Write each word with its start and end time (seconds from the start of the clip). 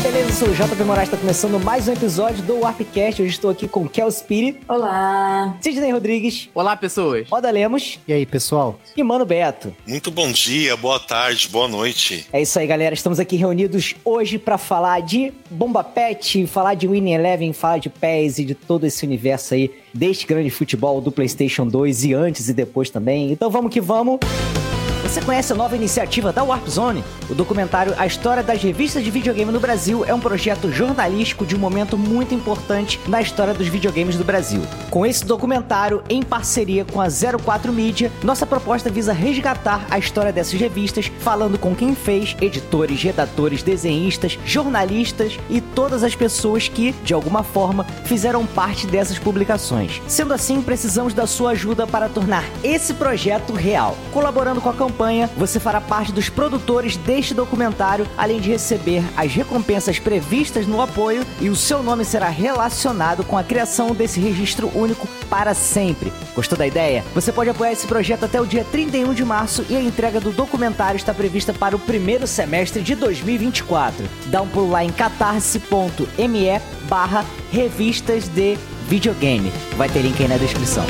Beleza? 0.00 0.30
Eu 0.30 0.32
sou 0.32 0.48
o 0.48 0.54
JP 0.54 0.82
Moraes, 0.84 1.08
está 1.08 1.16
começando 1.18 1.60
mais 1.60 1.86
um 1.86 1.92
episódio 1.92 2.42
do 2.44 2.60
Warpcast. 2.60 3.20
Hoje 3.20 3.32
estou 3.32 3.50
aqui 3.50 3.68
com 3.68 3.86
Kel 3.86 4.08
Spiri. 4.08 4.60
Olá. 4.66 5.56
Sidney 5.60 5.90
Rodrigues. 5.92 6.48
Olá, 6.54 6.74
pessoas. 6.76 7.28
Roda 7.28 7.50
Lemos. 7.50 7.98
E 8.08 8.12
aí, 8.12 8.24
pessoal? 8.24 8.78
E 8.96 9.02
Mano 9.02 9.26
Beto. 9.26 9.74
Muito 9.86 10.10
bom 10.10 10.30
dia, 10.32 10.76
boa 10.76 10.98
tarde, 10.98 11.48
boa 11.48 11.68
noite. 11.68 12.26
É 12.32 12.40
isso 12.40 12.58
aí, 12.58 12.66
galera. 12.66 12.94
Estamos 12.94 13.20
aqui 13.20 13.36
reunidos 13.36 13.94
hoje 14.04 14.38
para 14.38 14.56
falar 14.56 15.00
de 15.00 15.32
Bomba 15.50 15.84
Pet, 15.84 16.46
falar 16.46 16.74
de 16.74 16.88
Winning 16.88 17.12
Eleven, 17.12 17.52
falar 17.52 17.78
de 17.78 17.90
PES 17.90 18.38
e 18.38 18.44
de 18.46 18.54
todo 18.54 18.86
esse 18.86 19.04
universo 19.04 19.52
aí 19.54 19.70
deste 19.92 20.26
grande 20.26 20.50
futebol 20.50 21.00
do 21.00 21.12
PlayStation 21.12 21.66
2 21.66 22.04
e 22.04 22.14
antes 22.14 22.48
e 22.48 22.54
depois 22.54 22.88
também. 22.88 23.30
Então 23.32 23.50
vamos 23.50 23.70
que 23.70 23.80
vamos. 23.80 24.18
Você 25.10 25.20
conhece 25.20 25.52
a 25.52 25.56
nova 25.56 25.74
iniciativa 25.74 26.32
da 26.32 26.44
Warp 26.44 26.68
Zone? 26.68 27.02
O 27.28 27.34
documentário 27.34 27.92
A 27.98 28.06
História 28.06 28.44
das 28.44 28.62
Revistas 28.62 29.02
de 29.02 29.10
Videogame 29.10 29.50
no 29.50 29.58
Brasil 29.58 30.04
é 30.04 30.14
um 30.14 30.20
projeto 30.20 30.70
jornalístico 30.70 31.44
de 31.44 31.56
um 31.56 31.58
momento 31.58 31.98
muito 31.98 32.32
importante 32.32 33.00
na 33.08 33.20
história 33.20 33.52
dos 33.52 33.66
videogames 33.66 34.14
do 34.14 34.22
Brasil. 34.22 34.62
Com 34.88 35.04
esse 35.04 35.24
documentário, 35.24 36.00
em 36.08 36.22
parceria 36.22 36.84
com 36.84 37.00
a 37.00 37.08
04 37.08 37.72
Mídia, 37.72 38.12
nossa 38.22 38.46
proposta 38.46 38.88
visa 38.88 39.12
resgatar 39.12 39.84
a 39.90 39.98
história 39.98 40.32
dessas 40.32 40.60
revistas, 40.60 41.10
falando 41.18 41.58
com 41.58 41.74
quem 41.74 41.92
fez, 41.92 42.36
editores, 42.40 43.02
redatores, 43.02 43.64
desenhistas, 43.64 44.38
jornalistas 44.44 45.36
e 45.48 45.60
todas 45.60 46.04
as 46.04 46.14
pessoas 46.14 46.68
que, 46.68 46.92
de 47.02 47.14
alguma 47.14 47.42
forma, 47.42 47.84
fizeram 48.04 48.46
parte 48.46 48.86
dessas 48.86 49.18
publicações. 49.18 50.00
Sendo 50.06 50.32
assim, 50.32 50.62
precisamos 50.62 51.12
da 51.14 51.26
sua 51.26 51.50
ajuda 51.50 51.84
para 51.84 52.08
tornar 52.08 52.44
esse 52.62 52.94
projeto 52.94 53.52
real. 53.52 53.96
Colaborando 54.12 54.60
com 54.60 54.68
a 54.68 54.74
campanha, 54.74 54.99
você 55.34 55.58
fará 55.58 55.80
parte 55.80 56.12
dos 56.12 56.28
produtores 56.28 56.94
deste 56.94 57.32
documentário, 57.32 58.06
além 58.18 58.38
de 58.38 58.50
receber 58.50 59.02
as 59.16 59.32
recompensas 59.32 59.98
previstas 59.98 60.66
no 60.66 60.82
apoio 60.82 61.24
e 61.40 61.48
o 61.48 61.56
seu 61.56 61.82
nome 61.82 62.04
será 62.04 62.28
relacionado 62.28 63.24
com 63.24 63.38
a 63.38 63.42
criação 63.42 63.94
desse 63.94 64.20
registro 64.20 64.70
único 64.74 65.08
para 65.30 65.54
sempre. 65.54 66.12
Gostou 66.34 66.58
da 66.58 66.66
ideia? 66.66 67.02
Você 67.14 67.32
pode 67.32 67.48
apoiar 67.48 67.72
esse 67.72 67.86
projeto 67.86 68.24
até 68.24 68.38
o 68.38 68.46
dia 68.46 68.62
31 68.62 69.14
de 69.14 69.24
março 69.24 69.64
e 69.70 69.76
a 69.76 69.80
entrega 69.80 70.20
do 70.20 70.32
documentário 70.32 70.98
está 70.98 71.14
prevista 71.14 71.54
para 71.54 71.74
o 71.74 71.78
primeiro 71.78 72.26
semestre 72.26 72.82
de 72.82 72.94
2024. 72.94 74.04
Dá 74.26 74.42
um 74.42 74.48
pulo 74.48 74.70
lá 74.70 74.84
em 74.84 74.90
catarse.me 74.92 76.60
barra 76.90 77.24
revistas 77.50 78.28
de 78.28 78.58
videogame. 78.86 79.50
Vai 79.78 79.88
ter 79.88 80.02
link 80.02 80.20
aí 80.20 80.28
na 80.28 80.36
descrição. 80.36 80.84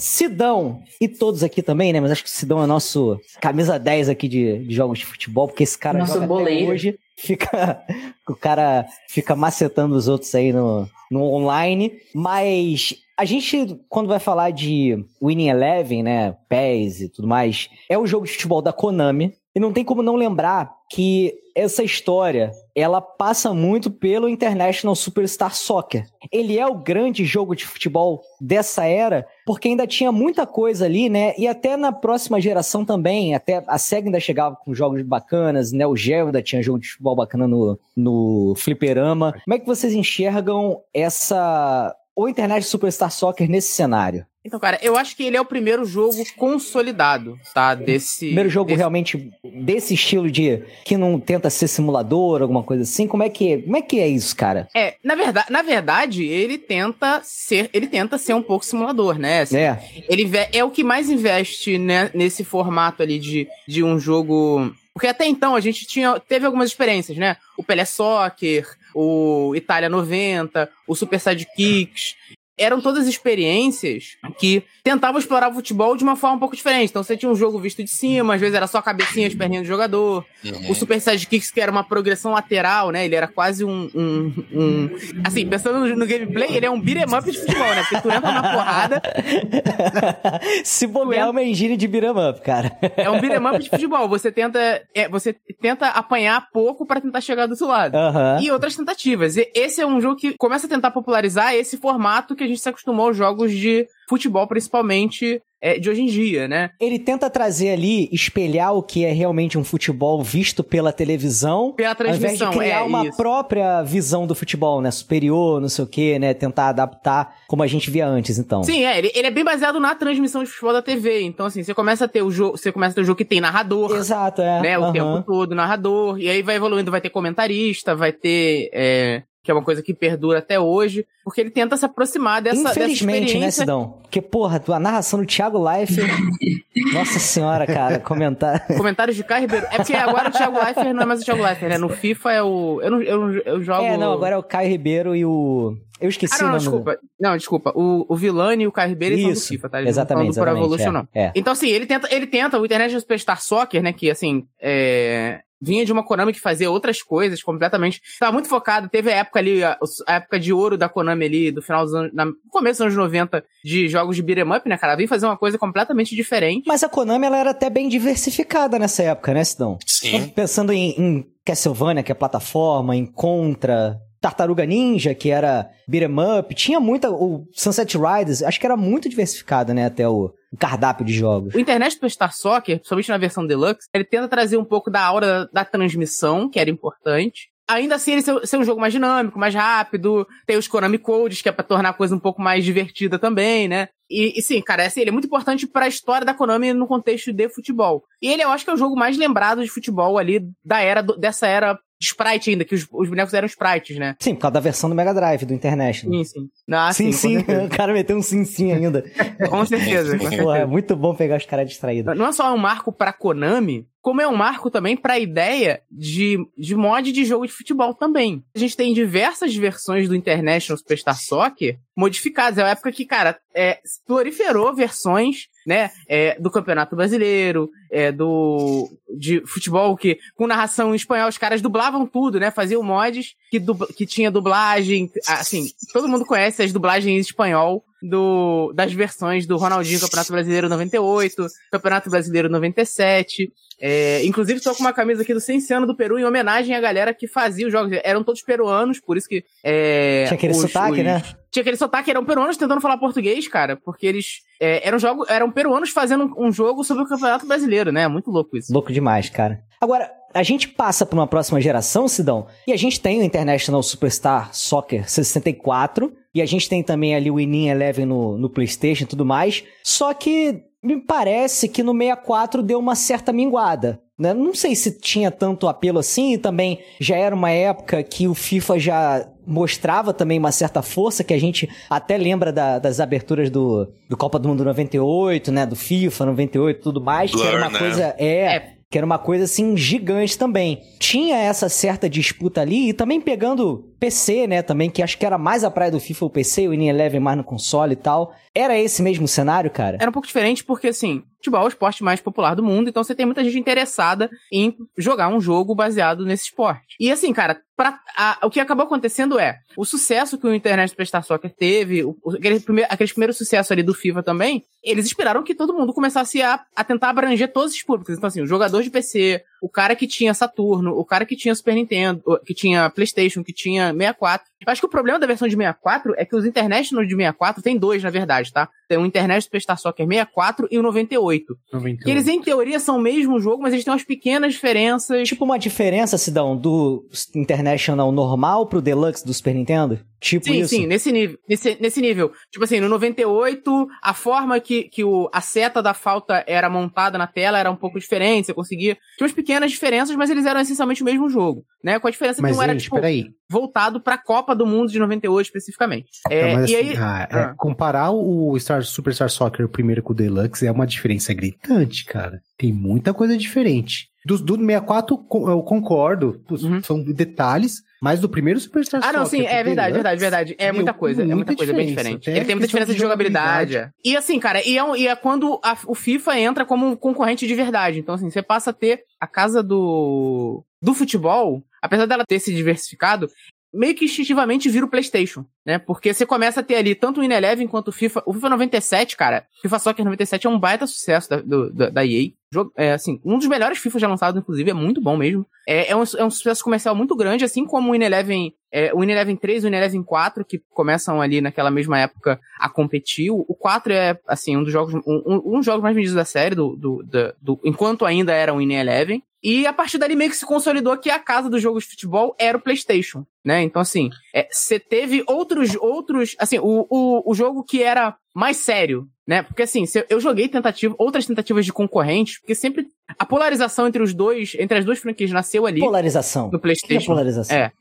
Sidão, 0.00 0.82
e 1.00 1.06
todos 1.06 1.42
aqui 1.42 1.62
também, 1.62 1.92
né? 1.92 2.00
Mas 2.00 2.12
acho 2.12 2.24
que 2.24 2.30
o 2.30 2.32
Sidão 2.32 2.62
é 2.62 2.66
nosso 2.66 3.20
camisa 3.40 3.78
10 3.78 4.08
aqui 4.08 4.28
de, 4.28 4.64
de 4.64 4.74
jogos 4.74 4.98
de 4.98 5.04
futebol, 5.04 5.46
porque 5.46 5.62
esse 5.62 5.78
cara 5.78 5.98
Nosso 5.98 6.20
boleiro. 6.26 6.72
hoje, 6.72 6.98
fica, 7.16 7.82
o 8.28 8.34
cara 8.34 8.86
fica 9.08 9.36
macetando 9.36 9.94
os 9.94 10.08
outros 10.08 10.34
aí 10.34 10.52
no, 10.52 10.88
no 11.10 11.22
online. 11.22 11.92
Mas 12.14 12.94
a 13.16 13.26
gente, 13.26 13.78
quando 13.88 14.08
vai 14.08 14.18
falar 14.18 14.50
de 14.50 15.04
Winning 15.22 15.48
Eleven, 15.48 16.02
né? 16.02 16.34
PES 16.48 17.02
e 17.02 17.08
tudo 17.10 17.28
mais, 17.28 17.68
é 17.88 17.98
o 17.98 18.06
jogo 18.06 18.24
de 18.24 18.32
futebol 18.32 18.62
da 18.62 18.72
Konami. 18.72 19.34
E 19.54 19.60
não 19.60 19.72
tem 19.72 19.84
como 19.84 20.02
não 20.02 20.16
lembrar 20.16 20.72
que 20.90 21.34
essa 21.54 21.82
história 21.82 22.52
ela 22.80 23.00
passa 23.00 23.52
muito 23.52 23.90
pelo 23.90 24.28
International 24.28 24.94
Superstar 24.94 25.54
Soccer. 25.54 26.06
Ele 26.32 26.58
é 26.58 26.66
o 26.66 26.74
grande 26.74 27.24
jogo 27.24 27.54
de 27.54 27.66
futebol 27.66 28.22
dessa 28.40 28.84
era, 28.84 29.26
porque 29.44 29.68
ainda 29.68 29.86
tinha 29.86 30.10
muita 30.10 30.46
coisa 30.46 30.84
ali, 30.84 31.08
né? 31.08 31.34
E 31.36 31.46
até 31.46 31.76
na 31.76 31.92
próxima 31.92 32.40
geração 32.40 32.84
também, 32.84 33.34
até 33.34 33.62
a 33.66 33.78
SEGA 33.78 34.08
ainda 34.08 34.20
chegava 34.20 34.56
com 34.56 34.74
jogos 34.74 35.02
bacanas, 35.02 35.72
né? 35.72 35.86
O 35.86 35.96
Geo 35.96 36.26
ainda 36.26 36.42
tinha 36.42 36.62
jogo 36.62 36.78
de 36.78 36.88
futebol 36.88 37.16
bacana 37.16 37.46
no, 37.46 37.78
no 37.96 38.54
Fliperama. 38.56 39.34
Como 39.44 39.54
é 39.54 39.58
que 39.58 39.66
vocês 39.66 39.92
enxergam 39.92 40.80
essa 40.94 41.94
o 42.14 42.28
International 42.28 42.62
Superstar 42.62 43.10
Soccer 43.10 43.48
nesse 43.48 43.72
cenário? 43.72 44.26
Então, 44.44 44.58
cara, 44.58 44.78
eu 44.82 44.96
acho 44.96 45.16
que 45.16 45.22
ele 45.22 45.36
é 45.36 45.40
o 45.40 45.44
primeiro 45.44 45.84
jogo 45.84 46.16
consolidado, 46.36 47.38
tá? 47.52 47.74
Desse. 47.74 48.26
Primeiro 48.26 48.48
jogo 48.48 48.68
desse... 48.68 48.78
realmente 48.78 49.30
desse 49.54 49.94
estilo 49.94 50.30
de 50.30 50.62
que 50.84 50.96
não 50.96 51.18
tenta 51.18 51.50
ser 51.50 51.68
simulador, 51.68 52.42
alguma 52.42 52.62
coisa 52.62 52.82
assim. 52.82 53.06
Como 53.06 53.22
é 53.22 53.28
que 53.28 53.58
como 53.58 53.76
é 53.76 53.82
que 53.82 53.98
é 53.98 54.08
isso, 54.08 54.34
cara? 54.36 54.68
É, 54.74 54.94
na 55.02 55.14
verdade, 55.14 55.50
na 55.50 55.62
verdade, 55.62 56.24
ele 56.24 56.58
tenta 56.58 57.20
ser, 57.22 57.70
ele 57.72 57.86
tenta 57.86 58.18
ser 58.18 58.34
um 58.34 58.42
pouco 58.42 58.64
simulador, 58.64 59.18
né? 59.18 59.42
Assim, 59.42 59.56
É. 59.56 59.78
Ele 60.08 60.30
é 60.52 60.64
o 60.64 60.70
que 60.70 60.84
mais 60.84 61.10
investe 61.10 61.78
né, 61.78 62.10
nesse 62.14 62.44
formato 62.44 63.02
ali 63.02 63.18
de, 63.18 63.48
de 63.66 63.82
um 63.82 63.98
jogo. 63.98 64.72
Porque 64.92 65.06
até 65.06 65.26
então 65.26 65.54
a 65.54 65.60
gente 65.60 65.86
tinha, 65.86 66.18
teve 66.20 66.46
algumas 66.46 66.70
experiências, 66.70 67.16
né? 67.16 67.36
O 67.56 67.62
Pelé 67.62 67.84
Soccer, 67.84 68.66
o 68.94 69.54
Itália 69.54 69.88
90, 69.88 70.68
o 70.86 70.94
Super 70.94 71.20
Sidekicks. 71.20 72.16
Eram 72.60 72.80
todas 72.80 73.06
experiências 73.08 74.16
que 74.38 74.62
tentavam 74.84 75.18
explorar 75.18 75.50
o 75.50 75.54
futebol 75.54 75.96
de 75.96 76.04
uma 76.04 76.14
forma 76.14 76.36
um 76.36 76.38
pouco 76.38 76.54
diferente. 76.54 76.90
Então 76.90 77.02
você 77.02 77.16
tinha 77.16 77.30
um 77.30 77.34
jogo 77.34 77.58
visto 77.58 77.82
de 77.82 77.90
cima, 77.90 78.34
às 78.34 78.40
vezes 78.40 78.54
era 78.54 78.66
só 78.66 78.78
a 78.78 78.82
cabecinha, 78.82 79.26
as 79.26 79.34
perninhas 79.34 79.64
do 79.64 79.68
jogador. 79.68 80.24
O 80.68 80.74
Super 80.74 81.00
Sidekicks, 81.00 81.50
que 81.50 81.60
era 81.60 81.72
uma 81.72 81.82
progressão 81.84 82.32
lateral, 82.32 82.90
né? 82.90 83.04
Ele 83.04 83.14
era 83.14 83.26
quase 83.26 83.64
um. 83.64 83.90
um, 83.94 84.32
um- 84.52 84.90
Assim, 85.24 85.46
pensando 85.46 85.80
no, 85.80 85.96
no 85.96 86.06
gameplay, 86.06 86.48
ele 86.54 86.66
é 86.66 86.70
um 86.70 86.80
beat'em 86.80 87.04
up 87.16 87.30
de 87.30 87.38
futebol, 87.38 87.68
né? 87.74 87.82
Porque 87.82 88.00
tu 88.02 88.08
entra 88.14 88.32
na 88.32 88.42
porrada, 88.42 89.02
Se 90.64 90.86
bobear 90.86 91.26
é 91.26 91.30
uma 91.30 91.42
engine 91.42 91.76
de 91.76 91.86
beat'em 91.88 92.10
up, 92.10 92.40
cara. 92.42 92.76
é 92.96 93.08
um 93.10 93.20
beat'em 93.20 93.46
up 93.46 93.58
de 93.58 93.70
futebol. 93.70 94.08
Você 94.08 94.30
tenta, 94.32 94.82
é, 94.94 95.08
você 95.08 95.34
tenta 95.60 95.88
apanhar 95.88 96.48
pouco 96.52 96.86
pra 96.86 97.00
tentar 97.00 97.20
chegar 97.20 97.46
do 97.46 97.52
outro 97.52 97.66
lado. 97.66 97.94
Aham. 97.94 98.38
E 98.40 98.50
outras 98.50 98.74
tentativas. 98.76 99.36
E 99.36 99.50
esse 99.54 99.80
é 99.80 99.86
um 99.86 100.00
jogo 100.00 100.16
que 100.16 100.34
começa 100.36 100.66
a 100.66 100.70
tentar 100.70 100.90
popularizar 100.90 101.54
esse 101.54 101.76
formato 101.76 102.34
que 102.34 102.44
a 102.44 102.48
gente 102.50 102.60
se 102.60 102.68
acostumou 102.68 103.06
aos 103.08 103.16
jogos 103.16 103.52
de 103.52 103.86
futebol, 104.08 104.46
principalmente 104.46 105.40
é, 105.62 105.78
de 105.78 105.90
hoje 105.90 106.00
em 106.00 106.06
dia, 106.06 106.48
né? 106.48 106.70
Ele 106.80 106.98
tenta 106.98 107.28
trazer 107.28 107.70
ali, 107.70 108.08
espelhar 108.10 108.74
o 108.74 108.82
que 108.82 109.04
é 109.04 109.12
realmente 109.12 109.58
um 109.58 109.62
futebol 109.64 110.22
visto 110.22 110.64
pela 110.64 110.90
televisão. 110.90 111.72
Pela 111.72 111.90
Ao 111.90 111.94
invés 111.94 112.16
de 112.18 112.20
transmissão, 112.38 112.52
criar 112.52 112.80
é 112.80 112.82
uma 112.82 113.06
isso. 113.06 113.16
própria 113.16 113.82
visão 113.82 114.26
do 114.26 114.34
futebol, 114.34 114.80
né? 114.80 114.90
Superior, 114.90 115.60
não 115.60 115.68
sei 115.68 115.84
o 115.84 115.86
quê, 115.86 116.18
né? 116.18 116.32
Tentar 116.32 116.68
adaptar 116.68 117.36
como 117.46 117.62
a 117.62 117.66
gente 117.66 117.90
via 117.90 118.06
antes, 118.06 118.38
então. 118.38 118.62
Sim, 118.64 118.84
é, 118.86 118.98
ele, 118.98 119.12
ele 119.14 119.26
é 119.26 119.30
bem 119.30 119.44
baseado 119.44 119.78
na 119.78 119.94
transmissão 119.94 120.42
de 120.42 120.48
futebol 120.48 120.72
da 120.72 120.80
TV. 120.82 121.20
Então, 121.22 121.44
assim, 121.44 121.62
você 121.62 121.74
começa 121.74 122.06
a 122.06 122.08
ter 122.08 122.22
o 122.22 122.30
jogo, 122.30 122.56
você 122.56 122.72
começa 122.72 122.92
a 122.92 122.94
ter 122.96 123.02
o 123.02 123.04
jogo 123.04 123.18
que 123.18 123.24
tem 123.26 123.40
narrador, 123.40 123.94
Exato, 123.96 124.40
é. 124.40 124.62
né? 124.62 124.78
O 124.78 124.84
Aham. 124.84 124.92
tempo 124.92 125.22
todo, 125.26 125.54
narrador. 125.54 126.18
E 126.18 126.28
aí 126.30 126.40
vai 126.42 126.56
evoluindo, 126.56 126.90
vai 126.90 127.02
ter 127.02 127.10
comentarista, 127.10 127.94
vai 127.94 128.12
ter. 128.12 128.70
é, 128.72 129.22
que 129.42 129.50
é 129.50 129.54
uma 129.54 129.62
coisa 129.64 129.82
que 129.82 129.94
perdura 129.94 130.38
até 130.40 130.58
hoje. 130.60 131.06
Porque 131.24 131.40
ele 131.40 131.50
tenta 131.50 131.76
se 131.76 131.84
aproximar 131.84 132.42
dessa, 132.42 132.62
dessa 132.62 132.70
Infelizmente, 132.80 133.18
né, 133.20 133.26
experiência. 133.26 133.62
Sidão? 133.62 133.98
Porque, 134.02 134.20
porra, 134.20 134.62
a 134.68 134.78
narração 134.80 135.20
do 135.20 135.26
Thiago 135.26 135.58
Life. 135.58 135.96
Nossa 136.92 137.18
senhora, 137.18 137.66
cara, 137.66 137.98
comentar. 137.98 138.66
Comentários 138.76 139.16
de 139.16 139.24
Caio 139.24 139.42
Ribeiro. 139.42 139.66
É 139.70 139.76
porque 139.76 139.94
agora 139.94 140.28
o 140.28 140.32
Thiago 140.32 140.58
Leifert 140.58 140.92
não 140.94 141.02
é 141.02 141.06
mais 141.06 141.20
o 141.20 141.24
Thiago 141.24 141.42
Leifert, 141.42 141.70
né? 141.70 141.78
No 141.78 141.88
FIFA 141.88 142.32
é 142.32 142.42
o. 142.42 142.80
Eu, 142.82 142.90
não, 142.90 143.02
eu, 143.02 143.18
não- 143.20 143.32
eu 143.34 143.62
jogo. 143.62 143.82
É, 143.82 143.96
não, 143.96 144.12
agora 144.12 144.34
é 144.34 144.38
o 144.38 144.42
Caio 144.42 144.68
Ribeiro 144.70 145.14
e 145.14 145.24
o. 145.24 145.76
Eu 146.00 146.08
esqueci 146.08 146.34
Ah, 146.36 146.38
não, 146.38 146.44
o 146.44 146.52
não, 146.52 146.58
nome. 146.58 146.60
desculpa. 146.70 146.98
Não, 147.20 147.36
desculpa. 147.36 147.72
O, 147.76 148.06
o 148.08 148.16
Vilani 148.16 148.64
e 148.64 148.66
o 148.66 148.72
Caio 148.72 148.88
Ribeiro 148.88 149.14
eles 149.14 149.22
são 149.24 149.32
do 149.32 149.36
Isso, 149.38 149.48
FIFA, 149.48 149.68
tá? 149.68 149.78
Eles 149.80 149.90
exatamente, 149.90 150.24
não 150.24 150.30
exatamente, 150.30 150.58
Evolution, 150.64 150.88
é, 150.88 150.92
não. 150.92 151.08
é. 151.14 151.32
Então, 151.34 151.52
assim, 151.52 151.68
ele 151.68 151.84
tenta, 151.86 152.08
ele 152.14 152.26
tenta, 152.26 152.58
o 152.58 152.64
International 152.64 153.00
Superstar 153.00 153.40
Soccer, 153.42 153.82
né, 153.82 153.92
que, 153.92 154.10
assim, 154.10 154.44
é, 154.58 155.40
vinha 155.60 155.84
de 155.84 155.92
uma 155.92 156.02
Konami 156.02 156.32
que 156.32 156.40
fazia 156.40 156.70
outras 156.70 157.02
coisas 157.02 157.42
completamente. 157.42 158.00
Tava 158.18 158.32
muito 158.32 158.48
focado, 158.48 158.88
teve 158.88 159.12
a 159.12 159.16
época 159.16 159.38
ali, 159.38 159.62
a, 159.62 159.78
a 160.06 160.14
época 160.14 160.40
de 160.40 160.52
ouro 160.52 160.78
da 160.78 160.88
Konami 160.88 161.24
ali, 161.24 161.50
do 161.50 161.62
final 161.62 161.84
dos 161.84 161.94
anos, 161.94 162.12
na, 162.14 162.24
no 162.24 162.34
começo 162.48 162.78
dos 162.78 162.86
anos 162.86 162.96
90, 162.96 163.44
de 163.64 163.88
jogos 163.88 164.16
de 164.16 164.22
beat'em 164.22 164.56
up, 164.56 164.68
né, 164.68 164.78
cara? 164.78 164.96
Vem 164.96 165.06
fazer 165.06 165.26
uma 165.26 165.36
coisa 165.36 165.58
completamente 165.58 166.16
diferente. 166.16 166.64
Mas 166.66 166.82
a 166.82 166.88
Konami 166.88 167.26
ela 167.26 167.38
era 167.38 167.50
até 167.50 167.68
bem 167.68 167.88
diversificada 167.88 168.78
nessa 168.78 169.02
época, 169.02 169.34
né, 169.34 169.44
Sidão? 169.44 169.78
Sim. 169.86 170.28
Pensando 170.28 170.72
em, 170.72 170.90
em 170.98 171.26
Castlevania, 171.44 172.02
que 172.02 172.12
é 172.12 172.14
plataforma, 172.14 172.96
em 172.96 173.06
Contra, 173.06 173.98
Tartaruga 174.20 174.66
Ninja, 174.66 175.14
que 175.14 175.30
era 175.30 175.70
beat'em 175.88 176.38
up, 176.38 176.54
tinha 176.54 176.78
muita. 176.78 177.10
O 177.10 177.46
Sunset 177.52 177.96
Riders, 177.96 178.42
acho 178.42 178.60
que 178.60 178.66
era 178.66 178.76
muito 178.76 179.08
diversificado, 179.08 179.72
né? 179.72 179.86
Até 179.86 180.06
o, 180.08 180.32
o 180.52 180.56
cardápio 180.58 181.04
de 181.04 181.12
jogos. 181.12 181.54
O 181.54 181.58
Internet 181.58 181.94
Superstar 181.94 182.34
Soccer, 182.34 182.76
principalmente 182.76 183.08
na 183.08 183.18
versão 183.18 183.46
Deluxe, 183.46 183.88
ele 183.94 184.04
tenta 184.04 184.28
trazer 184.28 184.58
um 184.58 184.64
pouco 184.64 184.90
da 184.90 185.02
aura 185.02 185.26
da, 185.26 185.48
da 185.52 185.64
transmissão, 185.64 186.50
que 186.50 186.60
era 186.60 186.68
importante. 186.68 187.48
Ainda 187.70 187.94
assim, 187.94 188.12
ele 188.12 188.22
ser, 188.22 188.46
ser 188.46 188.56
um 188.58 188.64
jogo 188.64 188.80
mais 188.80 188.92
dinâmico, 188.92 189.38
mais 189.38 189.54
rápido. 189.54 190.26
Tem 190.44 190.56
os 190.56 190.66
Konami 190.66 190.98
Codes, 190.98 191.40
que 191.40 191.48
é 191.48 191.52
pra 191.52 191.62
tornar 191.62 191.90
a 191.90 191.94
coisa 191.94 192.14
um 192.14 192.18
pouco 192.18 192.42
mais 192.42 192.64
divertida 192.64 193.16
também, 193.16 193.68
né? 193.68 193.88
E, 194.10 194.36
e 194.36 194.42
sim, 194.42 194.60
cara, 194.60 194.84
assim, 194.84 195.00
ele 195.00 195.10
é 195.10 195.12
muito 195.12 195.26
importante 195.26 195.68
pra 195.68 195.86
história 195.86 196.26
da 196.26 196.34
Konami 196.34 196.72
no 196.72 196.88
contexto 196.88 197.32
de 197.32 197.48
futebol. 197.48 198.02
E 198.20 198.28
ele, 198.28 198.42
eu 198.42 198.50
acho 198.50 198.64
que 198.64 198.70
é 198.70 198.74
o 198.74 198.76
jogo 198.76 198.96
mais 198.96 199.16
lembrado 199.16 199.62
de 199.62 199.70
futebol 199.70 200.18
ali 200.18 200.40
da 200.64 200.80
era, 200.80 201.00
dessa 201.00 201.46
era 201.46 201.78
sprite 202.00 202.50
ainda, 202.50 202.64
que 202.64 202.74
os, 202.74 202.86
os 202.90 203.08
bonecos 203.08 203.34
eram 203.34 203.46
sprites, 203.46 203.98
né? 203.98 204.16
Sim, 204.18 204.34
por 204.34 204.42
causa 204.42 204.54
da 204.54 204.60
versão 204.60 204.88
do 204.88 204.96
Mega 204.96 205.12
Drive, 205.12 205.44
do 205.44 205.52
International. 205.52 206.24
Sim, 206.24 206.24
sim. 206.24 206.50
Ah, 206.70 206.92
sim, 206.92 207.12
sim. 207.12 207.40
sim. 207.40 207.44
O 207.66 207.68
cara 207.68 207.92
meteu 207.92 208.16
um 208.16 208.22
sim, 208.22 208.44
sim 208.44 208.72
ainda. 208.72 209.04
com 209.48 209.64
certeza. 209.66 210.16
Com 210.16 210.22
certeza. 210.22 210.42
Pô, 210.42 210.54
é 210.54 210.66
muito 210.66 210.96
bom 210.96 211.14
pegar 211.14 211.36
os 211.36 211.46
caras 211.46 211.68
distraídos. 211.68 212.16
Não 212.16 212.26
é 212.26 212.32
só 212.32 212.52
um 212.54 212.58
marco 212.58 212.90
pra 212.92 213.12
Konami, 213.12 213.86
como 214.00 214.20
é 214.20 214.28
um 214.28 214.36
marco 214.36 214.70
também 214.70 214.96
para 214.96 215.14
a 215.14 215.18
ideia 215.18 215.82
de, 215.90 216.38
de 216.56 216.74
mod 216.74 217.12
de 217.12 217.24
jogo 217.24 217.46
de 217.46 217.52
futebol 217.52 217.94
também. 217.94 218.42
A 218.54 218.58
gente 218.58 218.76
tem 218.76 218.94
diversas 218.94 219.54
versões 219.54 220.08
do 220.08 220.14
International 220.14 220.78
Superstar 220.78 221.18
Soccer 221.18 221.78
modificadas. 221.96 222.58
É 222.58 222.62
uma 222.62 222.70
época 222.70 222.92
que, 222.92 223.04
cara, 223.04 223.38
é, 223.54 223.78
proliferou 224.06 224.74
versões 224.74 225.48
né, 225.66 225.90
é, 226.08 226.40
do 226.40 226.50
Campeonato 226.50 226.96
Brasileiro, 226.96 227.70
é, 227.90 228.10
do 228.10 228.88
de 229.18 229.44
futebol 229.46 229.96
que 229.96 230.18
com 230.34 230.46
narração 230.46 230.92
em 230.92 230.96
espanhol 230.96 231.28
os 231.28 231.36
caras 231.36 231.60
dublavam 231.60 232.06
tudo, 232.06 232.40
né, 232.40 232.50
faziam 232.50 232.82
mods 232.82 233.34
que, 233.50 233.58
dub, 233.58 233.86
que 233.94 234.06
tinha 234.06 234.30
dublagem, 234.30 235.10
assim, 235.26 235.66
todo 235.92 236.08
mundo 236.08 236.24
conhece 236.24 236.62
as 236.62 236.72
dublagens 236.72 237.12
em 237.12 237.18
espanhol 237.18 237.84
do, 238.02 238.72
das 238.74 238.92
versões 238.92 239.46
do 239.46 239.56
Ronaldinho 239.56 240.00
Campeonato 240.00 240.32
Brasileiro 240.32 240.68
98, 240.68 241.46
Campeonato 241.70 242.10
Brasileiro 242.10 242.48
97, 242.48 243.52
é, 243.80 244.22
inclusive, 244.26 244.58
estou 244.58 244.74
com 244.74 244.82
uma 244.82 244.92
camisa 244.92 245.22
aqui 245.22 245.32
do 245.32 245.40
Cienciano 245.40 245.86
do 245.86 245.96
Peru 245.96 246.18
em 246.18 246.24
homenagem 246.24 246.76
à 246.76 246.80
galera 246.80 247.14
que 247.14 247.26
fazia 247.26 247.66
os 247.66 247.72
jogos. 247.72 247.98
Eram 248.04 248.22
todos 248.22 248.42
peruanos, 248.42 249.00
por 249.00 249.16
isso 249.16 249.26
que. 249.26 249.42
É, 249.64 250.24
Tinha 250.26 250.34
aquele 250.34 250.52
os, 250.52 250.60
sotaque, 250.60 250.98
os, 250.98 251.04
né? 251.04 251.22
Tinha 251.50 251.62
aquele 251.62 251.76
sotaque, 251.78 252.10
eram 252.10 252.24
peruanos 252.24 252.58
tentando 252.58 252.80
falar 252.80 252.98
português, 252.98 253.48
cara, 253.48 253.76
porque 253.76 254.06
eles 254.06 254.42
é, 254.60 254.86
eram, 254.86 254.98
jogo, 254.98 255.24
eram 255.28 255.50
peruanos 255.50 255.90
fazendo 255.90 256.30
um 256.36 256.52
jogo 256.52 256.84
sobre 256.84 257.04
o 257.04 257.06
Campeonato 257.06 257.46
Brasileiro, 257.46 257.90
né? 257.90 258.06
Muito 258.06 258.30
louco 258.30 258.56
isso. 258.56 258.70
Louco 258.70 258.92
demais, 258.92 259.30
cara. 259.30 259.62
Agora, 259.80 260.12
a 260.34 260.42
gente 260.42 260.68
passa 260.68 261.06
para 261.06 261.18
uma 261.18 261.26
próxima 261.26 261.58
geração, 261.58 262.06
Sidão, 262.06 262.46
e 262.66 262.72
a 262.72 262.76
gente 262.76 263.00
tem 263.00 263.18
o 263.18 263.22
International 263.22 263.82
Superstar 263.82 264.54
Soccer 264.54 265.08
64, 265.08 266.12
e 266.34 266.40
a 266.40 266.46
gente 266.46 266.68
tem 266.68 266.82
também 266.82 267.14
ali 267.14 267.30
o 267.30 267.34
Winning 267.34 267.68
Eleven 267.68 268.06
no, 268.06 268.38
no 268.38 268.48
PlayStation 268.48 269.04
e 269.04 269.06
tudo 269.06 269.24
mais. 269.24 269.64
Só 269.82 270.14
que 270.14 270.62
me 270.82 271.00
parece 271.00 271.68
que 271.68 271.82
no 271.82 271.92
64 271.92 272.62
deu 272.62 272.78
uma 272.78 272.94
certa 272.94 273.32
minguada. 273.32 274.00
Né? 274.18 274.34
Não 274.34 274.54
sei 274.54 274.74
se 274.74 274.98
tinha 275.00 275.30
tanto 275.30 275.66
apelo 275.66 275.98
assim, 275.98 276.34
e 276.34 276.38
também 276.38 276.78
já 277.00 277.16
era 277.16 277.34
uma 277.34 277.50
época 277.50 278.02
que 278.02 278.28
o 278.28 278.34
FIFA 278.34 278.78
já 278.78 279.28
mostrava 279.46 280.12
também 280.12 280.38
uma 280.38 280.52
certa 280.52 280.82
força, 280.82 281.24
que 281.24 281.32
a 281.32 281.40
gente 281.40 281.68
até 281.88 282.18
lembra 282.18 282.52
da, 282.52 282.78
das 282.78 283.00
aberturas 283.00 283.48
do, 283.48 283.90
do 284.08 284.16
Copa 284.16 284.38
do 284.38 284.48
Mundo 284.48 284.64
98, 284.64 285.50
né? 285.50 285.64
Do 285.64 285.74
FIFA 285.74 286.26
98 286.26 286.76
e 286.76 286.82
tudo 286.82 287.00
mais, 287.00 287.30
Blur, 287.30 287.42
que 287.42 287.48
era 287.48 287.58
uma 287.58 287.70
né? 287.70 287.78
coisa. 287.78 288.14
é, 288.18 288.26
é 288.26 288.72
que 288.90 288.98
era 288.98 289.06
uma 289.06 289.18
coisa 289.18 289.44
assim 289.44 289.76
gigante 289.76 290.36
também. 290.36 290.82
Tinha 290.98 291.36
essa 291.36 291.68
certa 291.68 292.10
disputa 292.10 292.60
ali 292.60 292.88
e 292.88 292.92
também 292.92 293.20
pegando 293.20 293.89
PC, 294.00 294.46
né, 294.46 294.62
também, 294.62 294.88
que 294.88 295.02
acho 295.02 295.18
que 295.18 295.26
era 295.26 295.36
mais 295.36 295.62
a 295.62 295.70
praia 295.70 295.90
do 295.90 296.00
FIFA 296.00 296.24
o 296.24 296.30
PC, 296.30 296.66
o 296.66 296.72
In 296.72 296.88
Eleven 296.88 297.20
mais 297.20 297.36
no 297.36 297.44
console 297.44 297.92
e 297.92 297.96
tal. 297.96 298.34
Era 298.54 298.76
esse 298.78 299.02
mesmo 299.02 299.28
cenário, 299.28 299.70
cara? 299.70 299.98
Era 300.00 300.08
um 300.08 300.12
pouco 300.12 300.26
diferente 300.26 300.64
porque, 300.64 300.88
assim, 300.88 301.22
futebol 301.36 301.62
é 301.62 301.64
o 301.64 301.68
esporte 301.68 302.02
mais 302.02 302.20
popular 302.20 302.54
do 302.54 302.62
mundo, 302.62 302.88
então 302.88 303.04
você 303.04 303.14
tem 303.14 303.26
muita 303.26 303.44
gente 303.44 303.58
interessada 303.58 304.30
em 304.52 304.76
jogar 304.96 305.28
um 305.28 305.40
jogo 305.40 305.74
baseado 305.74 306.24
nesse 306.24 306.44
esporte. 306.44 306.96
E 306.98 307.10
assim, 307.10 307.32
cara, 307.32 307.60
pra, 307.76 307.98
a, 308.16 308.38
o 308.42 308.50
que 308.50 308.60
acabou 308.60 308.84
acontecendo 308.84 309.38
é, 309.38 309.58
o 309.76 309.84
sucesso 309.84 310.38
que 310.38 310.46
o 310.46 310.54
Internet 310.54 310.90
Superstar 310.90 311.22
Soccer 311.22 311.54
teve, 311.54 312.04
o, 312.04 312.16
aquele, 312.34 312.60
primeir, 312.60 312.86
aquele 312.90 313.10
primeiro 313.10 313.32
sucesso 313.32 313.72
ali 313.72 313.82
do 313.82 313.94
FIFA 313.94 314.22
também, 314.22 314.64
eles 314.82 315.06
esperaram 315.06 315.42
que 315.42 315.54
todo 315.54 315.74
mundo 315.74 315.94
começasse 315.94 316.42
a, 316.42 316.60
a 316.76 316.84
tentar 316.84 317.10
abranger 317.10 317.52
todos 317.52 317.74
os 317.74 317.82
públicos. 317.82 318.16
Então 318.16 318.28
assim, 318.28 318.42
o 318.42 318.46
jogador 318.46 318.82
de 318.82 318.90
PC, 318.90 319.42
o 319.60 319.68
cara 319.68 319.94
que 319.94 320.06
tinha 320.06 320.34
Saturno, 320.34 320.92
o 320.96 321.04
cara 321.04 321.26
que 321.26 321.36
tinha 321.36 321.54
Super 321.54 321.74
Nintendo, 321.74 322.22
que 322.44 322.54
tinha 322.54 322.90
Playstation, 322.90 323.44
que 323.44 323.52
tinha 323.52 323.92
64. 323.92 324.49
Eu 324.66 324.70
acho 324.70 324.80
que 324.80 324.86
o 324.86 324.90
problema 324.90 325.18
da 325.18 325.26
versão 325.26 325.48
de 325.48 325.56
64 325.56 326.14
é 326.16 326.24
que 326.24 326.36
os 326.36 326.44
International 326.44 327.04
de 327.04 327.14
64 327.14 327.62
tem 327.62 327.78
dois, 327.78 328.02
na 328.02 328.10
verdade, 328.10 328.52
tá? 328.52 328.68
Tem 328.88 328.98
o 328.98 329.06
Internet 329.06 329.44
Superstar 329.44 329.78
Soccer 329.78 330.06
64 330.06 330.68
e 330.70 330.78
o 330.78 330.82
98. 330.82 331.56
98. 331.72 332.04
Que 332.04 332.10
eles, 332.10 332.28
em 332.28 332.42
teoria, 332.42 332.78
são 332.80 332.96
o 332.96 333.00
mesmo 333.00 333.40
jogo, 333.40 333.62
mas 333.62 333.72
eles 333.72 333.84
têm 333.84 333.92
umas 333.92 334.04
pequenas 334.04 334.52
diferenças. 334.52 335.28
Tipo 335.28 335.44
uma 335.44 335.58
diferença, 335.58 336.18
Sidão, 336.18 336.56
do 336.56 337.06
International 337.34 338.12
normal 338.12 338.66
pro 338.66 338.82
Deluxe 338.82 339.24
do 339.24 339.32
Super 339.32 339.54
Nintendo? 339.54 340.00
Tipo 340.20 340.44
sim, 340.44 340.60
isso? 340.60 340.68
Sim, 340.68 340.86
nesse 340.86 341.10
nível, 341.10 341.38
nesse, 341.48 341.78
nesse 341.80 342.00
nível. 342.00 342.30
Tipo 342.50 342.64
assim, 342.64 342.78
no 342.78 342.90
98, 342.90 343.88
a 344.02 344.12
forma 344.12 344.60
que, 344.60 344.84
que 344.84 345.02
o, 345.02 345.30
a 345.32 345.40
seta 345.40 345.82
da 345.82 345.94
falta 345.94 346.44
era 346.46 346.68
montada 346.68 347.16
na 347.16 347.26
tela 347.26 347.58
era 347.58 347.70
um 347.70 347.76
pouco 347.76 347.98
diferente, 347.98 348.46
você 348.46 348.54
conseguia... 348.54 348.98
Tinha 349.16 349.24
umas 349.24 349.32
pequenas 349.32 349.70
diferenças, 349.70 350.14
mas 350.16 350.28
eles 350.28 350.44
eram 350.44 350.60
essencialmente 350.60 351.00
o 351.00 351.06
mesmo 351.06 351.30
jogo, 351.30 351.64
né? 351.82 351.98
Com 351.98 352.06
a 352.06 352.10
diferença 352.10 352.42
mas, 352.42 352.52
que 352.52 352.58
um 352.58 352.62
era, 352.62 352.76
tipo, 352.76 352.96
peraí. 352.96 353.28
voltado 353.48 353.98
pra 353.98 354.18
Copa 354.18 354.49
do 354.54 354.66
Mundo 354.66 354.90
de 354.90 354.98
98, 354.98 355.46
especificamente. 355.46 356.08
É, 356.28 356.54
mas, 356.54 356.70
e 356.70 356.76
assim, 356.76 356.88
aí... 356.90 356.96
Ah, 356.96 357.28
é, 357.30 357.36
ah. 357.36 357.54
comparar 357.56 358.10
o 358.10 358.58
Star, 358.58 358.82
Super 358.84 359.14
Star 359.14 359.30
Soccer 359.30 359.68
primeiro 359.68 360.02
com 360.02 360.12
o 360.12 360.16
Deluxe 360.16 360.66
é 360.66 360.72
uma 360.72 360.86
diferença 360.86 361.32
gritante, 361.34 362.04
cara. 362.04 362.40
Tem 362.56 362.72
muita 362.72 363.14
coisa 363.14 363.36
diferente. 363.36 364.10
Do, 364.24 364.36
do 364.36 364.56
64 364.56 365.26
eu 365.48 365.62
concordo, 365.62 366.42
uhum. 366.50 366.82
são 366.82 367.02
detalhes, 367.02 367.82
mas 368.02 368.20
do 368.20 368.28
primeiro 368.28 368.60
Superstar 368.60 369.00
Ah, 369.02 369.12
não, 369.12 369.24
sim, 369.24 369.46
é 369.46 369.62
verdade, 369.64 369.94
verdade, 369.94 370.20
verdade. 370.20 370.56
É 370.58 370.70
muita 370.72 370.92
coisa, 370.92 371.22
é 371.22 371.34
muita 371.34 371.56
coisa 371.56 371.72
bem 371.72 371.86
diferente. 371.86 372.28
Ele 372.28 372.44
tem 372.44 372.54
muita 372.54 372.66
diferença 372.66 372.92
de 372.92 373.00
jogabilidade. 373.00 373.72
jogabilidade. 373.72 373.94
E 374.04 374.16
assim, 374.16 374.38
cara, 374.38 374.62
e 374.66 374.78
é, 374.78 374.98
e 374.98 375.08
é 375.08 375.16
quando 375.16 375.58
a, 375.64 375.76
o 375.86 375.94
FIFA 375.94 376.38
entra 376.38 376.64
como 376.66 376.86
um 376.86 376.96
concorrente 376.96 377.46
de 377.46 377.54
verdade. 377.54 377.98
Então, 377.98 378.14
assim, 378.14 378.28
você 378.28 378.42
passa 378.42 378.70
a 378.70 378.74
ter 378.74 379.04
a 379.18 379.26
casa 379.26 379.62
do, 379.62 380.62
do 380.82 380.92
futebol, 380.92 381.62
apesar 381.80 382.04
dela 382.04 382.24
ter 382.26 382.38
se 382.38 382.54
diversificado, 382.54 383.30
meio 383.72 383.94
que 383.94 384.04
instintivamente 384.04 384.68
vira 384.68 384.84
o 384.84 384.88
PlayStation, 384.88 385.44
né? 385.64 385.78
Porque 385.78 386.12
você 386.12 386.26
começa 386.26 386.60
a 386.60 386.62
ter 386.62 386.76
ali 386.76 386.94
tanto 386.94 387.20
o 387.20 387.24
Ineleven 387.24 387.66
quanto 387.66 387.88
o 387.88 387.92
FIFA. 387.92 388.22
O 388.26 388.32
FIFA 388.32 388.50
97, 388.50 389.16
cara, 389.16 389.46
FIFA 389.62 389.78
Soccer 389.78 390.04
97 390.04 390.46
é 390.46 390.50
um 390.50 390.58
baita 390.58 390.86
sucesso 390.86 391.30
da, 391.30 391.36
do, 391.40 391.72
da, 391.72 391.90
da 391.90 392.06
EA. 392.06 392.30
É, 392.76 392.92
assim, 392.92 393.20
um 393.24 393.38
dos 393.38 393.46
melhores 393.46 393.78
FIFA 393.78 393.98
já 393.98 394.08
lançados, 394.08 394.40
inclusive, 394.40 394.70
é 394.70 394.74
muito 394.74 395.00
bom 395.00 395.16
mesmo. 395.16 395.46
É, 395.68 395.92
é, 395.92 395.96
um, 395.96 396.02
é 396.18 396.24
um 396.24 396.30
sucesso 396.30 396.64
comercial 396.64 396.96
muito 396.96 397.14
grande, 397.14 397.44
assim 397.44 397.64
como 397.64 397.92
o 397.92 397.94
Ineleven, 397.94 398.52
é, 398.72 398.92
o 398.94 399.02
Ineleven 399.02 399.36
3 399.36 399.64
e 399.64 399.66
o 399.66 399.68
Ineleven 399.68 400.02
4, 400.02 400.44
que 400.44 400.62
começam 400.70 401.20
ali 401.20 401.40
naquela 401.40 401.70
mesma 401.70 401.98
época 401.98 402.40
a 402.58 402.68
competir. 402.68 403.30
O 403.30 403.54
4 403.54 403.92
é, 403.92 404.18
assim, 404.26 404.56
um 404.56 404.62
dos 404.62 404.72
jogos, 404.72 404.94
um, 404.94 405.02
um, 405.26 405.56
dos 405.56 405.66
jogos 405.66 405.82
mais 405.82 405.94
vendidos 405.94 406.14
da 406.14 406.24
série, 406.24 406.54
do, 406.54 406.76
do, 406.76 407.02
do, 407.02 407.34
do 407.40 407.60
enquanto 407.64 408.04
ainda 408.04 408.32
era 408.32 408.54
o 408.54 408.60
Ineleven. 408.60 409.22
E 409.42 409.66
a 409.66 409.72
partir 409.72 409.96
dali 409.96 410.14
meio 410.14 410.30
que 410.30 410.36
se 410.36 410.44
consolidou 410.44 410.96
que 410.98 411.10
a 411.10 411.18
casa 411.18 411.48
dos 411.48 411.62
jogos 411.62 411.84
de 411.84 411.90
futebol 411.90 412.36
era 412.38 412.58
o 412.58 412.60
PlayStation, 412.60 413.24
né? 413.42 413.62
Então, 413.62 413.80
assim, 413.80 414.10
você 414.50 414.74
é, 414.74 414.78
teve 414.78 415.24
outros, 415.26 415.74
outros, 415.76 416.36
assim, 416.38 416.58
o, 416.58 416.86
o, 416.90 417.30
o 417.30 417.34
jogo 417.34 417.64
que 417.64 417.82
era 417.82 418.14
mais 418.34 418.58
sério, 418.58 419.08
né? 419.30 419.44
Porque 419.44 419.62
assim, 419.62 419.84
eu 420.08 420.18
joguei 420.18 420.48
tentativa, 420.48 420.92
outras 420.98 421.24
tentativas 421.24 421.64
de 421.64 421.72
concorrentes, 421.72 422.40
porque 422.40 422.52
sempre 422.52 422.88
a 423.16 423.24
polarização 423.24 423.86
entre 423.86 424.02
os 424.02 424.12
dois, 424.12 424.56
entre 424.58 424.78
as 424.78 424.84
duas 424.84 424.98
franquias 424.98 425.30
nasceu 425.30 425.66
ali. 425.66 425.78
Polarização. 425.78 426.50
No 426.50 426.58
PlayStation. 426.58 426.98
Que 426.98 427.04
é 427.04 427.06
polarização. 427.06 427.56
É. 427.56 427.72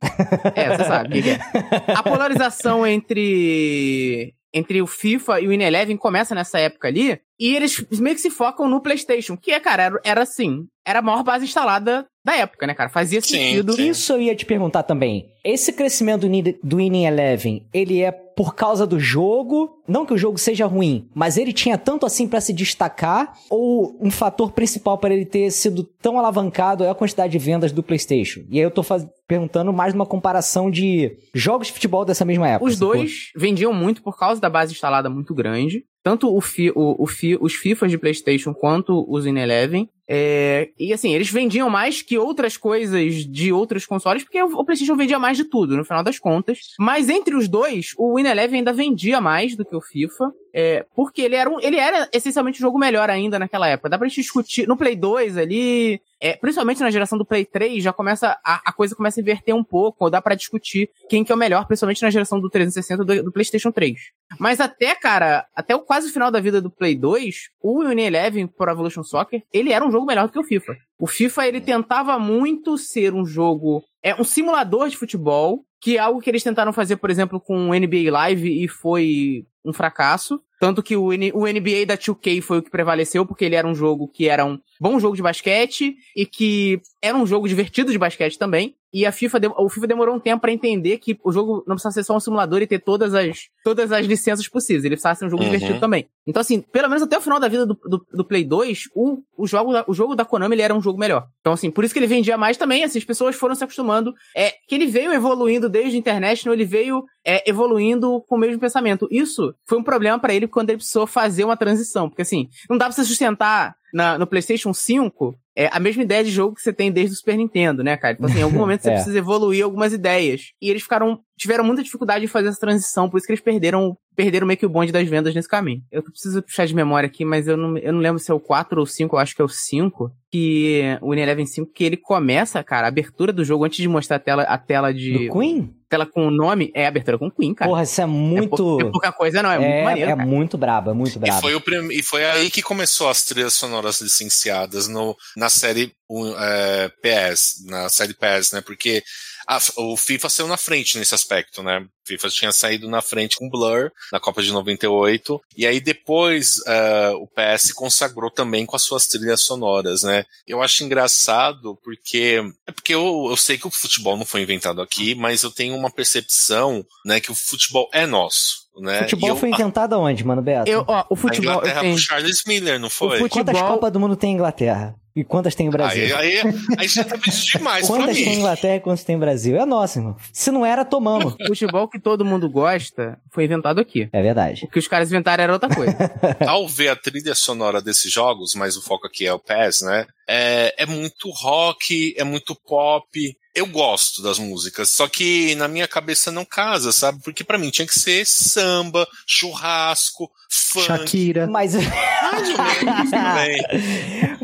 É, 0.54 0.78
você 0.78 0.84
sabe 0.84 1.20
o 1.20 1.24
que 1.24 1.30
é. 1.32 1.40
A 1.88 2.04
polarização 2.04 2.86
entre 2.86 4.36
entre 4.54 4.80
o 4.80 4.88
FIFA 4.88 5.42
e 5.42 5.48
o 5.48 5.52
Ineleven 5.54 5.98
começa 5.98 6.36
nessa 6.36 6.60
época 6.60 6.88
ali, 6.88 7.20
e 7.40 7.56
eles 7.56 7.84
meio 8.00 8.16
que 8.16 8.22
se 8.22 8.30
focam 8.30 8.68
no 8.68 8.82
PlayStation, 8.82 9.38
que 9.38 9.52
é, 9.52 9.60
cara, 9.60 9.84
era, 9.84 10.02
era 10.04 10.22
assim, 10.24 10.68
era 10.86 11.00
a 11.00 11.02
maior 11.02 11.24
base 11.24 11.46
instalada 11.46 12.06
da 12.26 12.36
época, 12.36 12.68
né, 12.68 12.74
cara? 12.74 12.90
Fazia 12.90 13.22
sentido. 13.22 13.74
Sim, 13.74 13.84
sim. 13.84 13.90
Isso 13.90 14.14
eu 14.14 14.22
ia 14.22 14.36
te 14.36 14.46
perguntar 14.46 14.84
também. 14.84 15.32
Esse 15.44 15.72
crescimento 15.72 16.28
do 16.64 16.78
Winning 16.78 17.06
Eleven, 17.06 17.66
ele 17.74 18.02
é 18.02 18.12
por 18.40 18.56
causa 18.56 18.88
do 18.88 18.98
jogo? 18.98 19.82
Não 19.86 20.06
que 20.06 20.14
o 20.14 20.18
jogo 20.18 20.38
seja 20.38 20.66
ruim, 20.66 21.10
mas 21.14 21.36
ele 21.36 21.52
tinha 21.52 21.78
tanto 21.78 22.06
assim 22.06 22.26
para 22.26 22.40
se 22.40 22.54
destacar? 22.54 23.34
Ou 23.50 23.98
um 24.00 24.10
fator 24.10 24.54
principal 24.54 24.98
para 24.98 25.14
ele 25.14 25.26
ter 25.26 25.52
sido 25.52 25.84
tão 25.84 26.18
alavancado 26.18 26.86
é 26.86 26.90
a 26.90 26.96
quantidade 26.96 27.34
de 27.34 27.38
vendas 27.38 27.74
do 27.74 27.84
PlayStation? 27.84 28.46
E 28.50 28.58
aí 28.58 28.64
eu 28.64 28.72
tô 28.72 28.82
faz... 28.82 29.06
perguntando 29.28 29.74
mais 29.74 29.94
numa 29.94 30.06
comparação 30.06 30.72
de 30.72 31.18
jogos 31.36 31.68
de 31.68 31.74
futebol 31.74 32.06
dessa 32.06 32.24
mesma 32.24 32.48
época. 32.48 32.72
Os 32.72 32.80
dois 32.80 33.30
vendiam 33.36 33.74
muito 33.74 34.02
por 34.02 34.18
causa 34.18 34.40
da 34.40 34.50
base 34.50 34.72
instalada 34.72 35.10
muito 35.10 35.36
grande 35.36 35.84
tanto 36.02 36.34
o, 36.34 36.42
fi, 36.42 36.72
o, 36.72 37.04
o 37.04 37.06
fi, 37.06 37.38
os 37.40 37.54
FIFAs 37.54 37.92
de 37.92 37.98
PlayStation 37.98 38.54
quanto 38.54 39.06
os 39.08 39.26
In 39.26 39.38
Eleven. 39.38 39.90
É, 40.12 40.70
e 40.80 40.92
assim, 40.92 41.14
eles 41.14 41.30
vendiam 41.30 41.70
mais 41.70 42.02
que 42.02 42.18
outras 42.18 42.58
coisas 42.58 43.14
de 43.28 43.54
outros 43.54 43.86
consoles, 43.86 44.24
porque 44.24 44.42
o 44.42 44.66
PlayStation 44.66 44.96
vendia 44.96 45.20
mais 45.20 45.38
de 45.38 45.44
tudo, 45.44 45.78
no 45.78 45.86
final 45.86 46.04
das 46.04 46.18
contas. 46.18 46.74
Mas 46.80 47.10
entre 47.10 47.36
os 47.36 47.48
dois, 47.48 47.94
o 47.96 48.18
In 48.18 48.26
Eleven 48.26 48.60
ainda 48.60 48.74
vendia 48.74 49.22
mais 49.22 49.56
do 49.56 49.64
que 49.64 49.76
o 49.76 49.82
FIFA. 49.82 50.34
É, 50.54 50.86
porque 50.96 51.22
ele 51.22 51.36
era, 51.36 51.50
um, 51.50 51.60
ele 51.60 51.78
era 51.78 52.10
essencialmente 52.12 52.60
um 52.60 52.66
jogo 52.66 52.80
melhor 52.80 53.10
ainda 53.10 53.38
naquela 53.38 53.68
época. 53.68 53.90
Dá 53.90 53.98
pra 53.98 54.08
gente 54.08 54.22
discutir. 54.22 54.68
No 54.68 54.76
Play 54.76 54.96
2 54.96 55.38
ali, 55.38 56.02
é, 56.20 56.36
principalmente 56.36 56.82
na 56.82 56.90
geração 56.90 57.18
do 57.18 57.26
Play 57.26 57.46
3, 57.46 57.84
já 57.84 57.94
começa. 57.94 58.38
A, 58.44 58.62
a 58.66 58.74
coisa 58.74 58.96
começa 58.96 59.20
a 59.20 59.22
inverter 59.22 59.56
um 59.56 59.64
pouco, 59.64 60.06
ou 60.06 60.10
dá 60.10 60.22
para 60.22 60.36
discutir 60.36 60.90
quem 61.08 61.24
que 61.24 61.32
é 61.32 61.36
o 61.36 61.38
melhor, 61.38 61.66
principalmente 61.66 62.02
na 62.02 62.10
geração 62.10 62.40
do 62.40 62.50
360 62.50 63.06
do, 63.06 63.24
do, 63.24 63.32
PlayStation 63.32 63.72
3. 63.72 63.96
Mas 64.40 64.60
até, 64.60 64.96
cara, 64.96 65.46
até 65.56 65.76
o 65.76 65.80
quase 65.80 66.12
final 66.12 66.32
da 66.32 66.40
vida 66.40 66.62
do 66.62 66.70
Play 66.70 66.96
2, 66.96 67.50
o 67.62 67.84
Eleven 67.84 68.48
Pro 68.48 68.72
Evolution 68.72 69.04
Soccer, 69.04 69.44
ele 69.54 69.72
era 69.72 69.86
um 69.86 69.92
jogo 69.92 69.99
jogo 70.00 70.08
melhor 70.08 70.28
do 70.28 70.34
que 70.34 70.40
o 70.40 70.44
FIFA. 70.44 70.78
O 71.00 71.08
FIFA, 71.08 71.48
ele 71.48 71.62
tentava 71.62 72.18
muito 72.18 72.78
ser 72.78 73.14
um 73.14 73.26
jogo... 73.26 73.84
É 74.02 74.16
um 74.16 74.24
simulador 74.24 74.88
de 74.88 74.98
futebol, 74.98 75.64
que 75.82 75.98
é 75.98 76.00
algo 76.00 76.22
que 76.22 76.30
eles 76.30 76.44
tentaram 76.44 76.72
fazer, 76.74 76.98
por 76.98 77.10
exemplo, 77.10 77.40
com 77.40 77.70
o 77.70 77.74
NBA 77.74 78.12
Live 78.12 78.64
e 78.64 78.68
foi 78.68 79.46
um 79.70 79.74
fracasso. 79.74 80.42
Tanto 80.60 80.84
que 80.84 80.98
o, 80.98 81.14
N 81.14 81.32
o 81.34 81.48
NBA 81.48 81.86
da 81.88 81.98
2K 81.98 82.42
foi 82.42 82.58
o 82.58 82.62
que 82.62 82.70
prevaleceu, 82.70 83.26
porque 83.26 83.46
ele 83.46 83.56
era 83.56 83.68
um 83.68 83.74
jogo 83.74 84.10
que 84.10 84.28
era 84.28 84.46
um 84.46 84.60
bom 84.80 85.00
jogo 85.00 85.16
de 85.16 85.22
basquete 85.22 85.96
e 86.16 86.26
que 86.26 86.82
era 87.02 87.18
um 87.18 87.26
jogo 87.26 87.48
divertido 87.48 87.92
de 87.92 87.98
basquete 87.98 88.38
também. 88.38 88.76
E 88.92 89.06
a 89.06 89.12
FIFA, 89.12 89.40
o 89.58 89.70
FIFA 89.70 89.86
demorou 89.86 90.16
um 90.16 90.20
tempo 90.20 90.42
para 90.42 90.52
entender 90.52 90.98
que 90.98 91.18
o 91.24 91.32
jogo 91.32 91.64
não 91.68 91.76
precisava 91.76 91.94
ser 91.94 92.04
só 92.04 92.16
um 92.16 92.20
simulador 92.20 92.62
e 92.62 92.68
ter 92.68 92.80
todas 92.80 93.14
as, 93.14 93.48
todas 93.64 93.92
as 93.92 94.06
licenças 94.06 94.48
possíveis. 94.48 94.84
Ele 94.84 94.96
precisava 94.96 95.16
ser 95.16 95.26
um 95.26 95.30
jogo 95.30 95.44
uhum. 95.44 95.50
divertido 95.52 95.80
também. 95.80 96.08
Então, 96.26 96.42
assim, 96.42 96.60
pelo 96.60 96.88
menos 96.88 97.04
até 97.04 97.16
o 97.16 97.22
final 97.22 97.40
da 97.40 97.48
vida 97.48 97.68
do, 97.68 97.76
do, 97.76 98.06
do 98.12 98.26
Play 98.26 98.44
2, 98.44 98.86
o, 98.96 99.20
o, 99.38 99.46
jogo 99.46 99.72
da, 99.72 99.86
o 99.88 99.94
jogo 99.94 100.16
da 100.16 100.26
Konami 100.26 100.56
ele 100.56 100.64
era 100.64 100.74
um 100.74 100.82
jogo 100.82 101.00
melhor. 101.00 101.28
Então, 101.40 101.54
assim, 101.54 101.70
por 101.70 101.84
isso 101.84 101.94
que 101.94 102.00
ele 102.00 102.08
vendia 102.08 102.36
mais 102.36 102.58
também. 102.58 102.84
Assim, 102.84 102.98
as 102.98 103.06
pessoas 103.06 103.36
foram 103.36 103.54
se 103.54 103.64
acostumando. 103.64 104.12
É 104.36 104.56
que 104.68 104.74
ele 104.74 104.88
veio 104.88 105.14
evoluindo 105.14 105.70
desde 105.70 105.96
o 105.96 106.00
International, 106.00 106.56
ele 106.56 106.66
veio 106.66 107.06
é, 107.24 107.48
evoluindo 107.48 108.24
com 108.28 108.38
o 108.38 108.40
mesmo 108.40 108.60
pensamento. 108.60 109.08
Isso 109.12 109.54
foi 109.68 109.78
um 109.78 109.84
problema 109.84 110.20
para 110.20 110.34
ele 110.34 110.48
quando 110.48 110.70
ele 110.70 110.78
precisou 110.78 111.06
fazer 111.06 111.44
uma 111.44 111.58
transição. 111.58 112.10
Porque, 112.10 112.22
assim, 112.22 112.50
não 112.70 112.78
dá 112.78 112.86
pra 112.86 112.94
você 112.94 113.04
sustentar 113.04 113.76
na, 113.94 114.18
no 114.18 114.28
PlayStation 114.28 114.74
5 114.74 115.36
é 115.56 115.68
a 115.74 115.80
mesma 115.80 116.04
ideia 116.04 116.24
de 116.24 116.32
jogo 116.32 116.56
que 116.56 116.62
você 116.62 116.72
tem 116.72 116.90
desde 116.90 117.14
o 117.14 117.18
Super 117.18 117.36
Nintendo, 117.36 117.84
né, 117.84 117.98
cara? 117.98 118.16
Tipo 118.16 118.28
assim, 118.28 118.40
em 118.40 118.44
algum 118.44 118.58
momento 118.58 118.80
você 118.84 118.92
é. 118.92 118.94
precisa 118.94 119.18
evoluir 119.18 119.64
algumas 119.64 119.92
ideias. 119.92 120.54
E 120.62 120.70
eles 120.70 120.84
ficaram 120.84 121.20
tiveram 121.38 121.66
muita 121.66 121.84
dificuldade 121.84 122.22
de 122.22 122.32
fazer 122.32 122.48
essa 122.48 122.60
transição, 122.60 123.10
por 123.10 123.18
isso 123.18 123.26
que 123.26 123.34
eles 123.34 123.44
perderam 123.44 123.98
perderam 124.16 124.48
meio 124.48 124.58
que 124.58 124.66
o 124.66 124.70
bonde 124.70 124.92
das 124.92 125.08
vendas 125.08 125.36
nesse 125.36 125.50
caminho. 125.50 125.82
Eu 125.92 126.02
preciso 126.02 126.42
puxar 126.42 126.66
de 126.66 126.74
memória 126.74 127.08
aqui, 127.08 127.26
mas 127.26 127.46
eu 127.46 127.58
não, 127.58 127.78
eu 127.78 127.92
não 127.92 128.00
lembro 128.00 128.20
se 128.20 128.32
é 128.32 128.34
o 128.34 128.40
4 128.40 128.80
ou 128.80 128.86
5, 128.86 129.16
eu 129.16 129.20
acho 129.20 129.36
que 129.36 129.42
é 129.42 129.46
o 129.46 129.50
5, 129.50 130.12
que 130.32 130.98
o 131.02 131.12
Win 131.12 131.20
Eleven 131.20 131.46
5, 131.46 131.72
que 131.74 131.84
ele 131.84 131.98
começa, 131.98 132.64
cara, 132.64 132.88
a 132.88 132.90
abertura 132.90 133.34
do 133.34 133.44
jogo, 133.44 133.66
antes 133.66 133.78
de 133.78 133.88
mostrar 133.88 134.18
a 134.18 134.20
tela, 134.20 134.44
a 134.44 134.58
tela 134.58 134.94
de... 134.94 135.28
Do 135.28 135.34
Queen? 135.34 135.74
Tela 135.90 136.06
com 136.06 136.28
o 136.28 136.32
nome, 136.32 136.72
é 136.76 136.86
a 136.86 136.88
abertura 136.88 137.18
com 137.18 137.32
Queen, 137.32 137.54
cara. 137.54 137.70
Porra, 137.70 137.84
isso 137.84 138.00
é 138.00 138.06
muito... 138.06 138.80
É, 138.80 138.84
é 138.84 138.92
pouca 138.92 139.12
coisa, 139.12 139.42
não, 139.42 139.52
é, 139.52 139.56
é 139.56 139.60
muito 139.60 139.84
maneiro, 139.84 140.12
É 140.12 140.16
cara. 140.16 140.28
muito 140.28 140.58
brabo, 140.58 140.92
é 140.92 140.94
muito 140.94 141.20
brabo. 141.20 141.38
E 141.38 141.42
foi, 141.42 141.56
o 141.56 141.62
prim... 141.62 141.88
e 141.92 142.04
foi 142.04 142.24
aí 142.24 142.52
que 142.52 142.62
começou 142.62 143.10
as 143.10 143.24
trilhas 143.24 143.54
sonoras 143.54 144.00
licenciadas 144.00 144.88
no, 144.88 145.18
na 145.36 145.50
série 145.50 145.92
é, 146.38 146.92
PS, 147.02 147.66
na 147.66 147.90
série 147.90 148.14
PS, 148.14 148.54
né, 148.54 148.62
porque 148.62 149.04
a, 149.50 149.60
o 149.78 149.98
FIFA 149.98 150.30
saiu 150.30 150.48
na 150.48 150.58
frente 150.58 151.00
nesse 151.00 151.16
aspecto, 151.16 151.64
né? 151.64 151.80
O 151.80 152.08
FIFA 152.08 152.30
tinha 152.30 152.52
saído 152.52 152.88
na 152.88 153.02
frente 153.02 153.36
com 153.36 153.50
Blur 153.50 153.92
na 154.12 154.20
Copa 154.20 154.44
de 154.44 154.52
98, 154.52 155.42
e 155.58 155.66
aí 155.66 155.80
depois 155.80 156.60
uh, 156.60 157.16
o 157.20 157.28
PS 157.28 157.74
consagrou 157.74 158.30
também 158.30 158.64
com 158.64 158.76
as 158.76 158.84
suas 158.84 159.08
trilhas 159.08 159.42
sonoras, 159.42 160.04
né? 160.04 160.24
Eu 160.46 160.62
acho 160.62 160.84
engraçado 160.84 161.76
porque 161.84 162.44
é 162.68 162.72
porque 162.72 162.94
eu, 162.94 163.26
eu 163.28 163.36
sei 163.36 163.58
que 163.58 163.66
o 163.66 163.72
futebol 163.72 164.16
não 164.16 164.26
foi 164.26 164.42
inventado 164.44 164.84
aqui, 164.84 165.16
mas 165.16 165.42
eu 165.42 165.50
tenho 165.50 165.76
uma 165.76 165.90
percepção, 165.90 166.86
né, 167.04 167.20
que 167.20 167.32
o 167.32 167.36
futebol 167.36 167.90
é 167.92 168.06
nosso. 168.06 168.59
Né? 168.78 169.00
Futebol 169.00 169.30
eu, 169.30 169.36
foi 169.36 169.50
inventado 169.50 169.94
aonde, 169.94 170.24
mano, 170.24 170.42
Beto? 170.42 170.70
Eu, 170.70 170.86
ó, 170.88 171.06
o 171.10 171.16
futebol. 171.16 171.52
A 171.52 171.56
Inglaterra 171.56 171.82
tenho... 171.82 171.98
Charles 171.98 172.44
Miller, 172.48 172.80
não 172.80 172.90
foi? 172.90 173.18
O 173.18 173.20
futebol... 173.20 173.46
Quantas 173.46 173.62
Copas 173.62 173.92
do 173.92 174.00
Mundo 174.00 174.16
tem 174.16 174.32
em 174.32 174.36
Inglaterra? 174.36 174.96
E 175.16 175.24
quantas 175.24 175.54
tem 175.54 175.68
o 175.68 175.72
Brasil? 175.72 176.16
Aí, 176.16 176.40
aí, 176.40 176.54
aí 176.78 176.88
já 176.88 177.04
tá 177.04 177.18
pedindo 177.18 177.44
demais 177.44 177.86
Quantas 177.86 178.16
tem 178.16 178.36
em 178.36 178.38
Inglaterra 178.38 178.76
e 178.76 178.80
quantas 178.80 179.04
tem 179.04 179.16
em 179.16 179.20
Brasil? 179.20 179.58
É 179.58 179.66
nosso, 179.66 180.00
irmão. 180.00 180.16
Se 180.32 180.50
não 180.52 180.66
era, 180.66 180.86
tomamos. 180.86 181.34
O 181.34 181.48
futebol 181.48 181.90
que 181.90 182.00
todo 182.00 182.24
mundo 182.24 182.50
gosta 182.50 183.20
foi 183.30 183.44
inventado 183.44 183.82
aqui. 183.82 184.08
É 184.14 184.22
verdade. 184.22 184.64
O 184.64 184.68
que 184.70 184.80
os 184.80 184.88
caras 184.88 185.12
inventaram 185.12 185.44
era 185.44 185.52
outra 185.52 185.68
coisa. 185.68 185.98
Ao 186.48 186.66
ver 186.68 186.90
a 186.90 186.96
trilha 186.96 187.36
sonora 187.36 187.82
desses 187.82 188.12
jogos, 188.12 188.54
mas 188.56 188.78
o 188.78 188.82
foco 188.82 189.08
aqui 189.08 189.26
é 189.26 189.34
o 189.34 189.40
PES, 189.40 189.82
né? 189.82 190.06
É, 190.28 190.84
é 190.84 190.86
muito 190.86 191.30
rock, 191.32 192.14
é 192.16 192.24
muito 192.24 192.56
pop, 192.56 193.38
eu 193.56 193.66
gosto 193.66 194.22
das 194.22 194.38
músicas, 194.40 194.90
só 194.90 195.08
que 195.08 195.56
na 195.56 195.68
minha 195.68 195.88
cabeça 195.88 196.32
não 196.32 196.46
casa, 196.46 196.92
sabe? 196.92 197.20
Porque 197.24 197.44
para 197.44 197.58
mim 197.58 197.70
tinha 197.70 197.88
que 197.88 197.98
ser 197.98 198.26
samba, 198.26 199.08
churrasco, 199.26 200.30
funk. 200.50 200.86
Shakira. 200.86 201.48
Mas. 201.48 201.74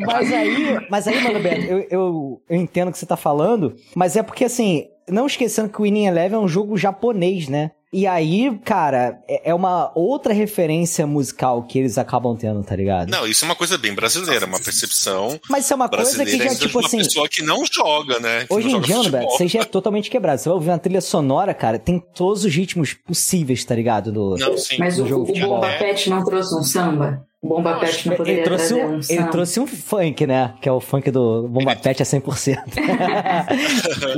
mas 0.06 0.34
aí, 0.34 0.88
mas 0.90 1.08
aí, 1.08 1.24
mano, 1.24 1.40
Beto, 1.40 1.62
eu, 1.62 1.88
eu, 1.90 2.42
eu 2.50 2.56
entendo 2.58 2.90
o 2.90 2.92
que 2.92 2.98
você 2.98 3.06
tá 3.06 3.18
falando, 3.18 3.76
mas 3.96 4.16
é 4.16 4.24
porque 4.24 4.46
assim, 4.46 4.88
não 5.08 5.28
esquecendo 5.28 5.70
que 5.70 5.80
o 5.80 5.84
Winning 5.84 6.08
Eleven 6.08 6.38
é 6.38 6.42
um 6.42 6.48
jogo 6.48 6.78
japonês, 6.78 7.48
né? 7.48 7.72
E 7.96 8.06
aí, 8.06 8.60
cara, 8.66 9.22
é, 9.26 9.52
é 9.52 9.56
uma 9.56 9.90
outra 9.96 10.34
referência 10.34 11.08
musical 11.08 11.64
que 11.64 11.80
eles 11.80 11.98
acabam 11.98 12.36
tendo, 12.36 12.62
tá 12.62 12.76
ligado? 12.76 13.10
Não, 13.10 13.26
isso 13.26 13.46
é 13.46 13.48
uma 13.48 13.56
coisa 13.56 13.78
bem 13.78 13.94
brasileira, 13.96 14.46
uma 14.46 14.60
percepção. 14.60 15.40
Mas 15.50 15.64
isso 15.64 15.72
é 15.72 15.76
uma 15.78 15.88
coisa 15.88 16.26
que 16.26 16.38
já, 16.38 16.54
tipo 16.56 16.78
uma 16.78 16.86
assim. 16.86 16.98
uma 16.98 17.04
pessoa 17.06 17.30
que 17.30 17.42
não 17.42 17.64
joga, 17.66 18.20
né? 18.20 18.48
Que 18.48 18.54
hoje 18.54 18.70
em 18.70 18.82
dia, 18.82 19.02
Beto, 19.10 19.32
você 19.32 19.48
já 19.48 19.62
é 19.62 19.64
totalmente 19.64 20.10
quebrado. 20.10 20.42
Você 20.42 20.50
vai 20.50 20.56
ouvir 20.56 20.72
uma 20.72 20.78
trilha 20.78 21.00
sonora, 21.00 21.54
cara, 21.54 21.80
tem 21.80 22.04
todos 22.14 22.44
os 22.44 22.54
ritmos 22.54 22.94
possíveis, 22.94 23.64
tá 23.64 23.74
ligado? 23.74 24.12
No, 24.12 24.36
não, 24.36 24.58
sim. 24.58 24.76
Mas 24.78 24.98
no 24.98 25.06
o, 25.06 25.08
jogo 25.08 25.32
o 25.32 25.40
Bomba 25.40 25.70
Pet 25.78 26.10
não 26.10 26.22
trouxe 26.22 26.54
um 26.54 26.64
samba? 26.64 27.26
Bomba 27.48 27.76
Pet 27.80 28.08
não 28.10 28.16
poderia 28.16 28.40
ele 28.40 28.44
trouxe 28.44 28.74
um, 28.74 28.96
um 28.96 29.00
Ele 29.08 29.24
trouxe 29.26 29.60
um 29.60 29.68
funk, 29.68 30.26
né? 30.26 30.54
Que 30.62 30.68
é 30.68 30.72
o 30.72 30.80
funk 30.80 31.12
do 31.12 31.48
Bomba. 31.48 31.76
Pet 31.76 32.02
é 32.02 32.06
100%. 32.06 32.58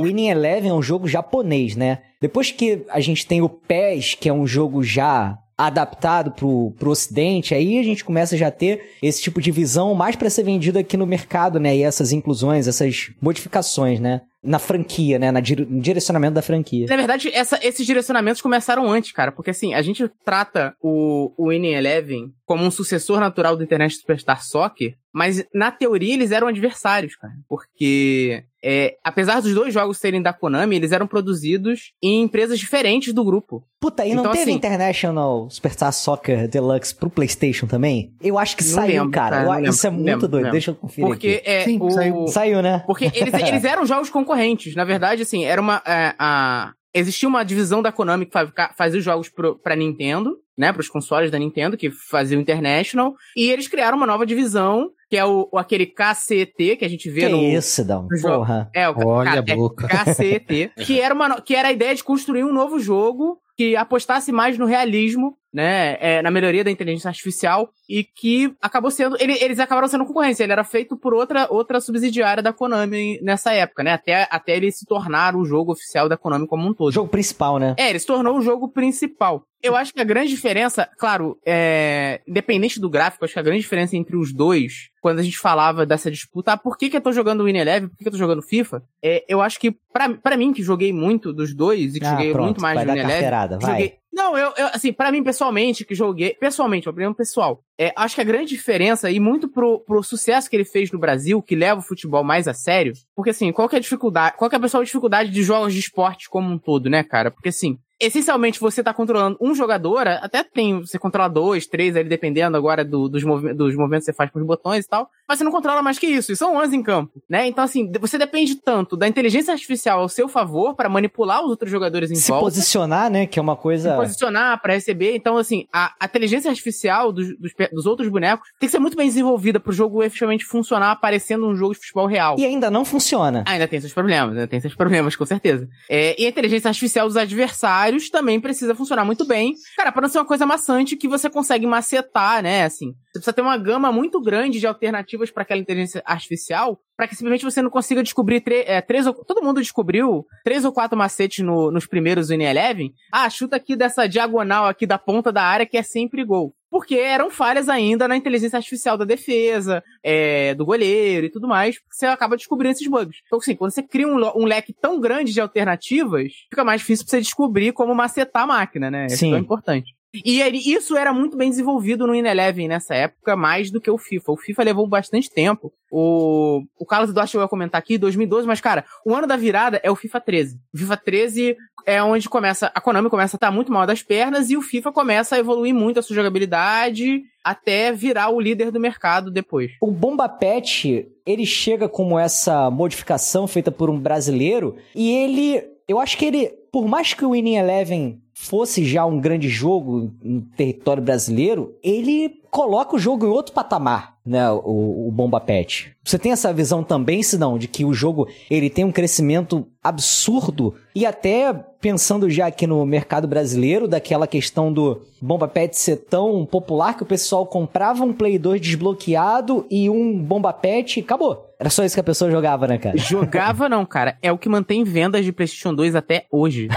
Winning 0.00 0.28
Eleven 0.28 0.70
é 0.70 0.74
um 0.74 0.82
jogo 0.82 1.06
japonês, 1.06 1.76
né? 1.76 1.98
Depois 2.20 2.50
que 2.50 2.84
a 2.88 3.00
gente 3.00 3.26
tem 3.26 3.42
o 3.42 3.48
PES, 3.48 4.14
que 4.14 4.28
é 4.28 4.32
um 4.32 4.46
jogo 4.46 4.82
já 4.82 5.38
adaptado 5.58 6.30
pro, 6.30 6.72
pro 6.78 6.90
ocidente, 6.90 7.52
aí 7.52 7.80
a 7.80 7.82
gente 7.82 8.04
começa 8.04 8.36
já 8.36 8.46
a 8.46 8.52
ter 8.52 8.92
esse 9.02 9.20
tipo 9.20 9.42
de 9.42 9.50
visão 9.50 9.92
mais 9.92 10.14
para 10.14 10.30
ser 10.30 10.44
vendido 10.44 10.78
aqui 10.78 10.96
no 10.96 11.04
mercado, 11.04 11.58
né? 11.58 11.76
E 11.76 11.82
essas 11.82 12.12
inclusões, 12.12 12.68
essas 12.68 13.10
modificações, 13.20 13.98
né? 13.98 14.20
Na 14.40 14.60
franquia, 14.60 15.18
né? 15.18 15.32
Na 15.32 15.40
dire... 15.40 15.66
no 15.68 15.80
direcionamento 15.80 16.34
da 16.34 16.42
franquia. 16.42 16.86
Na 16.88 16.96
verdade, 16.96 17.28
essa, 17.34 17.58
esses 17.60 17.84
direcionamentos 17.84 18.40
começaram 18.40 18.88
antes, 18.88 19.10
cara, 19.10 19.32
porque 19.32 19.50
assim, 19.50 19.74
a 19.74 19.82
gente 19.82 20.08
trata 20.24 20.76
o, 20.80 21.32
o 21.36 21.48
Winning 21.48 21.72
Eleven 21.72 22.28
como 22.46 22.64
um 22.64 22.70
sucessor 22.70 23.18
natural 23.18 23.56
do 23.56 23.64
Internet 23.64 23.96
Superstar 23.96 24.44
Soccer, 24.44 24.94
mas 25.12 25.44
na 25.52 25.72
teoria 25.72 26.14
eles 26.14 26.30
eram 26.30 26.46
adversários, 26.46 27.16
cara. 27.16 27.34
Porque 27.48 28.44
é, 28.62 28.96
apesar 29.04 29.40
dos 29.40 29.54
dois 29.54 29.72
jogos 29.72 29.98
serem 29.98 30.20
da 30.20 30.32
Konami, 30.32 30.76
eles 30.76 30.92
eram 30.92 31.06
produzidos 31.06 31.92
em 32.02 32.22
empresas 32.22 32.58
diferentes 32.58 33.12
do 33.12 33.24
grupo. 33.24 33.64
Puta, 33.80 34.04
e 34.04 34.10
então, 34.10 34.24
não 34.24 34.30
teve 34.32 34.44
assim, 34.44 34.52
International 34.52 35.48
Superstar 35.48 35.92
Soccer 35.92 36.48
Deluxe 36.48 36.94
pro 36.94 37.08
PlayStation 37.08 37.66
também? 37.66 38.12
Eu 38.20 38.38
acho 38.38 38.56
que 38.56 38.64
saiu, 38.64 39.02
lembro, 39.02 39.10
cara. 39.12 39.44
cara 39.44 39.68
isso 39.68 39.86
é 39.86 39.90
muito 39.90 40.04
lembro, 40.04 40.28
doido. 40.28 40.42
Lembro. 40.44 40.52
Deixa 40.52 40.70
eu 40.72 40.74
conferir. 40.74 41.06
Porque 41.06 41.42
aqui. 41.42 41.50
é. 41.50 41.64
Sim, 41.64 41.78
o... 41.80 41.90
saiu. 41.90 42.26
saiu, 42.26 42.62
né? 42.62 42.82
Porque 42.86 43.04
eles, 43.14 43.34
eles 43.34 43.64
eram 43.64 43.86
jogos 43.86 44.10
concorrentes. 44.10 44.74
Na 44.74 44.84
verdade, 44.84 45.22
assim, 45.22 45.44
era 45.44 45.60
uma. 45.60 45.80
É, 45.86 46.14
a... 46.18 46.72
Existia 46.92 47.28
uma 47.28 47.44
divisão 47.44 47.80
da 47.80 47.92
Konami 47.92 48.26
que 48.26 48.32
fazia 48.74 48.98
os 48.98 49.04
jogos 49.04 49.28
pro, 49.28 49.56
pra 49.56 49.76
Nintendo, 49.76 50.36
né? 50.58 50.72
Pros 50.72 50.88
consoles 50.88 51.30
da 51.30 51.38
Nintendo, 51.38 51.76
que 51.76 51.90
fazia 51.90 52.36
o 52.36 52.40
International. 52.40 53.14
E 53.36 53.50
eles 53.50 53.68
criaram 53.68 53.96
uma 53.96 54.06
nova 54.06 54.26
divisão 54.26 54.90
que 55.08 55.16
é 55.16 55.24
o, 55.24 55.48
aquele 55.54 55.86
KCT 55.86 56.76
que 56.76 56.84
a 56.84 56.88
gente 56.88 57.08
vê 57.08 57.22
que 57.22 57.28
no. 57.30 57.42
isso, 57.42 57.82
Dão? 57.82 58.06
Porra. 58.20 58.70
É, 58.74 58.88
o 58.90 59.06
Olha 59.06 59.42
K, 59.42 59.52
a 59.52 59.56
boca. 59.56 59.86
É 59.86 60.04
KCT, 60.04 60.72
que 60.84 61.00
era, 61.00 61.14
uma, 61.14 61.40
que 61.40 61.54
era 61.54 61.68
a 61.68 61.72
ideia 61.72 61.94
de 61.94 62.04
construir 62.04 62.44
um 62.44 62.52
novo 62.52 62.78
jogo 62.78 63.38
que 63.56 63.74
apostasse 63.74 64.30
mais 64.30 64.58
no 64.58 64.66
realismo, 64.66 65.36
né, 65.52 65.96
é, 66.00 66.22
na 66.22 66.30
melhoria 66.30 66.62
da 66.62 66.70
inteligência 66.70 67.08
artificial 67.08 67.70
e 67.88 68.04
que 68.04 68.54
acabou 68.60 68.90
sendo, 68.90 69.16
ele, 69.18 69.32
eles 69.42 69.58
acabaram 69.58 69.88
sendo 69.88 70.04
concorrência, 70.04 70.44
ele 70.44 70.52
era 70.52 70.64
feito 70.64 70.96
por 70.96 71.14
outra, 71.14 71.46
outra 71.50 71.80
subsidiária 71.80 72.42
da 72.42 72.52
Konami 72.52 73.18
nessa 73.22 73.52
época, 73.52 73.82
né, 73.82 73.92
até, 73.92 74.28
até 74.30 74.56
ele 74.56 74.70
se 74.70 74.84
tornar 74.84 75.34
o 75.34 75.44
jogo 75.44 75.72
oficial 75.72 76.08
da 76.08 76.16
Konami 76.16 76.46
como 76.46 76.68
um 76.68 76.74
todo. 76.74 76.88
O 76.88 76.92
jogo 76.92 77.08
principal, 77.08 77.58
né? 77.58 77.74
É, 77.78 77.90
ele 77.90 77.98
se 77.98 78.06
tornou 78.06 78.36
o 78.36 78.42
jogo 78.42 78.68
principal. 78.68 79.44
Eu 79.60 79.74
acho 79.74 79.92
que 79.92 80.00
a 80.00 80.04
grande 80.04 80.30
diferença, 80.30 80.88
claro, 80.96 81.36
é, 81.44 82.20
independente 82.28 82.78
do 82.78 82.88
gráfico, 82.88 83.24
acho 83.24 83.34
que 83.34 83.40
a 83.40 83.42
grande 83.42 83.60
diferença 83.60 83.96
entre 83.96 84.16
os 84.16 84.32
dois, 84.32 84.90
quando 85.00 85.18
a 85.18 85.22
gente 85.22 85.36
falava 85.36 85.84
dessa 85.84 86.08
disputa, 86.10 86.52
ah, 86.52 86.56
por 86.56 86.78
que, 86.78 86.88
que 86.88 86.96
eu 86.96 87.00
tô 87.00 87.10
jogando 87.10 87.44
Win 87.44 87.56
Eleven, 87.56 87.88
por 87.88 87.96
que, 87.96 88.04
que 88.04 88.08
eu 88.08 88.12
tô 88.12 88.18
jogando 88.18 88.40
FIFA, 88.40 88.84
é, 89.02 89.24
eu 89.28 89.40
acho 89.40 89.58
que, 89.58 89.72
pra, 89.92 90.10
pra 90.10 90.36
mim, 90.36 90.52
que 90.52 90.62
joguei 90.62 90.92
muito 90.92 91.32
dos 91.32 91.52
dois 91.54 91.96
e 91.96 91.98
que 91.98 92.06
ah, 92.06 92.10
joguei 92.10 92.30
pronto, 92.30 92.44
muito 92.44 92.62
mais 92.62 92.78
Win 92.78 92.98
Eleven. 92.98 93.58
Vai. 93.60 93.98
Não, 94.12 94.36
eu, 94.36 94.52
eu, 94.56 94.66
assim, 94.68 94.92
para 94.92 95.12
mim 95.12 95.22
pessoalmente, 95.22 95.84
que 95.84 95.94
joguei, 95.94 96.34
pessoalmente, 96.34 96.88
opinião 96.88 97.12
pessoal, 97.12 97.62
é, 97.78 97.92
acho 97.94 98.14
que 98.14 98.20
a 98.20 98.24
grande 98.24 98.48
diferença, 98.48 99.10
e 99.10 99.20
muito 99.20 99.48
pro, 99.48 99.80
pro 99.80 100.02
sucesso 100.02 100.48
que 100.48 100.56
ele 100.56 100.64
fez 100.64 100.90
no 100.90 100.98
Brasil, 100.98 101.42
que 101.42 101.54
leva 101.54 101.80
o 101.80 101.84
futebol 101.84 102.24
mais 102.24 102.48
a 102.48 102.54
sério, 102.54 102.94
porque 103.14 103.30
assim, 103.30 103.52
qual 103.52 103.68
que 103.68 103.76
é 103.76 103.78
a 103.78 103.82
dificuldade, 103.82 104.36
qual 104.36 104.48
que 104.48 104.56
é 104.56 104.58
a 104.58 104.62
pessoal 104.62 104.82
dificuldade 104.82 105.30
de 105.30 105.42
jogos 105.42 105.74
de 105.74 105.80
esporte 105.80 106.28
como 106.28 106.50
um 106.50 106.58
todo, 106.58 106.88
né, 106.88 107.04
cara? 107.04 107.30
Porque 107.30 107.50
assim, 107.50 107.78
essencialmente 108.00 108.60
você 108.60 108.82
tá 108.82 108.94
controlando 108.94 109.36
um 109.40 109.54
jogador, 109.54 110.06
até 110.06 110.44
tem, 110.44 110.80
você 110.80 110.98
controla 110.98 111.28
dois, 111.28 111.66
três 111.66 111.96
ali, 111.96 112.08
dependendo 112.08 112.56
agora 112.56 112.84
do, 112.84 113.08
dos, 113.08 113.24
movi 113.24 113.52
dos 113.52 113.74
movimentos 113.74 114.06
que 114.06 114.12
você 114.12 114.16
faz 114.16 114.30
com 114.30 114.38
os 114.38 114.46
botões 114.46 114.84
e 114.84 114.88
tal, 114.88 115.10
mas 115.26 115.38
você 115.38 115.44
não 115.44 115.50
controla 115.50 115.82
mais 115.82 115.98
que 115.98 116.06
isso, 116.06 116.32
e 116.32 116.36
são 116.36 116.56
11 116.56 116.76
em 116.76 116.82
campo, 116.82 117.20
né? 117.28 117.46
Então, 117.46 117.64
assim, 117.64 117.90
você 118.00 118.16
depende 118.16 118.54
tanto 118.56 118.96
da 118.96 119.08
inteligência 119.08 119.52
artificial 119.52 120.00
ao 120.00 120.08
seu 120.08 120.28
favor 120.28 120.74
para 120.74 120.88
manipular 120.88 121.42
os 121.42 121.50
outros 121.50 121.70
jogadores 121.70 122.10
em 122.10 122.14
Se 122.14 122.30
volta. 122.30 122.44
posicionar, 122.44 123.10
né? 123.10 123.26
Que 123.26 123.38
é 123.38 123.42
uma 123.42 123.56
coisa. 123.56 123.90
Se 123.90 123.96
posicionar 123.96 124.60
para 124.62 124.74
receber. 124.74 125.16
Então, 125.16 125.36
assim, 125.36 125.66
a, 125.72 125.92
a 125.98 126.06
inteligência 126.06 126.50
artificial 126.50 127.12
dos, 127.12 127.36
dos, 127.38 127.52
dos, 127.72 127.86
outros 127.86 128.08
bonecos 128.08 128.48
tem 128.58 128.68
que 128.68 128.70
ser 128.70 128.78
muito 128.78 128.96
bem 128.96 129.08
desenvolvida 129.08 129.58
pro 129.58 129.72
jogo 129.72 130.02
efetivamente 130.02 130.44
funcionar 130.44 130.92
aparecendo 130.92 131.46
um 131.46 131.56
jogo 131.56 131.74
de 131.74 131.80
futebol 131.80 132.06
real. 132.06 132.36
E 132.38 132.44
ainda 132.44 132.70
não 132.70 132.84
funciona. 132.84 133.44
Ah, 133.46 133.52
ainda 133.52 133.66
tem 133.66 133.80
seus 133.80 133.92
problemas, 133.92 134.30
ainda 134.30 134.46
tem 134.46 134.60
seus 134.60 134.74
problemas, 134.74 135.16
com 135.16 135.26
certeza. 135.26 135.68
É, 135.88 136.20
e 136.20 136.26
a 136.26 136.28
inteligência 136.28 136.68
artificial 136.68 137.06
dos 137.06 137.16
adversários 137.16 137.87
também 138.10 138.40
precisa 138.40 138.74
funcionar 138.74 139.04
muito 139.04 139.24
bem. 139.24 139.54
Cara, 139.76 139.92
para 139.92 140.02
não 140.02 140.08
ser 140.08 140.18
uma 140.18 140.24
coisa 140.24 140.46
maçante 140.46 140.96
que 140.96 141.08
você 141.08 141.28
consegue 141.30 141.66
macetar, 141.66 142.42
né? 142.42 142.64
Assim, 142.64 142.92
você 142.92 143.12
precisa 143.14 143.32
ter 143.32 143.42
uma 143.42 143.56
gama 143.56 143.90
muito 143.90 144.20
grande 144.20 144.60
de 144.60 144.66
alternativas 144.66 145.30
para 145.30 145.42
aquela 145.42 145.60
inteligência 145.60 146.02
artificial 146.04 146.78
para 146.96 147.06
que 147.06 147.14
simplesmente 147.14 147.44
você 147.44 147.62
não 147.62 147.70
consiga 147.70 148.02
descobrir 148.02 148.42
é, 148.48 148.80
três 148.80 149.06
ou... 149.06 149.14
Todo 149.14 149.40
mundo 149.40 149.60
descobriu 149.60 150.26
três 150.42 150.64
ou 150.64 150.72
quatro 150.72 150.98
macetes 150.98 151.44
no, 151.44 151.70
nos 151.70 151.86
primeiros 151.86 152.28
Win 152.28 152.42
Eleven. 152.42 152.92
Ah, 153.12 153.30
chuta 153.30 153.54
aqui 153.54 153.76
dessa 153.76 154.08
diagonal 154.08 154.66
aqui 154.66 154.84
da 154.84 154.98
ponta 154.98 155.30
da 155.30 155.44
área 155.44 155.64
que 155.64 155.76
é 155.76 155.82
sempre 155.84 156.24
gol. 156.24 156.52
Porque 156.70 156.96
eram 156.96 157.30
falhas 157.30 157.68
ainda 157.68 158.06
na 158.06 158.16
inteligência 158.16 158.56
artificial 158.56 158.96
da 158.96 159.04
defesa, 159.04 159.82
é, 160.02 160.54
do 160.54 160.66
goleiro 160.66 161.26
e 161.26 161.30
tudo 161.30 161.48
mais. 161.48 161.76
Você 161.90 162.06
acaba 162.06 162.36
descobrindo 162.36 162.72
esses 162.72 162.86
bugs. 162.86 163.18
Então, 163.26 163.38
assim, 163.38 163.56
quando 163.56 163.70
você 163.70 163.82
cria 163.82 164.06
um, 164.06 164.16
um 164.36 164.44
leque 164.44 164.72
tão 164.72 165.00
grande 165.00 165.32
de 165.32 165.40
alternativas, 165.40 166.32
fica 166.50 166.64
mais 166.64 166.80
difícil 166.80 167.04
pra 167.06 167.10
você 167.10 167.20
descobrir 167.20 167.72
como 167.72 167.94
macetar 167.94 168.42
a 168.42 168.46
máquina, 168.46 168.90
né? 168.90 169.06
Isso 169.06 169.34
é 169.36 169.38
importante. 169.38 169.97
E 170.12 170.40
isso 170.72 170.96
era 170.96 171.12
muito 171.12 171.36
bem 171.36 171.50
desenvolvido 171.50 172.06
no 172.06 172.14
Ineleven 172.14 172.66
nessa 172.66 172.94
época, 172.94 173.36
mais 173.36 173.70
do 173.70 173.80
que 173.80 173.90
o 173.90 173.98
FIFA. 173.98 174.32
O 174.32 174.36
FIFA 174.36 174.62
levou 174.64 174.86
bastante 174.86 175.30
tempo. 175.30 175.72
O, 175.90 176.62
o 176.78 176.86
Carlos 176.86 177.10
Eduardo 177.10 177.30
chegou 177.30 177.44
a 177.44 177.48
comentar 177.48 177.78
aqui, 177.78 177.98
2012, 177.98 178.46
mas, 178.46 178.60
cara, 178.60 178.84
o 179.04 179.14
ano 179.14 179.26
da 179.26 179.36
virada 179.36 179.80
é 179.82 179.90
o 179.90 179.96
FIFA 179.96 180.20
13. 180.20 180.60
O 180.74 180.78
FIFA 180.78 180.96
13 180.96 181.56
é 181.86 182.02
onde 182.02 182.28
começa, 182.28 182.70
a 182.74 182.80
Konami 182.80 183.10
começa 183.10 183.36
a 183.36 183.38
estar 183.38 183.50
muito 183.50 183.72
mal 183.72 183.86
das 183.86 184.02
pernas 184.02 184.50
e 184.50 184.56
o 184.56 184.62
FIFA 184.62 184.92
começa 184.92 185.36
a 185.36 185.38
evoluir 185.38 185.74
muito 185.74 185.98
a 185.98 186.02
sua 186.02 186.16
jogabilidade 186.16 187.22
até 187.44 187.92
virar 187.92 188.28
o 188.30 188.40
líder 188.40 188.70
do 188.70 188.80
mercado 188.80 189.30
depois. 189.30 189.72
O 189.80 189.90
Bomba 189.90 190.28
Pet, 190.28 191.08
ele 191.24 191.46
chega 191.46 191.88
como 191.88 192.18
essa 192.18 192.70
modificação 192.70 193.46
feita 193.46 193.70
por 193.70 193.88
um 193.88 193.98
brasileiro 193.98 194.76
e 194.94 195.10
ele, 195.10 195.62
eu 195.86 195.98
acho 195.98 196.18
que 196.18 196.26
ele, 196.26 196.48
por 196.70 196.86
mais 196.86 197.14
que 197.14 197.24
o 197.24 197.30
Winning 197.30 197.56
Eleven 197.56 198.20
fosse 198.40 198.84
já 198.84 199.04
um 199.04 199.20
grande 199.20 199.48
jogo 199.48 200.12
no 200.22 200.40
território 200.56 201.02
brasileiro, 201.02 201.76
ele 201.82 202.40
coloca 202.50 202.94
o 202.94 202.98
jogo 202.98 203.26
em 203.26 203.28
outro 203.28 203.52
patamar, 203.52 204.16
né, 204.24 204.50
o, 204.50 205.08
o 205.08 205.10
Bomba 205.12 205.40
Pet. 205.40 205.92
Você 206.04 206.18
tem 206.18 206.32
essa 206.32 206.52
visão 206.52 206.84
também, 206.84 207.22
Sidão, 207.22 207.58
de 207.58 207.66
que 207.66 207.84
o 207.84 207.92
jogo 207.92 208.28
ele 208.48 208.70
tem 208.70 208.84
um 208.84 208.92
crescimento 208.92 209.66
absurdo 209.82 210.74
e 210.94 211.04
até 211.04 211.52
pensando 211.80 212.28
já 212.28 212.46
aqui 212.46 212.66
no 212.66 212.84
mercado 212.84 213.28
brasileiro, 213.28 213.86
daquela 213.86 214.26
questão 214.26 214.72
do 214.72 215.02
Bomba 215.20 215.48
Pet 215.48 215.76
ser 215.76 215.96
tão 215.96 216.44
popular 216.46 216.94
que 216.94 217.02
o 217.02 217.06
pessoal 217.06 217.46
comprava 217.46 218.04
um 218.04 218.12
Play 218.12 218.38
2 218.38 218.60
desbloqueado 218.60 219.66
e 219.70 219.88
um 219.90 220.18
Bomba 220.18 220.52
Pet 220.52 220.98
e 220.98 221.02
acabou. 221.02 221.46
Era 221.58 221.70
só 221.70 221.84
isso 221.84 221.96
que 221.96 222.00
a 222.00 222.04
pessoa 222.04 222.30
jogava, 222.30 222.68
né, 222.68 222.78
cara? 222.78 222.96
Jogava 222.96 223.68
não, 223.68 223.84
cara. 223.84 224.16
É 224.22 224.30
o 224.30 224.38
que 224.38 224.48
mantém 224.48 224.84
vendas 224.84 225.24
de 225.24 225.32
PlayStation 225.32 225.74
2 225.74 225.96
até 225.96 226.26
hoje. 226.30 226.68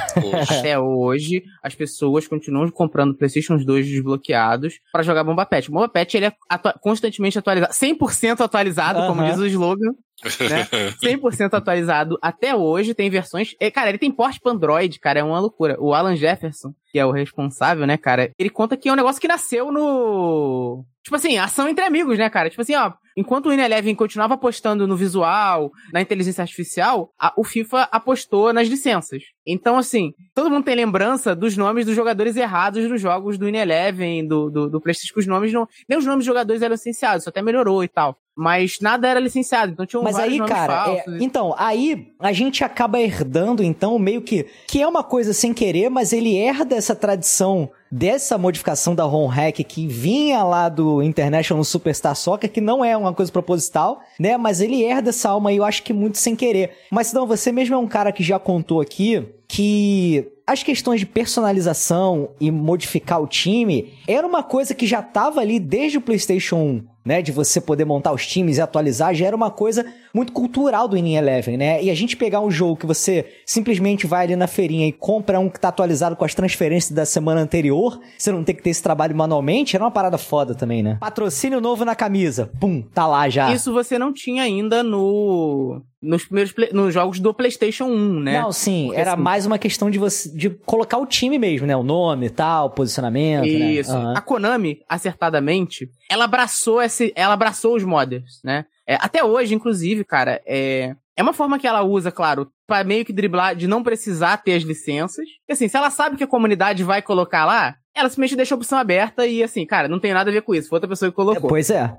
até 0.50 0.79
hoje, 0.79 1.43
as 1.62 1.75
pessoas 1.75 2.27
continuam 2.27 2.70
comprando 2.72 3.13
PlayStation 3.13 3.58
2 3.58 3.88
desbloqueados 3.88 4.79
para 4.91 5.03
jogar 5.03 5.24
Bomba 5.24 5.46
Pet. 5.46 5.70
O 5.70 5.74
Bomba 5.74 5.88
Pet 5.88 6.17
ele 6.17 6.25
é 6.25 6.34
atua 6.50 6.74
constantemente 6.81 7.38
atualizado, 7.38 7.74
100% 7.74 8.41
atualizado, 8.41 9.08
como 9.08 9.24
diz 9.24 9.38
o 9.38 9.46
slogan 9.46 9.93
né? 10.23 10.65
100% 11.03 11.53
atualizado 11.53 12.17
até 12.21 12.55
hoje, 12.55 12.93
tem 12.93 13.09
versões. 13.09 13.55
É, 13.59 13.71
cara, 13.71 13.89
ele 13.89 13.97
tem 13.97 14.11
porte 14.11 14.39
para 14.39 14.51
Android, 14.51 14.99
cara, 14.99 15.19
é 15.19 15.23
uma 15.23 15.39
loucura. 15.39 15.77
O 15.79 15.93
Alan 15.93 16.15
Jefferson, 16.15 16.73
que 16.91 16.99
é 16.99 17.05
o 17.05 17.11
responsável, 17.11 17.85
né, 17.85 17.97
cara, 17.97 18.31
ele 18.37 18.49
conta 18.49 18.77
que 18.77 18.89
é 18.89 18.93
um 18.93 18.95
negócio 18.95 19.21
que 19.21 19.27
nasceu 19.27 19.71
no. 19.71 20.83
Tipo 21.03 21.15
assim, 21.15 21.37
ação 21.37 21.67
entre 21.67 21.83
amigos, 21.83 22.17
né, 22.17 22.29
cara? 22.29 22.49
Tipo 22.49 22.61
assim, 22.61 22.75
ó, 22.75 22.91
enquanto 23.17 23.47
o 23.47 23.53
Ineleven 23.53 23.95
continuava 23.95 24.35
apostando 24.35 24.87
no 24.87 24.95
visual, 24.95 25.71
na 25.91 25.99
inteligência 25.99 26.43
artificial, 26.43 27.11
a, 27.19 27.33
o 27.35 27.43
FIFA 27.43 27.89
apostou 27.91 28.53
nas 28.53 28.67
licenças. 28.67 29.23
Então, 29.45 29.77
assim, 29.77 30.12
todo 30.36 30.49
mundo 30.49 30.65
tem 30.65 30.75
lembrança 30.75 31.36
dos 31.36 31.57
nomes 31.57 31.88
dos 31.88 31.95
jogadores 31.95 32.36
errados 32.36 32.88
dos 32.88 33.01
jogos 33.01 33.39
do 33.39 33.47
Ineleven, 33.47 34.27
do, 34.27 34.51
do, 34.51 34.69
do 34.69 34.81
PlayStation, 34.81 35.19
os 35.19 35.25
nomes 35.25 35.51
não. 35.51 35.67
Nem 35.89 35.97
os 35.97 36.05
nomes 36.05 36.19
dos 36.19 36.27
jogadores 36.27 36.62
eram 36.62 36.73
licenciados, 36.73 37.23
isso 37.23 37.29
até 37.29 37.41
melhorou 37.41 37.84
e 37.84 37.88
tal 37.88 38.15
mas 38.41 38.80
nada 38.82 39.08
era 39.08 39.19
licenciado, 39.19 39.71
então 39.71 39.86
tinha 39.86 39.99
um 39.99 40.04
Mas 40.04 40.17
aí, 40.17 40.39
cara, 40.39 40.89
é, 40.89 41.04
então, 41.19 41.54
aí 41.56 42.12
a 42.19 42.34
gente 42.34 42.63
acaba 42.63 42.99
herdando, 42.99 43.63
então, 43.63 43.99
meio 43.99 44.23
que. 44.23 44.47
Que 44.67 44.82
é 44.82 44.88
uma 44.88 45.04
coisa 45.04 45.32
sem 45.32 45.54
querer, 45.54 45.89
mas 45.89 46.12
ele 46.12 46.36
herda 46.36 46.75
essa 46.75 46.95
tradição 46.95 47.69
dessa 47.91 48.39
modificação 48.39 48.95
da 48.95 49.04
ROM 49.04 49.27
hack 49.27 49.58
que 49.63 49.86
vinha 49.86 50.43
lá 50.43 50.69
do 50.69 51.04
International 51.04 51.63
Superstar 51.63 52.15
Soccer, 52.15 52.49
que 52.49 52.62
não 52.62 52.84
é 52.84 52.97
uma 52.97 53.13
coisa 53.13 53.32
proposital, 53.32 54.01
né? 54.19 54.38
Mas 54.38 54.60
ele 54.60 54.82
herda 54.82 55.10
essa 55.10 55.30
alma 55.30 55.51
aí, 55.51 55.58
eu 55.58 55.63
acho 55.63 55.84
que 55.84 55.93
muito 55.93 56.17
sem 56.17 56.36
querer. 56.36 56.71
Mas 56.89 57.13
não, 57.13 57.27
você 57.27 57.51
mesmo 57.51 57.75
é 57.75 57.77
um 57.77 57.88
cara 57.88 58.12
que 58.12 58.23
já 58.23 58.39
contou 58.39 58.82
aqui 58.82 59.23
que 59.47 60.25
as 60.47 60.63
questões 60.63 61.01
de 61.01 61.06
personalização 61.06 62.32
e 62.39 62.49
modificar 62.49 63.21
o 63.21 63.27
time 63.27 63.93
era 64.08 64.25
uma 64.25 64.41
coisa 64.41 64.73
que 64.73 64.88
já 64.88 65.01
estava 65.01 65.41
ali 65.41 65.60
desde 65.60 65.97
o 65.97 66.01
PlayStation 66.01 66.56
1 66.58 66.84
né, 67.03 67.21
de 67.21 67.31
você 67.31 67.59
poder 67.59 67.85
montar 67.85 68.13
os 68.13 68.25
times 68.25 68.57
e 68.57 68.61
atualizar, 68.61 69.13
já 69.13 69.25
era 69.25 69.35
uma 69.35 69.49
coisa 69.49 69.85
muito 70.13 70.31
cultural 70.31 70.87
do 70.87 70.95
Winning 70.95 71.15
Eleven, 71.15 71.57
né? 71.57 71.83
E 71.83 71.89
a 71.89 71.95
gente 71.95 72.15
pegar 72.15 72.41
um 72.41 72.51
jogo 72.51 72.75
que 72.75 72.85
você 72.85 73.25
simplesmente 73.45 74.05
vai 74.05 74.25
ali 74.25 74.35
na 74.35 74.47
feirinha 74.47 74.87
e 74.87 74.91
compra 74.91 75.39
um 75.39 75.49
que 75.49 75.59
tá 75.59 75.69
atualizado 75.69 76.15
com 76.15 76.25
as 76.25 76.35
transferências 76.35 76.91
da 76.91 77.05
semana 77.05 77.41
anterior, 77.41 77.99
você 78.17 78.31
não 78.31 78.43
tem 78.43 78.55
que 78.55 78.61
ter 78.61 78.69
esse 78.69 78.83
trabalho 78.83 79.15
manualmente, 79.15 79.75
era 79.75 79.83
uma 79.83 79.91
parada 79.91 80.17
foda 80.17 80.53
também, 80.53 80.83
né? 80.83 80.97
Patrocínio 80.99 81.61
novo 81.61 81.85
na 81.85 81.95
camisa, 81.95 82.51
pum, 82.59 82.81
tá 82.81 83.07
lá 83.07 83.27
já. 83.29 83.51
Isso 83.51 83.73
você 83.73 83.97
não 83.97 84.13
tinha 84.13 84.43
ainda 84.43 84.83
no 84.83 85.81
nos 86.01 86.25
primeiros 86.25 86.53
nos 86.73 86.93
jogos 86.93 87.19
do 87.19 87.31
PlayStation 87.31 87.85
1, 87.85 88.19
né? 88.21 88.41
Não, 88.41 88.51
sim, 88.51 88.85
Porque, 88.87 88.99
era 88.99 89.13
assim, 89.13 89.21
mais 89.21 89.45
uma 89.45 89.59
questão 89.59 89.89
de 89.91 89.99
você 89.99 90.35
de 90.35 90.49
colocar 90.49 90.97
o 90.97 91.05
time 91.05 91.37
mesmo, 91.37 91.67
né? 91.67 91.75
O 91.75 91.83
nome 91.83 92.25
e 92.25 92.29
tal, 92.29 92.71
posicionamento, 92.71 93.43
né? 93.43 93.73
Isso. 93.73 93.93
Né? 93.93 94.05
Uhum. 94.05 94.17
A 94.17 94.21
Konami, 94.21 94.79
acertadamente, 94.89 95.89
ela 96.09 96.25
abraçou 96.25 96.81
esse, 96.91 97.13
ela 97.15 97.34
abraçou 97.34 97.75
os 97.75 97.84
modders, 97.84 98.41
né? 98.43 98.65
É, 98.88 98.95
até 98.95 99.23
hoje, 99.23 99.56
inclusive, 99.56 100.04
cara, 100.04 100.41
é, 100.45 100.95
é 101.15 101.23
uma 101.23 101.34
forma 101.34 101.58
que 101.58 101.67
ela 101.67 101.82
usa, 101.82 102.12
claro, 102.12 102.51
para 102.67 102.84
meio 102.84 103.06
que 103.06 103.13
driblar 103.13 103.56
de 103.56 103.67
não 103.67 103.84
precisar 103.84 104.38
ter 104.38 104.54
as 104.54 104.63
licenças. 104.63 105.25
E 105.47 105.54
assim, 105.54 105.67
se 105.67 105.77
ela 105.77 105.89
sabe 105.89 106.17
que 106.17 106.23
a 106.23 106.27
comunidade 106.27 106.84
vai 106.84 107.01
colocar 107.01 107.45
lá, 107.45 107.75
ela 107.95 108.10
simplesmente 108.10 108.38
deixa 108.38 108.56
a 108.56 108.58
opção 108.58 108.77
aberta 108.77 109.25
e 109.25 109.43
assim, 109.43 109.65
cara, 109.65 109.88
não 109.88 109.99
tem 109.99 110.13
nada 110.13 110.30
a 110.30 110.34
ver 110.34 110.41
com 110.41 110.56
isso. 110.56 110.69
Foi 110.69 110.77
outra 110.77 110.89
pessoa 110.89 111.10
que 111.12 111.15
colocou. 111.15 111.47
É, 111.47 111.49
pois 111.49 111.69
é. 111.69 111.93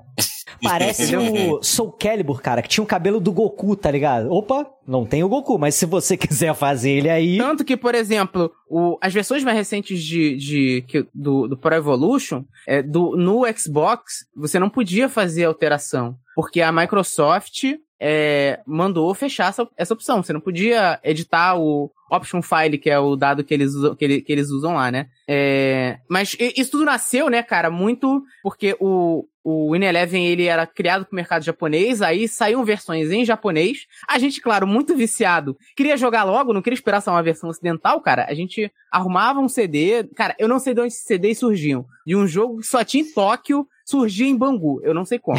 Parece 0.63 1.15
o 1.15 1.61
Soul 1.61 1.91
Calibur, 1.91 2.41
cara, 2.41 2.61
que 2.61 2.69
tinha 2.69 2.83
o 2.83 2.87
cabelo 2.87 3.19
do 3.19 3.31
Goku, 3.31 3.75
tá 3.75 3.91
ligado? 3.91 4.31
Opa, 4.31 4.65
não 4.87 5.05
tem 5.05 5.23
o 5.23 5.29
Goku, 5.29 5.59
mas 5.59 5.75
se 5.75 5.85
você 5.85 6.15
quiser 6.17 6.53
fazer 6.55 6.91
ele 6.91 7.09
aí. 7.09 7.37
Tanto 7.37 7.63
que, 7.63 7.77
por 7.77 7.93
exemplo, 7.93 8.51
o, 8.69 8.97
as 9.01 9.13
versões 9.13 9.43
mais 9.43 9.57
recentes 9.57 10.03
de, 10.03 10.35
de, 10.35 10.85
que, 10.87 11.05
do, 11.13 11.47
do 11.47 11.57
Pro 11.57 11.75
Evolution, 11.75 12.43
é, 12.67 12.81
do, 12.81 13.15
no 13.15 13.43
Xbox, 13.55 14.25
você 14.35 14.57
não 14.57 14.69
podia 14.69 15.09
fazer 15.09 15.45
alteração. 15.45 16.15
Porque 16.35 16.61
a 16.61 16.71
Microsoft 16.71 17.63
é, 18.05 18.59
mandou 18.67 19.13
fechar 19.15 19.47
essa, 19.47 19.65
essa 19.77 19.93
opção. 19.93 20.21
Você 20.21 20.33
não 20.33 20.41
podia 20.41 20.99
editar 21.05 21.57
o 21.57 21.89
option 22.11 22.41
file, 22.41 22.77
que 22.77 22.89
é 22.89 22.99
o 22.99 23.15
dado 23.15 23.45
que 23.45 23.53
eles, 23.53 23.71
que, 23.97 24.03
ele, 24.03 24.21
que 24.21 24.31
eles 24.31 24.49
usam 24.49 24.73
lá, 24.73 24.91
né? 24.91 25.07
É, 25.25 25.99
mas 26.09 26.35
isso 26.39 26.71
tudo 26.71 26.83
nasceu, 26.83 27.29
né, 27.29 27.41
cara, 27.41 27.71
muito 27.71 28.21
porque 28.43 28.75
o, 28.77 29.25
o 29.41 29.71
Win11 29.71 30.21
ele 30.21 30.45
era 30.45 30.67
criado 30.67 31.05
pro 31.05 31.15
mercado 31.15 31.45
japonês, 31.45 32.01
aí 32.01 32.27
saíram 32.27 32.65
versões 32.65 33.09
em 33.09 33.23
japonês. 33.23 33.87
A 34.05 34.19
gente, 34.19 34.41
claro, 34.41 34.67
muito 34.67 34.93
viciado, 34.95 35.57
queria 35.73 35.95
jogar 35.95 36.25
logo, 36.25 36.53
não 36.53 36.61
queria 36.61 36.75
esperar 36.75 36.99
só 36.99 37.11
uma 37.11 37.23
versão 37.23 37.49
ocidental, 37.49 38.01
cara. 38.01 38.25
A 38.27 38.33
gente 38.33 38.69
arrumava 38.91 39.39
um 39.39 39.47
CD, 39.47 40.03
cara, 40.13 40.35
eu 40.37 40.49
não 40.49 40.59
sei 40.59 40.73
de 40.73 40.81
onde 40.81 40.93
esses 40.93 41.05
CDs 41.05 41.39
surgiam. 41.39 41.85
De 42.05 42.17
um 42.17 42.27
jogo 42.27 42.57
que 42.57 42.67
só 42.67 42.83
tinha 42.83 43.01
em 43.01 43.13
Tóquio, 43.13 43.65
surgia 43.85 44.27
em 44.27 44.35
Bangu. 44.35 44.81
Eu 44.83 44.93
não 44.93 45.05
sei 45.05 45.19
como. 45.19 45.37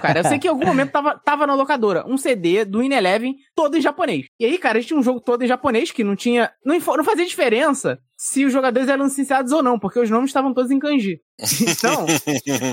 cara, 0.00 0.20
eu 0.20 0.24
sei 0.24 0.38
que 0.38 0.46
em 0.46 0.50
algum 0.50 0.66
momento 0.66 0.90
tava, 0.90 1.18
tava 1.18 1.46
na 1.46 1.54
locadora 1.54 2.04
um 2.06 2.16
CD 2.16 2.64
do 2.64 2.82
In 2.82 2.92
Eleven 2.92 3.36
todo 3.54 3.76
em 3.76 3.80
japonês. 3.80 4.26
E 4.38 4.44
aí, 4.44 4.58
cara, 4.58 4.78
a 4.78 4.80
gente 4.80 4.88
tinha 4.88 5.00
um 5.00 5.02
jogo 5.02 5.20
todo 5.20 5.42
em 5.42 5.46
japonês 5.46 5.90
que 5.90 6.04
não 6.04 6.16
tinha. 6.16 6.50
Não, 6.64 6.76
não 6.78 7.04
fazia 7.04 7.26
diferença 7.26 7.98
se 8.16 8.44
os 8.44 8.52
jogadores 8.52 8.88
eram 8.88 9.04
licenciados 9.04 9.52
ou 9.52 9.62
não, 9.62 9.78
porque 9.78 9.98
os 10.00 10.08
nomes 10.08 10.30
estavam 10.30 10.54
todos 10.54 10.70
em 10.70 10.78
kanji. 10.78 11.20
Então, 11.60 12.06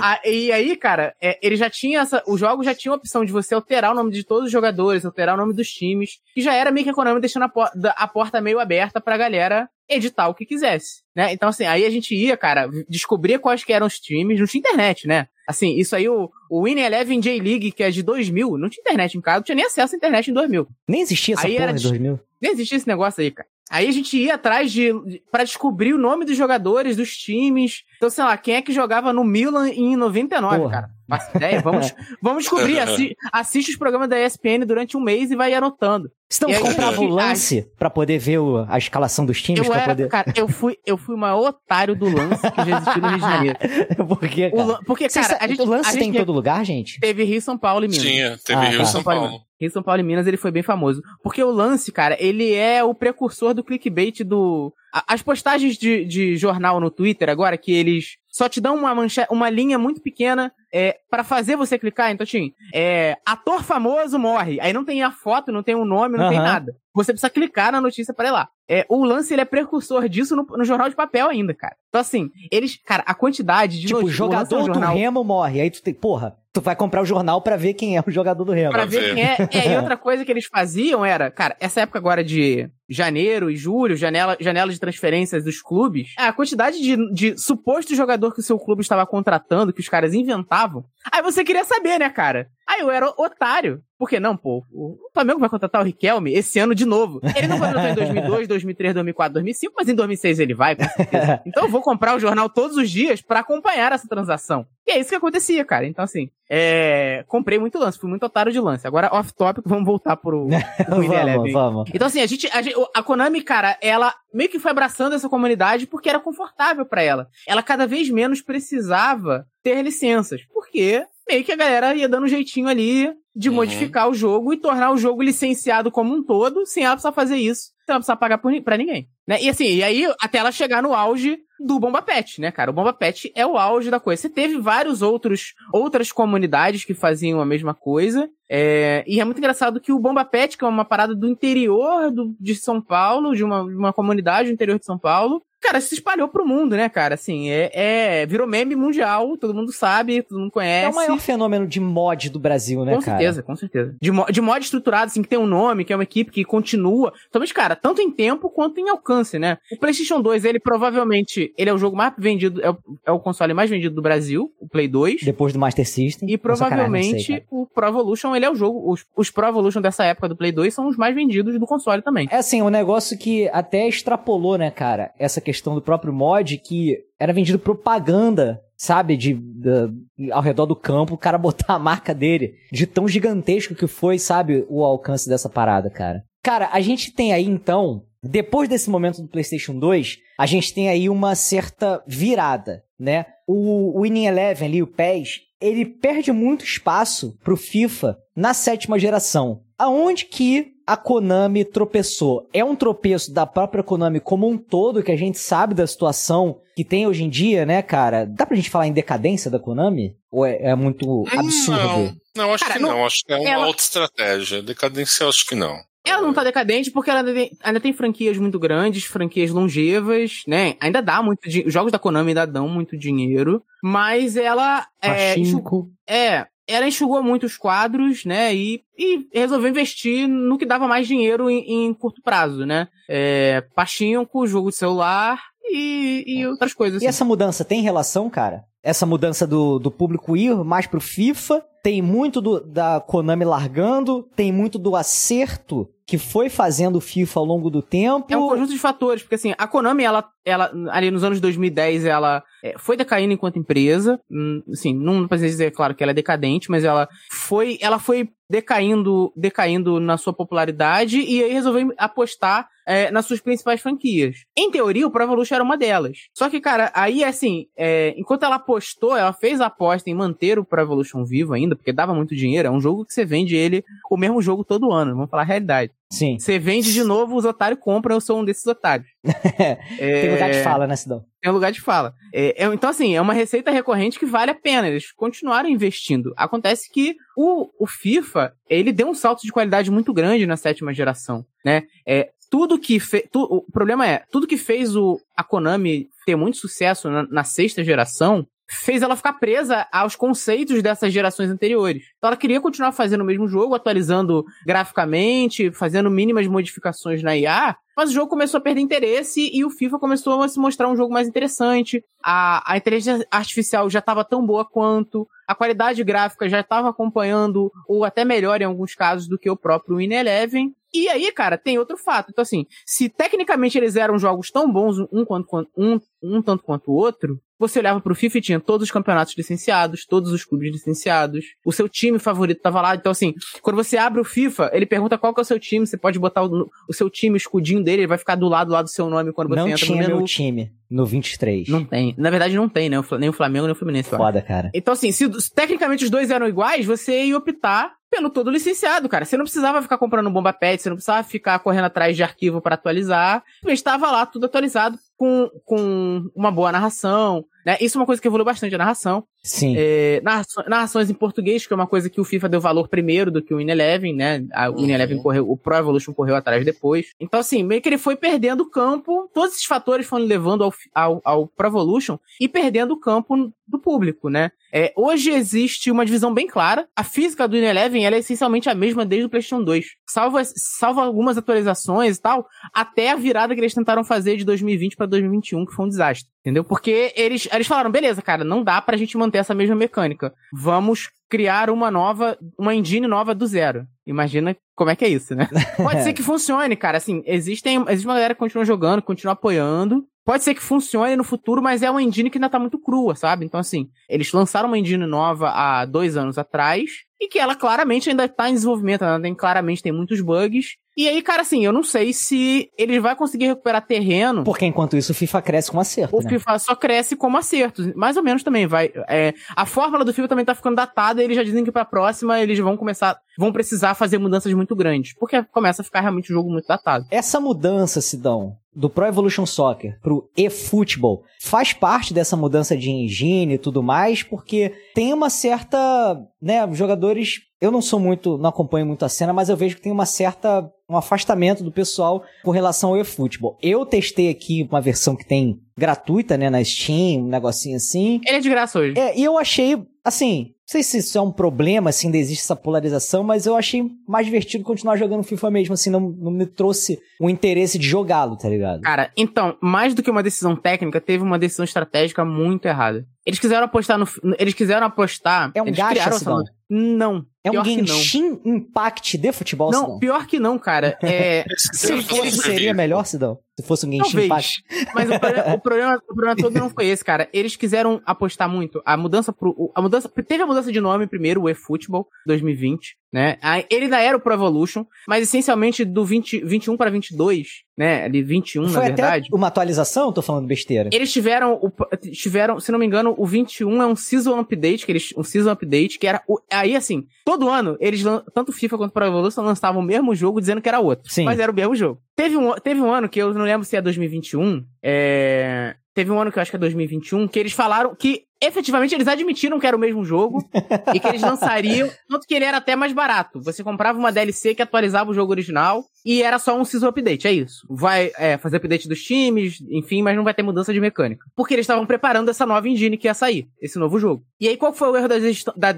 a, 0.01 0.19
e 0.27 0.51
aí, 0.51 0.75
cara, 0.77 1.13
é, 1.21 1.37
ele 1.41 1.55
já 1.57 1.69
tinha 1.69 1.99
essa. 2.01 2.23
O 2.25 2.37
jogo 2.37 2.63
já 2.63 2.73
tinha 2.73 2.91
a 2.93 2.95
opção 2.95 3.25
de 3.25 3.31
você 3.31 3.53
alterar 3.53 3.91
o 3.91 3.95
nome 3.95 4.11
de 4.11 4.23
todos 4.23 4.45
os 4.45 4.51
jogadores, 4.51 5.05
alterar 5.05 5.35
o 5.35 5.37
nome 5.37 5.53
dos 5.53 5.67
times, 5.69 6.19
que 6.33 6.41
já 6.41 6.53
era 6.53 6.71
meio 6.71 6.85
que 6.85 6.89
a 6.89 6.93
Konami 6.93 7.19
deixando 7.19 7.43
a, 7.43 7.49
por, 7.49 7.67
a 7.83 8.07
porta 8.07 8.39
meio 8.39 8.59
aberta 8.59 9.01
pra 9.01 9.17
galera 9.17 9.67
editar 9.89 10.29
o 10.29 10.33
que 10.33 10.45
quisesse, 10.45 11.03
né? 11.15 11.33
Então, 11.33 11.49
assim, 11.49 11.65
aí 11.65 11.85
a 11.85 11.89
gente 11.89 12.15
ia, 12.15 12.37
cara, 12.37 12.69
descobrir 12.87 13.37
quais 13.39 13.63
que 13.65 13.73
eram 13.73 13.85
os 13.85 13.99
times, 13.99 14.39
não 14.39 14.47
tinha 14.47 14.59
internet, 14.59 15.07
né? 15.07 15.27
Assim, 15.45 15.75
isso 15.77 15.93
aí, 15.93 16.07
o, 16.07 16.29
o 16.49 16.63
Win 16.63 16.79
Eleven 16.79 17.19
J-League, 17.19 17.73
que 17.73 17.83
é 17.83 17.91
de 17.91 18.01
2000, 18.01 18.57
não 18.57 18.69
tinha 18.69 18.81
internet 18.81 19.17
em 19.17 19.21
casa, 19.21 19.37
não 19.39 19.43
tinha 19.43 19.55
nem 19.57 19.65
acesso 19.65 19.93
à 19.93 19.97
internet 19.97 20.31
em 20.31 20.33
2000. 20.33 20.65
Nem 20.87 21.01
existia 21.01 21.35
essa 21.35 21.45
Aí 21.45 21.53
porra 21.53 21.63
era 21.63 21.71
em 21.73 21.75
de- 21.75 21.83
2000. 21.83 22.19
Nem 22.41 22.51
existia 22.53 22.77
esse 22.77 22.87
negócio 22.87 23.21
aí, 23.21 23.29
cara. 23.29 23.47
Aí 23.73 23.87
a 23.87 23.91
gente 23.91 24.15
ia 24.15 24.35
atrás 24.35 24.71
de. 24.71 24.93
para 25.31 25.43
descobrir 25.43 25.93
o 25.93 25.97
nome 25.97 26.25
dos 26.25 26.37
jogadores, 26.37 26.95
dos 26.95 27.17
times. 27.17 27.81
Então, 27.97 28.07
sei 28.09 28.23
lá, 28.23 28.37
quem 28.37 28.53
é 28.55 28.61
que 28.61 28.71
jogava 28.71 29.11
no 29.11 29.23
Milan 29.23 29.67
em 29.69 29.95
99, 29.95 30.57
Porra. 30.57 30.69
cara? 30.71 30.89
Faço 31.09 31.35
ideia. 31.35 31.59
Vamos, 31.59 31.93
vamos 32.21 32.43
descobrir. 32.43 32.79
Assi 32.79 33.15
assiste 33.31 33.71
os 33.71 33.75
programas 33.77 34.07
da 34.07 34.19
ESPN 34.23 34.63
durante 34.65 34.95
um 34.95 35.01
mês 35.01 35.31
e 35.31 35.35
vai 35.35 35.53
anotando. 35.55 36.09
E 36.47 36.53
aí, 36.53 36.59
comprava 36.59 36.99
o 37.01 37.07
lance 37.07 37.67
pra 37.77 37.89
poder 37.89 38.17
ver 38.19 38.39
o- 38.39 38.65
a 38.69 38.77
escalação 38.77 39.25
dos 39.25 39.41
times? 39.41 39.67
Eu 39.67 39.73
era, 39.73 39.85
poder... 39.87 40.07
cara, 40.07 40.33
eu 40.35 40.47
fui, 40.47 40.77
eu 40.85 40.97
fui 40.97 41.13
o 41.15 41.17
maior 41.17 41.49
otário 41.49 41.95
do 41.95 42.05
lance 42.09 42.41
que 42.51 42.65
já 42.69 42.77
existiu 42.77 43.01
no 43.01 43.07
Rio 43.09 43.17
de 43.17 43.21
Janeiro. 43.23 43.57
Por 44.07 44.27
quê, 44.29 44.47
O 44.51 44.57
cara? 44.57 44.67
lan- 44.67 44.79
porque, 44.85 45.09
cara, 45.09 45.37
a 45.39 45.47
gente, 45.47 45.61
o 45.61 45.65
lance 45.65 45.89
a 45.89 45.99
tem 45.99 46.09
em 46.09 46.13
todo 46.13 46.31
lugar, 46.31 46.63
gente? 46.65 46.99
teve 46.99 47.23
Rio, 47.23 47.41
São 47.41 47.57
Paulo 47.57 47.85
e 47.85 47.87
Minas. 47.87 48.03
Tinha, 48.03 48.37
teve 48.43 48.59
Ah, 48.59 48.69
Rio 48.69 48.77
tá. 48.79 48.83
e 48.83 48.87
São 48.87 49.03
Paulo. 49.03 49.41
Rio, 49.63 49.71
São 49.71 49.83
Paulo 49.83 49.99
e 49.99 50.03
Minas, 50.03 50.27
ele 50.27 50.37
foi 50.37 50.51
bem 50.51 50.63
famoso. 50.63 51.01
Porque 51.23 51.43
o 51.43 51.51
lance, 51.51 51.91
cara, 51.91 52.15
ele 52.19 52.53
é 52.53 52.83
o 52.83 52.93
precursor 52.93 53.53
do 53.53 53.63
clickbait 53.63 54.23
do. 54.23 54.73
As 55.07 55.23
postagens 55.23 55.75
de, 55.75 56.05
de 56.05 56.37
jornal 56.37 56.79
no 56.79 56.91
Twitter 56.91 57.27
agora, 57.27 57.57
que 57.57 57.71
eles 57.73 58.17
só 58.29 58.47
te 58.47 58.61
dão 58.61 58.75
uma 58.75 58.93
mancha, 58.93 59.27
uma 59.31 59.49
linha 59.49 59.77
muito 59.79 59.99
pequena 60.01 60.51
é, 60.71 60.97
para 61.09 61.23
fazer 61.23 61.55
você 61.55 61.79
clicar. 61.79 62.11
Então, 62.11 62.23
assim, 62.23 62.51
é, 62.73 63.17
ator 63.25 63.63
famoso 63.63 64.19
morre. 64.19 64.59
Aí 64.61 64.71
não 64.71 64.85
tem 64.85 65.01
a 65.01 65.09
foto, 65.11 65.51
não 65.51 65.63
tem 65.63 65.73
o 65.73 65.83
nome, 65.85 66.17
não 66.17 66.29
tem 66.29 66.37
Aham. 66.37 66.47
nada. 66.47 66.75
Você 66.93 67.11
precisa 67.11 67.29
clicar 67.29 67.71
na 67.71 67.81
notícia 67.81 68.13
para 68.13 68.27
ir 68.27 68.31
lá. 68.31 68.49
É, 68.69 68.85
o 68.87 69.03
lance, 69.03 69.33
ele 69.33 69.41
é 69.41 69.45
precursor 69.45 70.07
disso 70.07 70.35
no, 70.35 70.43
no 70.45 70.63
jornal 70.63 70.87
de 70.89 70.95
papel 70.95 71.27
ainda, 71.27 71.55
cara. 71.55 71.75
Então, 71.89 71.99
assim, 72.01 72.29
eles, 72.51 72.77
cara, 72.85 73.03
a 73.07 73.15
quantidade 73.15 73.79
de 73.79 73.87
Tipo, 73.87 73.99
o 73.99 74.01
noti- 74.03 74.21
o 74.21 74.25
lance 74.25 74.31
no 74.31 74.31
jogador 74.31 74.59
do 74.59 74.73
jornal- 74.73 74.95
Remo 74.95 75.23
morre. 75.23 75.59
Aí 75.61 75.71
tu 75.71 75.81
tem, 75.81 75.93
porra, 75.93 76.35
tu 76.53 76.61
vai 76.61 76.75
comprar 76.75 77.01
o 77.01 77.05
jornal 77.05 77.41
pra 77.41 77.57
ver 77.57 77.73
quem 77.73 77.97
é 77.97 78.03
o 78.05 78.11
jogador 78.11 78.45
do 78.45 78.51
Remo. 78.51 78.71
Pra 78.71 78.85
ver. 78.85 79.15
quem 79.15 79.23
é. 79.23 79.37
é. 79.51 79.73
E 79.73 79.75
outra 79.75 79.97
coisa 79.97 80.23
que 80.23 80.31
eles 80.31 80.45
faziam 80.45 81.03
era, 81.03 81.31
cara, 81.31 81.57
essa 81.59 81.81
época 81.81 81.97
agora 81.97 82.23
de 82.23 82.69
janeiro 82.87 83.49
e 83.49 83.55
julho, 83.55 83.97
janela, 83.97 84.37
janela 84.39 84.71
de 84.71 84.79
transferências 84.79 85.43
dos 85.43 85.59
clubes, 85.61 86.13
a 86.15 86.31
quantidade 86.31 86.79
de, 86.79 86.95
de 87.11 87.37
suposto 87.37 87.95
jogador 87.95 88.31
que 88.33 88.39
o 88.39 88.43
seu 88.43 88.59
clube 88.59 88.83
estava 88.83 89.05
contratando, 89.07 89.73
que 89.73 89.81
os 89.81 89.89
caras 89.89 90.13
inventavam. 90.13 90.85
Aí 91.11 91.23
você 91.23 91.43
queria 91.43 91.63
saber, 91.63 91.97
né, 91.97 92.09
cara? 92.09 92.47
Aí 92.67 92.81
eu 92.81 92.89
era 92.91 93.07
otário. 93.17 93.81
Por 93.97 94.09
que 94.09 94.19
não, 94.19 94.35
pô? 94.35 94.65
O 94.71 94.97
Flamengo 95.13 95.39
vai 95.39 95.47
contratar 95.49 95.81
o 95.81 95.85
Riquelme 95.85 96.33
esse 96.33 96.59
ano 96.59 96.75
de 96.75 96.85
novo. 96.85 97.21
Ele 97.37 97.47
não 97.47 97.57
contratou 97.57 97.89
em 97.89 97.95
2002, 97.95 98.47
2003, 98.49 98.93
2004, 98.95 99.33
2005, 99.35 99.73
mas 99.77 99.87
em 99.87 99.95
2006 99.95 100.39
ele 100.39 100.53
vai, 100.53 100.75
com 100.75 100.83
certeza. 100.83 101.41
Então 101.47 101.63
eu 101.63 101.69
vou 101.69 101.81
comprar 101.81 102.15
o 102.15 102.19
jornal 102.19 102.49
todos 102.49 102.75
os 102.75 102.89
dias 102.89 103.21
pra 103.21 103.39
acompanhar 103.39 103.91
essa 103.93 104.07
transação. 104.07 104.65
E 104.85 104.91
é 104.91 104.99
isso 104.99 105.09
que 105.09 105.15
acontecia, 105.15 105.63
cara. 105.63 105.85
Então, 105.87 106.03
assim, 106.03 106.29
é... 106.49 107.23
comprei 107.27 107.57
muito 107.57 107.77
lance, 107.79 107.97
fui 107.97 108.09
muito 108.09 108.25
otário 108.25 108.51
de 108.51 108.59
lance. 108.59 108.85
Agora, 108.85 109.09
off-topic, 109.13 109.63
vamos 109.65 109.85
voltar 109.85 110.17
pro, 110.17 110.47
pro 110.85 110.99
Win 110.99 111.05
Eleven. 111.13 111.35
vamos, 111.37 111.53
vamos. 111.53 111.91
Então, 111.93 112.07
assim, 112.07 112.19
a 112.21 112.25
gente, 112.25 112.47
a 112.51 112.61
gente- 112.61 112.75
a 112.93 113.01
Konami, 113.03 113.41
cara, 113.41 113.77
ela 113.81 114.13
meio 114.33 114.49
que 114.49 114.59
foi 114.59 114.71
abraçando 114.71 115.15
essa 115.15 115.29
comunidade 115.29 115.87
porque 115.87 116.09
era 116.09 116.19
confortável 116.19 116.85
pra 116.85 117.01
ela. 117.01 117.29
Ela 117.47 117.63
cada 117.63 117.87
vez 117.87 118.09
menos 118.09 118.41
precisava 118.41 119.45
ter 119.63 119.81
licenças, 119.81 120.41
porque 120.53 121.05
meio 121.27 121.43
que 121.43 121.51
a 121.51 121.55
galera 121.55 121.95
ia 121.95 122.07
dando 122.07 122.23
um 122.25 122.27
jeitinho 122.27 122.67
ali 122.67 123.11
de 123.35 123.49
Uhum. 123.49 123.55
modificar 123.55 124.09
o 124.09 124.13
jogo 124.13 124.53
e 124.53 124.57
tornar 124.57 124.91
o 124.91 124.97
jogo 124.97 125.23
licenciado 125.23 125.89
como 125.89 126.13
um 126.13 126.23
todo, 126.23 126.65
sem 126.65 126.83
ela 126.83 126.95
precisar 126.95 127.11
fazer 127.11 127.37
isso, 127.37 127.63
sem 127.63 127.73
ela 127.89 127.99
precisar 127.99 128.15
pagar 128.15 128.37
pra 128.37 128.77
ninguém. 128.77 129.09
Né? 129.27 129.41
E 129.41 129.49
assim, 129.49 129.65
e 129.65 129.83
aí 129.83 130.05
até 130.21 130.37
ela 130.37 130.51
chegar 130.51 130.83
no 130.83 130.93
auge 130.93 131.39
do 131.59 131.79
Bomba 131.79 132.01
Pet, 132.01 132.41
né, 132.41 132.51
cara? 132.51 132.69
O 132.69 132.73
Bomba 132.73 132.93
Pet 132.93 133.31
é 133.35 133.45
o 133.47 133.57
auge 133.57 133.89
da 133.89 133.99
coisa. 133.99 134.21
Você 134.21 134.29
teve 134.29 134.59
vários 134.59 135.01
outros, 135.01 135.53
outras 135.73 136.11
comunidades 136.11 136.83
que 136.83 136.93
faziam 136.93 137.39
a 137.39 137.45
mesma 137.45 137.73
coisa, 137.73 138.29
é, 138.49 139.03
e 139.07 139.19
é 139.19 139.25
muito 139.25 139.37
engraçado 139.37 139.79
que 139.79 139.91
o 139.91 139.99
Bomba 139.99 140.25
Pet, 140.25 140.57
que 140.57 140.63
é 140.63 140.67
uma 140.67 140.85
parada 140.85 141.15
do 141.15 141.27
interior 141.27 142.11
do, 142.11 142.35
de 142.39 142.55
São 142.55 142.81
Paulo, 142.81 143.35
de 143.35 143.43
uma, 143.43 143.63
de 143.63 143.75
uma 143.75 143.93
comunidade 143.93 144.49
do 144.49 144.53
interior 144.53 144.77
de 144.79 144.85
São 144.85 144.97
Paulo, 144.97 145.41
cara, 145.63 145.79
se 145.79 145.95
espalhou 145.95 146.27
pro 146.27 146.45
mundo, 146.45 146.75
né, 146.75 146.89
cara? 146.89 147.15
Assim, 147.15 147.49
é, 147.49 147.71
é- 147.73 148.25
virou 148.25 148.45
meme 148.45 148.75
mundial, 148.75 149.37
todo 149.37 149.53
mundo 149.53 149.71
sabe, 149.71 150.21
todo 150.21 150.39
mundo 150.39 150.51
conhece. 150.51 150.87
É 150.87 150.89
o 150.89 150.95
maior 150.95 151.19
fenômeno 151.19 151.65
de 151.65 151.79
mod 151.79 152.29
do 152.29 152.39
Brasil, 152.39 152.83
né, 152.83 152.95
Com 152.95 153.01
cara? 153.01 153.17
certeza, 153.17 153.43
com 153.43 153.55
certeza. 153.55 153.95
De, 154.01 154.11
de 154.31 154.41
mod 154.41 154.63
estruturado, 154.63 155.05
assim, 155.05 155.21
que 155.21 155.29
tem 155.29 155.39
um 155.39 155.47
nome, 155.47 155.85
que 155.85 155.93
é 155.93 155.95
uma 155.95 156.03
equipe 156.03 156.31
que 156.31 156.43
continua. 156.43 157.13
Talvez, 157.31 157.51
cara, 157.51 157.75
tanto 157.75 158.01
em 158.01 158.11
tempo 158.11 158.49
quanto 158.49 158.79
em 158.79 158.89
alcance, 158.89 159.39
né? 159.39 159.57
O 159.71 159.77
PlayStation 159.77 160.21
2, 160.21 160.43
ele 160.43 160.59
provavelmente, 160.59 161.53
ele 161.57 161.69
é 161.69 161.73
o 161.73 161.77
jogo 161.77 161.95
mais 161.95 162.13
vendido, 162.17 162.61
é 162.61 162.69
o, 162.69 162.77
é 163.05 163.11
o 163.11 163.19
console 163.19 163.53
mais 163.53 163.69
vendido 163.69 163.95
do 163.95 164.01
Brasil, 164.01 164.51
o 164.59 164.67
Play 164.67 164.87
2. 164.87 165.21
Depois 165.23 165.53
do 165.53 165.59
Master 165.59 165.87
System. 165.87 166.27
E 166.27 166.31
sei, 166.31 166.37
provavelmente 166.37 167.33
cara. 167.33 167.45
o 167.49 167.65
Pro 167.65 167.87
Evolution, 167.87 168.32
ele 168.35 168.45
é 168.45 168.49
o 168.51 168.55
jogo. 168.55 168.91
Os, 168.91 169.05
os 169.15 169.29
Pro 169.29 169.47
Evolution 169.47 169.81
dessa 169.81 170.03
época 170.05 170.29
do 170.29 170.35
Play 170.35 170.51
2 170.51 170.73
são 170.73 170.87
os 170.87 170.97
mais 170.97 171.13
vendidos 171.15 171.59
do 171.59 171.65
console 171.67 172.01
também. 172.01 172.27
É 172.31 172.37
assim, 172.37 172.61
um 172.61 172.69
negócio 172.69 173.17
que 173.17 173.49
até 173.49 173.87
extrapolou, 173.87 174.57
né, 174.57 174.69
cara? 174.71 175.11
Essa 175.17 175.39
questão 175.41 175.75
do 175.75 175.81
próprio 175.81 176.13
mod, 176.13 176.57
que 176.57 176.97
era 177.19 177.33
vendido 177.33 177.59
propaganda, 177.59 178.59
sabe? 178.77 179.15
De, 179.17 179.33
da- 179.35 179.89
ao 180.31 180.41
redor 180.41 180.65
do 180.65 180.75
campo, 180.75 181.13
o 181.13 181.17
cara 181.17 181.37
botar 181.39 181.73
a 181.75 181.79
marca 181.79 182.13
dele. 182.13 182.53
De 182.71 182.85
tão 182.87 183.07
gigantesco 183.07 183.75
que 183.75 183.87
foi, 183.87 184.17
sabe? 184.19 184.65
O 184.69 184.83
alcance 184.83 185.27
dessa 185.29 185.49
parada, 185.49 185.89
cara. 185.89 186.23
Cara, 186.43 186.69
a 186.73 186.81
gente 186.81 187.11
tem 187.13 187.31
aí, 187.33 187.45
então, 187.45 188.03
depois 188.21 188.67
desse 188.67 188.89
momento 188.89 189.21
do 189.21 189.29
PlayStation 189.29 189.77
2, 189.79 190.17
a 190.37 190.45
gente 190.45 190.73
tem 190.73 190.89
aí 190.89 191.07
uma 191.09 191.35
certa 191.35 192.03
virada, 192.05 192.83
né? 192.99 193.25
O 193.47 194.01
Winning 194.01 194.25
Eleven 194.25 194.67
ali, 194.67 194.81
o 194.83 194.87
PES, 194.87 195.41
ele 195.61 195.85
perde 195.85 196.31
muito 196.31 196.63
espaço 196.65 197.37
pro 197.43 197.57
FIFA 197.57 198.17
na 198.35 198.53
sétima 198.53 198.97
geração. 198.99 199.61
Aonde 199.77 200.25
que 200.25 200.73
a 200.85 200.97
Konami 200.97 201.63
tropeçou? 201.63 202.47
É 202.53 202.63
um 202.63 202.75
tropeço 202.75 203.33
da 203.33 203.45
própria 203.45 203.83
Konami 203.83 204.19
como 204.19 204.47
um 204.49 204.57
todo, 204.57 205.01
que 205.03 205.11
a 205.11 205.15
gente 205.17 205.37
sabe 205.39 205.73
da 205.73 205.87
situação 205.87 206.59
que 206.75 206.83
tem 206.83 207.05
hoje 207.07 207.23
em 207.23 207.29
dia, 207.29 207.65
né, 207.65 207.81
cara? 207.81 208.25
Dá 208.25 208.45
pra 208.45 208.55
gente 208.55 208.69
falar 208.69 208.87
em 208.87 208.93
decadência 208.93 209.49
da 209.51 209.59
Konami? 209.59 210.15
Ou 210.31 210.45
é, 210.45 210.57
é 210.61 210.75
muito 210.75 211.23
absurdo? 211.31 211.81
Não, 211.81 212.15
não 212.47 212.53
acho 212.53 212.63
Cara, 212.65 212.75
que 212.77 212.81
não- 212.81 212.89
não. 212.91 213.05
Acho 213.05 213.21
que 213.25 213.31
é 213.33 213.37
uma 213.37 213.49
ela- 213.49 213.67
outra 213.67 213.83
estratégia. 213.83 214.61
Decadência, 214.61 215.23
eu 215.23 215.29
acho 215.29 215.45
que 215.47 215.55
não. 215.55 215.77
Ela 216.05 216.21
não 216.21 216.33
tá 216.33 216.43
decadente 216.43 216.91
porque 216.91 217.09
ela 217.09 217.21
ainda 217.21 217.33
tem, 217.33 217.51
ainda 217.63 217.79
tem 217.79 217.93
franquias 217.93 218.37
muito 218.37 218.59
grandes, 218.59 219.05
franquias 219.05 219.51
longevas, 219.51 220.43
né? 220.47 220.75
Ainda 220.79 221.01
dá 221.01 221.21
muito 221.23 221.47
dinheiro. 221.47 221.67
Os 221.67 221.73
jogos 221.73 221.91
da 221.91 221.99
Konami 221.99 222.31
ainda 222.31 222.45
dão 222.45 222.67
muito 222.67 222.97
dinheiro. 222.97 223.63
Mas 223.81 224.35
ela. 224.35 224.85
É, 225.01 225.35
Pachinko. 225.35 225.89
é, 226.07 226.45
ela 226.67 226.87
enxugou 226.87 227.23
muito 227.23 227.45
os 227.45 227.57
quadros, 227.57 228.25
né? 228.25 228.53
E, 228.53 228.83
e 228.97 229.27
resolveu 229.33 229.69
investir 229.69 230.27
no 230.27 230.57
que 230.57 230.65
dava 230.65 230.87
mais 230.87 231.07
dinheiro 231.07 231.49
em, 231.49 231.85
em 231.87 231.93
curto 231.93 232.21
prazo, 232.21 232.65
né? 232.65 232.87
É, 233.09 233.63
Pachinko, 233.73 234.47
jogo 234.47 234.69
de 234.69 234.75
celular 234.75 235.52
e, 235.63 236.23
e 236.27 236.47
outras 236.47 236.73
coisas. 236.73 237.01
E 237.01 237.05
assim. 237.05 237.07
essa 237.07 237.25
mudança 237.25 237.63
tem 237.65 237.81
relação, 237.81 238.29
cara? 238.29 238.65
Essa 238.81 239.05
mudança 239.05 239.47
do, 239.47 239.79
do 239.79 239.89
público 239.89 240.35
ir 240.35 240.53
mais 240.63 240.85
pro 240.87 240.99
FIFA, 240.99 241.63
tem 241.81 242.01
muito 242.01 242.41
do- 242.41 242.59
da 242.59 242.99
Konami 242.99 243.45
largando, 243.45 244.23
tem 244.35 244.51
muito 244.51 244.77
do 244.77 244.95
acerto 244.95 245.87
que 246.05 246.17
foi 246.17 246.49
fazendo 246.49 246.97
o 246.97 247.01
FIFA 247.01 247.39
ao 247.39 247.45
longo 247.45 247.69
do 247.69 247.81
tempo. 247.81 248.27
É 248.29 248.37
um 248.37 248.49
conjunto 248.49 248.71
de 248.71 248.79
fatores, 248.79 249.23
porque 249.23 249.35
assim, 249.35 249.53
a 249.57 249.67
Konami, 249.67 250.03
ela, 250.03 250.27
ela 250.43 250.71
ali 250.91 251.09
nos 251.09 251.23
anos 251.23 251.39
2010, 251.39 252.05
ela 252.05 252.43
é, 252.63 252.75
foi 252.77 252.97
decaindo 252.97 253.33
enquanto 253.33 253.59
empresa. 253.59 254.19
Hum, 254.29 254.61
assim, 254.71 254.93
não 254.93 255.27
precisa 255.27 255.49
dizer, 255.49 255.71
claro, 255.71 255.95
que 255.95 256.03
ela 256.03 256.11
é 256.11 256.15
decadente, 256.15 256.69
mas 256.69 256.83
ela 256.83 257.07
foi, 257.31 257.77
ela 257.81 257.99
foi 257.99 258.29
decaindo, 258.49 259.33
decaindo 259.35 259.99
na 259.99 260.17
sua 260.17 260.33
popularidade 260.33 261.19
e 261.19 261.43
aí 261.43 261.51
resolveu 261.51 261.91
apostar 261.97 262.67
é, 262.85 263.09
nas 263.09 263.25
suas 263.25 263.39
principais 263.39 263.81
franquias. 263.81 264.43
Em 264.55 264.69
teoria, 264.69 265.07
o 265.07 265.11
Pro 265.11 265.23
Evolution 265.23 265.55
era 265.55 265.63
uma 265.63 265.77
delas. 265.77 266.27
Só 266.37 266.49
que, 266.49 266.59
cara, 266.59 266.91
aí 266.93 267.23
assim, 267.23 267.65
é, 267.75 268.13
enquanto 268.17 268.43
ela 268.43 268.55
apostou, 268.55 269.17
ela 269.17 269.33
fez 269.33 269.61
a 269.61 269.67
aposta 269.67 270.09
em 270.09 270.13
manter 270.13 270.59
o 270.59 270.65
Pro 270.65 270.81
Evolution 270.81 271.23
vivo 271.23 271.53
ainda, 271.53 271.75
porque 271.75 271.93
dava 271.93 272.13
muito 272.13 272.35
dinheiro, 272.35 272.67
é 272.67 272.71
um 272.71 272.81
jogo 272.81 273.05
que 273.05 273.13
você 273.13 273.25
vende 273.25 273.55
ele, 273.55 273.83
o 274.11 274.17
mesmo 274.17 274.41
jogo 274.41 274.63
todo 274.63 274.91
ano, 274.91 275.15
vamos 275.15 275.29
falar 275.29 275.43
a 275.43 275.45
realidade. 275.45 275.91
Sim. 276.13 276.37
Você 276.37 276.59
vende 276.59 276.93
de 276.93 277.03
novo, 277.03 277.35
os 277.35 277.43
otários 277.43 277.79
compram, 277.81 278.15
eu 278.17 278.21
sou 278.21 278.39
um 278.39 278.45
desses 278.45 278.67
otários. 278.67 279.07
é... 279.23 279.75
Tem 280.21 280.31
lugar 280.31 280.51
de 280.51 280.61
fala, 280.61 280.85
né, 280.85 280.95
Sidão? 280.95 281.25
Tem 281.41 281.51
lugar 281.51 281.71
de 281.71 281.81
fala. 281.81 282.13
É, 282.31 282.63
é, 282.63 282.67
então, 282.67 282.87
assim, 282.87 283.15
é 283.15 283.21
uma 283.21 283.33
receita 283.33 283.71
recorrente 283.71 284.19
que 284.19 284.25
vale 284.25 284.51
a 284.51 284.55
pena. 284.55 284.87
Eles 284.87 285.11
continuaram 285.11 285.67
investindo. 285.67 286.31
Acontece 286.37 286.87
que 286.91 287.15
o, 287.35 287.67
o 287.79 287.87
FIFA, 287.87 288.53
ele 288.69 288.91
deu 288.91 289.07
um 289.07 289.15
salto 289.15 289.41
de 289.41 289.51
qualidade 289.51 289.89
muito 289.89 290.13
grande 290.13 290.45
na 290.45 290.55
sétima 290.55 290.93
geração, 290.93 291.43
né? 291.65 291.81
É, 292.07 292.29
tudo 292.47 292.77
que 292.77 292.99
fez. 292.99 293.23
Tu, 293.31 293.41
o 293.41 293.63
problema 293.71 294.07
é, 294.07 294.23
tudo 294.31 294.45
que 294.45 294.57
fez 294.57 294.95
o, 294.95 295.19
a 295.35 295.43
Konami 295.43 296.07
ter 296.27 296.35
muito 296.35 296.57
sucesso 296.57 297.09
na, 297.09 297.23
na 297.23 297.43
sexta 297.43 297.83
geração 297.83 298.47
fez 298.81 299.01
ela 299.01 299.15
ficar 299.15 299.33
presa 299.33 299.87
aos 299.91 300.15
conceitos 300.15 300.81
dessas 300.81 301.13
gerações 301.13 301.49
anteriores. 301.49 302.03
Então 302.17 302.29
ela 302.29 302.37
queria 302.37 302.61
continuar 302.61 302.91
fazendo 302.91 303.21
o 303.21 303.25
mesmo 303.25 303.47
jogo, 303.47 303.75
atualizando 303.75 304.43
graficamente, 304.65 305.71
fazendo 305.71 306.09
mínimas 306.09 306.47
modificações 306.47 307.21
na 307.21 307.37
IA, 307.37 307.75
mas 307.95 308.09
o 308.09 308.13
jogo 308.13 308.29
começou 308.29 308.57
a 308.57 308.61
perder 308.61 308.81
interesse 308.81 309.51
e 309.53 309.63
o 309.63 309.69
FIFA 309.69 309.99
começou 309.99 310.41
a 310.41 310.47
se 310.47 310.59
mostrar 310.59 310.89
um 310.89 310.95
jogo 310.95 311.13
mais 311.13 311.27
interessante. 311.27 312.03
A, 312.23 312.73
a 312.73 312.77
inteligência 312.77 313.27
artificial 313.29 313.89
já 313.89 313.99
estava 313.99 314.25
tão 314.25 314.45
boa 314.45 314.65
quanto, 314.65 315.27
a 315.47 315.53
qualidade 315.53 316.03
gráfica 316.03 316.49
já 316.49 316.61
estava 316.61 316.89
acompanhando, 316.89 317.71
ou 317.87 318.03
até 318.03 318.25
melhor 318.25 318.61
em 318.61 318.65
alguns 318.65 318.95
casos, 318.95 319.27
do 319.27 319.37
que 319.37 319.49
o 319.49 319.57
próprio 319.57 319.97
Win 319.97 320.13
Eleven. 320.13 320.73
E 320.93 321.09
aí, 321.09 321.31
cara, 321.31 321.57
tem 321.57 321.77
outro 321.77 321.97
fato. 321.97 322.29
Então, 322.31 322.41
assim, 322.43 322.65
se 322.85 323.09
tecnicamente 323.09 323.77
eles 323.77 323.95
eram 323.95 324.17
jogos 324.17 324.51
tão 324.51 324.71
bons, 324.71 324.99
um, 325.11 325.25
quanto, 325.25 325.67
um, 325.75 325.99
um 326.21 326.41
tanto 326.41 326.63
quanto 326.63 326.91
o 326.91 326.95
outro, 326.95 327.39
você 327.67 327.79
olhava 327.79 327.99
pro 327.99 328.15
FIFA 328.15 328.37
e 328.37 328.41
tinha 328.41 328.59
todos 328.59 328.85
os 328.85 328.91
campeonatos 328.91 329.35
licenciados, 329.37 330.05
todos 330.05 330.31
os 330.31 330.43
clubes 330.43 330.71
licenciados, 330.71 331.45
o 331.65 331.71
seu 331.71 331.89
time 331.89 332.19
favorito 332.19 332.61
tava 332.61 332.81
lá. 332.81 332.95
Então, 332.95 333.11
assim, 333.11 333.33
quando 333.61 333.75
você 333.75 333.97
abre 333.97 334.21
o 334.21 334.23
FIFA, 334.23 334.71
ele 334.73 334.85
pergunta 334.85 335.17
qual 335.17 335.33
que 335.33 335.39
é 335.39 335.43
o 335.43 335.45
seu 335.45 335.59
time, 335.59 335.85
você 335.85 335.97
pode 335.97 336.19
botar 336.19 336.43
o, 336.43 336.69
o 336.89 336.93
seu 336.93 337.09
time, 337.09 337.35
o 337.35 337.37
escudinho 337.37 337.83
dele, 337.83 338.01
ele 338.01 338.07
vai 338.07 338.17
ficar 338.17 338.35
do 338.35 338.47
lado 338.47 338.71
lá 338.71 338.81
do 338.81 338.89
seu 338.89 339.09
nome 339.09 339.31
quando 339.33 339.49
você 339.49 339.55
não 339.55 339.67
entra 339.67 339.85
tinha 339.85 339.95
no 339.95 340.01
menu. 340.01 340.17
meu 340.17 340.25
time 340.25 340.71
no 340.93 341.05
23. 341.05 341.67
Não 341.69 341.83
tem. 341.83 342.13
Na 342.17 342.29
verdade, 342.29 342.55
não 342.55 342.69
tem, 342.69 342.87
né? 342.87 342.97
Nem 343.19 343.29
o 343.29 343.33
Flamengo 343.33 343.65
nem 343.65 343.71
o 343.71 343.75
Fluminense. 343.75 344.09
acho. 344.09 344.17
Foda, 344.17 344.41
cara. 344.41 344.69
Então, 344.73 344.93
assim, 344.93 345.11
se 345.11 345.27
tecnicamente 345.53 346.03
os 346.03 346.09
dois 346.09 346.29
eram 346.29 346.47
iguais, 346.47 346.85
você 346.85 347.23
ia 347.25 347.35
optar 347.35 347.93
pelo 348.11 348.29
todo 348.29 348.51
licenciado, 348.51 349.09
cara. 349.09 349.25
Você 349.25 349.35
não 349.35 349.43
precisava 349.43 349.81
ficar 349.81 349.97
comprando 349.97 350.29
bomba 350.29 350.53
pet, 350.53 350.79
você 350.79 350.89
não 350.89 350.95
precisava 350.95 351.23
ficar 351.23 351.57
correndo 351.57 351.85
atrás 351.85 352.15
de 352.15 352.21
arquivo 352.21 352.61
para 352.61 352.75
atualizar. 352.75 353.43
Estava 353.65 354.11
lá 354.11 354.23
tudo 354.23 354.45
atualizado 354.45 354.99
com, 355.17 355.49
com 355.65 356.29
uma 356.35 356.51
boa 356.51 356.71
narração, 356.71 357.43
né? 357.65 357.77
Isso 357.79 357.97
é 357.97 358.01
uma 358.01 358.05
coisa 358.05 358.21
que 358.21 358.27
evoluiu 358.27 358.45
bastante 358.45 358.75
a 358.75 358.77
narração. 358.77 359.23
Sim. 359.43 359.75
É, 359.77 360.21
narrações, 360.23 360.67
narrações 360.67 361.09
em 361.09 361.13
português, 361.13 361.67
que 361.67 361.73
é 361.73 361.75
uma 361.75 361.87
coisa 361.87 362.09
que 362.09 362.21
o 362.21 362.23
FIFA 362.23 362.49
deu 362.49 362.61
valor 362.61 362.87
primeiro 362.87 363.29
do 363.29 363.41
que 363.41 363.53
o 363.53 363.57
Win 363.57 363.69
Eleven, 363.69 364.15
né? 364.15 364.45
A, 364.53 364.69
o 364.69 364.79
Eleven 364.79 365.21
correu, 365.21 365.49
o 365.49 365.57
Pro 365.57 365.75
Evolution 365.75 366.13
correu 366.13 366.35
atrás 366.35 366.63
depois. 366.63 367.07
Então, 367.19 367.39
assim, 367.39 367.63
meio 367.63 367.81
que 367.81 367.89
ele 367.89 367.97
foi 367.97 368.15
perdendo 368.15 368.61
o 368.61 368.69
campo, 368.69 369.29
todos 369.33 369.53
esses 369.53 369.65
fatores 369.65 370.07
foram 370.07 370.25
levando 370.25 370.63
ao, 370.63 370.73
ao, 370.93 371.21
ao 371.23 371.47
Pro 371.47 371.67
Evolution 371.67 372.17
e 372.39 372.47
perdendo 372.47 372.93
o 372.93 372.99
campo 372.99 373.51
do 373.67 373.79
público, 373.79 374.29
né? 374.29 374.51
É, 374.71 374.91
hoje 374.95 375.31
existe 375.31 375.91
uma 375.91 376.05
divisão 376.05 376.33
bem 376.33 376.47
clara. 376.47 376.87
A 376.95 377.03
física 377.03 377.47
do 377.47 377.55
Win 377.55 377.63
Eleven 377.63 378.05
ela 378.05 378.15
é 378.15 378.19
essencialmente 378.19 378.69
a 378.69 378.75
mesma 378.75 379.05
desde 379.05 379.25
o 379.27 379.29
PlayStation 379.29 379.63
2. 379.63 379.85
Salvo, 380.07 380.37
salvo 380.43 380.99
algumas 380.99 381.37
atualizações 381.37 382.17
e 382.17 382.21
tal, 382.21 382.47
até 382.73 383.11
a 383.11 383.15
virada 383.15 383.53
que 383.53 383.61
eles 383.61 383.73
tentaram 383.73 384.03
fazer 384.03 384.37
de 384.37 384.45
2020 384.45 384.95
para 384.95 385.05
2021, 385.05 385.65
que 385.65 385.73
foi 385.73 385.85
um 385.85 385.89
desastre. 385.89 386.31
Entendeu? 386.41 386.63
Porque 386.63 387.13
eles, 387.15 387.47
eles 387.55 387.67
falaram, 387.67 387.91
beleza, 387.91 388.21
cara, 388.21 388.43
não 388.43 388.63
dá 388.63 388.81
pra 388.81 388.97
gente 388.97 389.17
manter 389.17 389.39
essa 389.39 389.53
mesma 389.53 389.75
mecânica. 389.75 390.33
Vamos 390.51 391.09
criar 391.29 391.69
uma 391.69 391.89
nova, 391.89 392.37
uma 392.57 392.75
engine 392.75 393.07
nova 393.07 393.33
do 393.33 393.47
zero. 393.47 393.87
Imagina 394.05 394.55
como 394.75 394.89
é 394.89 394.95
que 394.95 395.05
é 395.05 395.07
isso, 395.07 395.33
né? 395.35 395.47
Pode 395.77 396.03
ser 396.03 396.13
que 396.13 396.21
funcione, 396.21 396.75
cara. 396.75 396.97
Assim, 396.97 397.23
existem, 397.25 397.83
existe 397.87 398.07
uma 398.07 398.13
galera 398.13 398.33
que 398.33 398.39
continua 398.39 398.65
jogando, 398.65 399.01
continua 399.01 399.33
apoiando. 399.33 400.05
Pode 400.25 400.43
ser 400.43 400.55
que 400.55 400.61
funcione 400.61 401.15
no 401.15 401.23
futuro, 401.23 401.61
mas 401.61 401.83
é 401.83 401.91
uma 401.91 402.01
engine 402.01 402.29
que 402.29 402.37
ainda 402.37 402.49
tá 402.49 402.57
muito 402.57 402.79
crua, 402.79 403.15
sabe? 403.15 403.45
Então, 403.45 403.59
assim, 403.59 403.89
eles 404.07 404.31
lançaram 404.31 404.69
uma 404.69 404.77
engine 404.77 405.05
nova 405.05 405.49
há 405.49 405.85
dois 405.85 406.15
anos 406.15 406.37
atrás 406.37 406.89
e 407.19 407.27
que 407.27 407.39
ela 407.39 407.55
claramente 407.55 408.09
ainda 408.09 408.27
tá 408.27 408.49
em 408.49 408.53
desenvolvimento, 408.53 409.03
ela 409.03 409.21
tem, 409.21 409.35
claramente 409.35 409.81
tem 409.81 409.91
muitos 409.91 410.21
bugs. 410.21 410.75
E 410.95 411.07
aí, 411.07 411.21
cara, 411.21 411.41
assim, 411.41 411.65
eu 411.65 411.73
não 411.73 411.83
sei 411.83 412.13
se 412.13 412.69
ele 412.77 412.99
vai 412.99 413.15
conseguir 413.15 413.47
recuperar 413.47 413.85
terreno. 413.85 414.43
Porque 414.43 414.65
enquanto 414.65 414.95
isso 414.95 415.11
o 415.11 415.15
FIFA 415.15 415.41
cresce 415.41 415.71
com 415.71 415.79
acerto. 415.79 416.15
O 416.15 416.21
né? 416.21 416.29
FIFA 416.29 416.59
só 416.59 416.75
cresce 416.75 417.15
como 417.15 417.37
acertos. 417.37 417.93
Mais 417.95 418.15
ou 418.15 418.23
menos 418.23 418.43
também, 418.43 418.67
vai. 418.67 418.91
É, 419.09 419.33
a 419.55 419.65
fórmula 419.65 420.05
do 420.05 420.13
FIFA 420.13 420.27
também 420.27 420.45
tá 420.45 420.53
ficando 420.53 420.75
datada 420.75 421.21
e 421.21 421.25
eles 421.25 421.35
já 421.35 421.43
dizem 421.43 421.63
que 421.63 421.71
pra 421.71 421.83
próxima 421.83 422.39
eles 422.39 422.59
vão 422.59 422.77
começar. 422.77 423.17
vão 423.37 423.51
precisar 423.51 423.95
fazer 423.95 424.19
mudanças 424.19 424.53
muito 424.53 424.75
grandes. 424.75 425.15
Porque 425.15 425.41
começa 425.51 425.81
a 425.81 425.85
ficar 425.85 426.01
realmente 426.01 426.31
o 426.31 426.35
jogo 426.35 426.51
muito 426.51 426.67
datado. 426.67 427.05
Essa 427.09 427.39
mudança, 427.39 427.99
Sidão, 427.99 428.55
do 428.75 428.89
Pro 428.89 429.05
Evolution 429.05 429.45
Soccer 429.45 429.99
pro 430.01 430.29
eFootball 430.35 431.23
faz 431.41 431.73
parte 431.73 432.13
dessa 432.13 432.35
mudança 432.35 432.75
de 432.75 432.89
engine 432.89 433.55
e 433.55 433.57
tudo 433.57 433.83
mais, 433.83 434.23
porque 434.23 434.73
tem 434.93 435.13
uma 435.13 435.29
certa, 435.29 436.19
né, 436.41 436.67
jogadores, 436.73 437.41
eu 437.61 437.71
não 437.71 437.81
sou 437.81 437.99
muito, 437.99 438.37
não 438.37 438.49
acompanho 438.49 438.85
muito 438.85 439.05
a 439.05 439.09
cena, 439.09 439.33
mas 439.33 439.49
eu 439.49 439.57
vejo 439.57 439.75
que 439.75 439.81
tem 439.81 439.91
uma 439.91 440.05
certa 440.05 440.69
um 440.89 440.97
afastamento 440.97 441.63
do 441.63 441.71
pessoal 441.71 442.23
com 442.43 442.51
relação 442.51 442.91
ao 442.91 442.97
eFootball. 442.97 443.57
Eu 443.61 443.85
testei 443.85 444.29
aqui 444.29 444.67
uma 444.69 444.81
versão 444.81 445.15
que 445.15 445.25
tem 445.25 445.59
gratuita, 445.75 446.37
né, 446.37 446.49
na 446.49 446.63
Steam, 446.63 447.23
um 447.23 447.27
negocinho 447.27 447.77
assim. 447.77 448.21
Ele 448.25 448.37
é 448.37 448.39
de 448.39 448.49
graça 448.49 448.79
hoje. 448.79 448.97
É, 448.97 449.17
e 449.17 449.23
eu 449.23 449.37
achei, 449.37 449.81
assim, 450.03 450.53
sei 450.73 450.83
se 450.83 450.97
isso 450.97 451.17
é 451.17 451.21
um 451.21 451.31
problema, 451.31 451.89
assim, 451.91 452.07
ainda 452.07 452.17
existe 452.17 452.41
essa 452.43 452.55
polarização, 452.55 453.23
mas 453.23 453.45
eu 453.45 453.55
achei 453.55 453.83
mais 454.07 454.25
divertido 454.25 454.63
continuar 454.63 454.97
jogando 454.97 455.23
FIFA 455.23 455.51
mesmo, 455.51 455.73
assim, 455.73 455.89
não, 455.89 455.99
não 455.99 456.31
me 456.31 456.45
trouxe 456.45 456.99
o 457.19 457.29
interesse 457.29 457.77
de 457.77 457.87
jogá-lo, 457.87 458.35
tá 458.35 458.49
ligado? 458.49 458.81
Cara, 458.81 459.11
então, 459.15 459.55
mais 459.61 459.93
do 459.93 460.01
que 460.01 460.09
uma 460.11 460.23
decisão 460.23 460.55
técnica, 460.55 460.99
teve 460.99 461.23
uma 461.23 461.37
decisão 461.39 461.63
estratégica 461.63 462.25
muito 462.25 462.65
errada. 462.65 463.05
Eles 463.25 463.39
quiseram 463.39 463.63
apostar 463.63 463.97
no. 463.97 464.05
Eles 464.37 464.53
quiseram 464.53 464.85
apostar. 464.85 465.49
É 465.55 465.61
um 465.61 465.71
gacha, 465.71 466.09
essa- 466.09 466.43
Não. 466.69 467.25
É 467.41 467.49
um 467.49 467.53
pior 467.53 467.63
que 467.63 467.77
não. 467.77 467.85
Genshin 467.87 468.39
Impact 468.43 469.17
de 469.17 469.31
futebol, 469.31 469.71
Não, 469.71 469.81
Sidão? 469.81 469.99
pior 469.99 470.25
que 470.27 470.39
não, 470.39 470.59
cara. 470.59 470.97
É. 471.03 471.45
Se 471.57 472.01
fosse, 472.01 472.37
seria 472.41 472.73
melhor, 472.73 473.05
Sidão? 473.05 473.37
Se 473.57 473.65
fosse 473.65 473.85
um 473.85 473.91
Genshin 473.91 474.03
Talvez. 474.03 474.25
Impact? 474.25 474.63
Mas 474.93 475.09
o 475.09 475.19
problema, 475.19 475.53
o, 475.55 475.59
problema, 475.61 475.95
o 475.95 476.15
problema 476.15 476.35
todo 476.35 476.59
não 476.59 476.69
foi 476.69 476.87
esse, 476.87 477.03
cara. 477.03 477.29
Eles 477.31 477.55
quiseram 477.55 478.01
apostar 478.05 478.49
muito. 478.49 478.81
A 478.85 478.97
mudança 478.97 479.31
pro. 479.31 479.71
A 479.73 479.81
mudança. 479.81 480.09
Teve 480.27 480.43
a 480.43 480.45
mudança 480.45 480.62
de 480.71 480.79
nome 480.81 481.07
primeiro, 481.07 481.41
o 481.43 481.49
eFootball 481.49 482.07
2020, 482.25 482.95
né? 483.11 483.37
Ele 483.69 483.85
ainda 483.85 483.99
era 483.99 484.17
o 484.17 484.19
Pro 484.19 484.33
Evolution, 484.33 484.85
mas 485.07 485.23
essencialmente 485.23 485.83
do 485.85 486.03
20, 486.05 486.43
21 486.45 486.75
para 486.77 486.89
22, 486.89 487.47
né? 487.77 488.03
Ali 488.05 488.21
21, 488.23 488.63
Foi 488.65 488.71
na 488.73 488.79
até 488.79 488.87
verdade. 488.87 489.29
uma 489.31 489.47
atualização? 489.47 490.11
Tô 490.13 490.21
falando 490.21 490.47
besteira. 490.47 490.89
Eles 490.91 491.11
tiveram, 491.11 491.53
o, 491.61 491.71
tiveram, 492.11 492.59
se 492.59 492.71
não 492.71 492.79
me 492.79 492.85
engano, 492.85 493.13
o 493.17 493.25
21 493.25 493.81
é 493.81 493.85
um 493.87 493.95
season 493.95 494.39
update, 494.39 494.85
que 494.85 494.91
eles, 494.91 495.13
um 495.17 495.23
season 495.23 495.51
update, 495.51 495.99
que 495.99 496.07
era, 496.07 496.21
o- 496.27 496.39
aí 496.51 496.75
assim, 496.75 497.05
todo 497.25 497.49
ano, 497.49 497.77
eles, 497.79 498.03
tanto 498.33 498.51
FIFA 498.51 498.77
quanto 498.77 498.93
Pro 498.93 499.05
Evolution 499.05 499.41
lançavam 499.41 499.81
o 499.81 499.85
mesmo 499.85 500.13
jogo 500.15 500.39
dizendo 500.39 500.61
que 500.61 500.69
era 500.69 500.79
outro. 500.79 501.11
Sim. 501.11 501.25
Mas 501.25 501.39
era 501.39 501.51
o 501.51 501.55
mesmo 501.55 501.75
jogo. 501.75 501.99
Teve 502.15 502.37
um, 502.37 502.53
teve 502.53 502.79
um 502.81 502.91
ano 502.91 503.09
que 503.09 503.19
eu 503.21 503.33
não 503.33 503.43
lembro 503.43 503.65
se 503.65 503.75
é 503.75 503.81
2021, 503.81 504.63
é, 504.83 505.75
teve 505.93 506.11
um 506.11 506.19
ano 506.19 506.31
que 506.31 506.37
eu 506.37 506.41
acho 506.41 506.51
que 506.51 506.57
é 506.57 506.59
2021, 506.59 507.27
que 507.27 507.39
eles 507.39 507.53
falaram 507.53 507.95
que 507.95 508.23
efetivamente 508.41 508.93
eles 508.93 509.07
admitiram 509.07 509.59
que 509.59 509.65
era 509.65 509.75
o 509.75 509.79
mesmo 509.79 510.03
jogo 510.03 510.45
e 510.93 510.99
que 510.99 511.07
eles 511.07 511.21
lançariam, 511.21 511.89
tanto 512.09 512.27
que 512.27 512.33
ele 512.33 512.43
era 512.43 512.57
até 512.57 512.75
mais 512.75 512.91
barato. 512.91 513.41
Você 513.41 513.63
comprava 513.63 513.97
uma 513.97 514.11
DLC 514.11 514.53
que 514.53 514.61
atualizava 514.61 515.11
o 515.11 515.13
jogo 515.13 515.31
original 515.31 515.85
e 516.05 516.21
era 516.21 516.37
só 516.37 516.59
um 516.59 516.65
season 516.65 516.87
update, 516.87 517.27
é 517.27 517.31
isso. 517.31 517.65
Vai 517.69 518.11
é, 518.17 518.37
fazer 518.37 518.57
update 518.57 518.89
dos 518.89 519.01
times, 519.01 519.59
enfim, 519.69 520.01
mas 520.01 520.15
não 520.15 520.23
vai 520.23 520.33
ter 520.33 520.43
mudança 520.43 520.73
de 520.73 520.79
mecânica. 520.79 521.25
Porque 521.35 521.53
eles 521.53 521.63
estavam 521.63 521.85
preparando 521.85 522.29
essa 522.29 522.45
nova 522.45 522.67
engine 522.67 522.97
que 522.97 523.07
ia 523.07 523.13
sair, 523.13 523.47
esse 523.61 523.79
novo 523.79 523.97
jogo. 523.97 524.25
E 524.39 524.47
aí, 524.47 524.57
qual 524.57 524.73
foi 524.73 524.89
o 524.89 524.97
erro 524.97 525.07
da, 525.07 525.15
da 525.55 525.71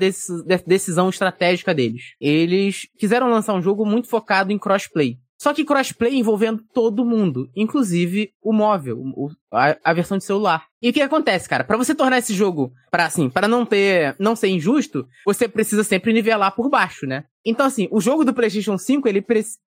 decisão 0.65 1.09
estratégica 1.09 1.73
deles? 1.73 2.13
Eles 2.19 2.87
quiseram 2.97 3.29
lançar 3.29 3.53
um 3.53 3.61
jogo 3.61 3.85
muito 3.85 4.09
focado 4.09 4.51
em 4.51 4.57
crossplay. 4.57 5.19
Só 5.37 5.53
que 5.53 5.65
crossplay 5.65 6.15
envolvendo 6.15 6.63
todo 6.73 7.05
mundo, 7.05 7.49
inclusive 7.55 8.31
o 8.41 8.53
móvel, 8.53 8.97
o- 8.99 9.29
a, 9.51 9.75
a 9.83 9.93
versão 9.93 10.17
de 10.17 10.23
celular. 10.23 10.65
E 10.81 10.89
o 10.89 10.93
que 10.93 11.01
acontece, 11.01 11.47
cara? 11.49 11.63
Pra 11.63 11.77
você 11.77 11.93
tornar 11.95 12.19
esse 12.19 12.33
jogo, 12.33 12.71
para 12.91 13.05
assim, 13.05 13.29
para 13.29 13.47
não 13.47 13.65
ter, 13.65 14.15
não 14.19 14.35
ser 14.35 14.47
injusto, 14.49 15.05
você 15.25 15.47
precisa 15.47 15.83
sempre 15.83 16.13
nivelar 16.13 16.55
por 16.55 16.69
baixo, 16.69 17.05
né? 17.05 17.25
Então 17.45 17.65
assim, 17.65 17.87
o 17.91 17.99
jogo 17.99 18.23
do 18.23 18.33
PlayStation 18.33 18.77
5, 18.77 19.07
ele 19.07 19.21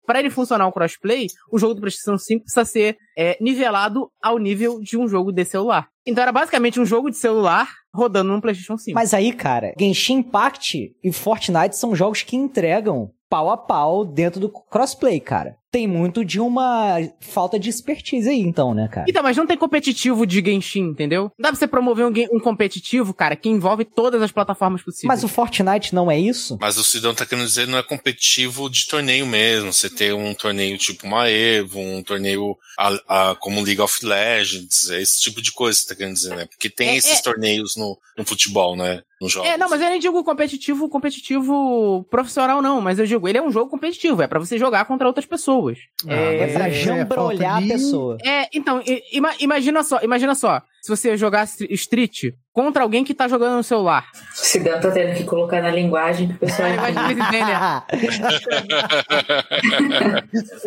para 0.06 0.18
ele 0.20 0.30
funcionar 0.30 0.66
o 0.66 0.72
crossplay, 0.72 1.26
o 1.52 1.58
jogo 1.58 1.74
do 1.74 1.80
PlayStation 1.80 2.16
5 2.18 2.44
precisa 2.44 2.64
ser 2.64 2.96
é, 3.16 3.36
nivelado 3.40 4.10
ao 4.22 4.38
nível 4.38 4.80
de 4.80 4.96
um 4.96 5.06
jogo 5.08 5.30
de 5.32 5.44
celular. 5.44 5.88
Então 6.06 6.22
era 6.22 6.32
basicamente 6.32 6.80
um 6.80 6.86
jogo 6.86 7.10
de 7.10 7.16
celular 7.16 7.68
rodando 7.94 8.32
no 8.32 8.40
PlayStation 8.40 8.76
5. 8.78 8.94
Mas 8.94 9.12
aí, 9.12 9.32
cara, 9.32 9.74
Genshin 9.78 10.14
Impact 10.18 10.92
e 11.02 11.12
Fortnite 11.12 11.76
são 11.76 11.94
jogos 11.94 12.22
que 12.22 12.36
entregam 12.36 13.10
pau 13.28 13.50
a 13.50 13.56
pau 13.56 14.04
dentro 14.04 14.40
do 14.40 14.48
crossplay, 14.48 15.20
cara. 15.20 15.56
Tem 15.70 15.86
muito 15.86 16.24
de 16.24 16.40
uma 16.40 16.96
falta 17.20 17.58
de 17.58 17.68
expertise 17.68 18.28
aí, 18.28 18.40
então, 18.40 18.72
né, 18.72 18.88
cara? 18.88 19.06
Então, 19.08 19.22
mas 19.22 19.36
não 19.36 19.46
tem 19.46 19.56
competitivo 19.56 20.26
de 20.26 20.40
Genshin, 20.40 20.84
entendeu? 20.84 21.24
Não 21.38 21.42
dá 21.42 21.48
pra 21.50 21.58
você 21.58 21.66
promover 21.66 22.06
um, 22.06 22.12
um 22.36 22.40
competitivo, 22.40 23.12
cara, 23.12 23.36
que 23.36 23.48
envolve 23.48 23.84
todas 23.84 24.22
as 24.22 24.32
plataformas 24.32 24.82
possíveis. 24.82 25.08
Mas 25.08 25.24
o 25.24 25.28
Fortnite 25.28 25.94
não 25.94 26.10
é 26.10 26.18
isso? 26.18 26.56
Mas 26.60 26.78
o 26.78 26.84
Sidão 26.84 27.14
tá 27.14 27.26
querendo 27.26 27.46
dizer 27.46 27.66
não 27.66 27.78
é 27.78 27.82
competitivo 27.82 28.70
de 28.70 28.86
torneio 28.86 29.26
mesmo. 29.26 29.72
Você 29.72 29.90
ter 29.90 30.14
um 30.14 30.32
torneio 30.34 30.78
tipo 30.78 31.06
uma 31.06 31.28
Evo, 31.28 31.78
um 31.78 32.02
torneio 32.02 32.56
a, 32.78 33.30
a, 33.30 33.34
como 33.34 33.62
League 33.62 33.80
of 33.80 34.04
Legends, 34.04 34.90
é 34.90 35.02
esse 35.02 35.20
tipo 35.20 35.42
de 35.42 35.52
coisa 35.52 35.78
que 35.78 35.82
você 35.84 35.88
tá 35.88 35.94
querendo 35.94 36.14
dizer, 36.14 36.34
né? 36.34 36.46
Porque 36.46 36.70
tem 36.70 36.90
É, 36.90 36.96
esses 36.96 37.18
é. 37.18 37.22
torneios 37.22 37.76
no, 37.76 37.98
no 38.16 38.24
futebol, 38.24 38.74
né? 38.76 39.02
É, 39.44 39.56
não, 39.56 39.68
mas 39.68 39.80
eu 39.80 39.88
nem 39.88 39.98
digo 39.98 40.22
competitivo, 40.22 40.88
competitivo 40.88 42.06
profissional, 42.08 42.62
não. 42.62 42.80
Mas 42.80 43.00
eu 43.00 43.06
digo, 43.06 43.26
ele 43.28 43.38
é 43.38 43.42
um 43.42 43.50
jogo 43.50 43.68
competitivo, 43.68 44.22
é 44.22 44.28
pra 44.28 44.38
você 44.38 44.56
jogar 44.56 44.84
contra 44.84 45.08
outras 45.08 45.26
pessoas. 45.26 45.57
Ah, 46.06 46.12
é, 46.14 46.42
É 46.42 46.46
pra 46.52 46.68
é, 46.68 46.70
jambrolhar 46.70 47.60
de- 47.62 47.72
a 47.72 47.74
pessoa. 47.74 48.18
É, 48.24 48.48
então, 48.52 48.82
ima- 49.12 49.34
imagina 49.40 49.82
só, 49.82 50.00
imagina 50.02 50.34
só. 50.34 50.62
Se 50.88 50.96
você 50.96 51.18
jogar 51.18 51.46
str- 51.46 51.66
Street 51.72 52.32
contra 52.50 52.82
alguém 52.82 53.04
que 53.04 53.12
tá 53.12 53.28
jogando 53.28 53.56
no 53.58 53.62
celular. 53.62 54.06
Se 54.32 54.58
Dan 54.58 54.80
tá 54.80 54.90
tendo 54.90 55.14
que 55.14 55.24
colocar 55.24 55.60
na 55.60 55.70
linguagem 55.70 56.28
que 56.28 56.34
o 56.34 56.38
pessoal 56.38 56.66
Na 56.70 56.88
linguagem 56.88 57.12
entende. 57.12 57.52
que 57.90 57.96
eles 58.06 58.18
entendem, 58.18 58.78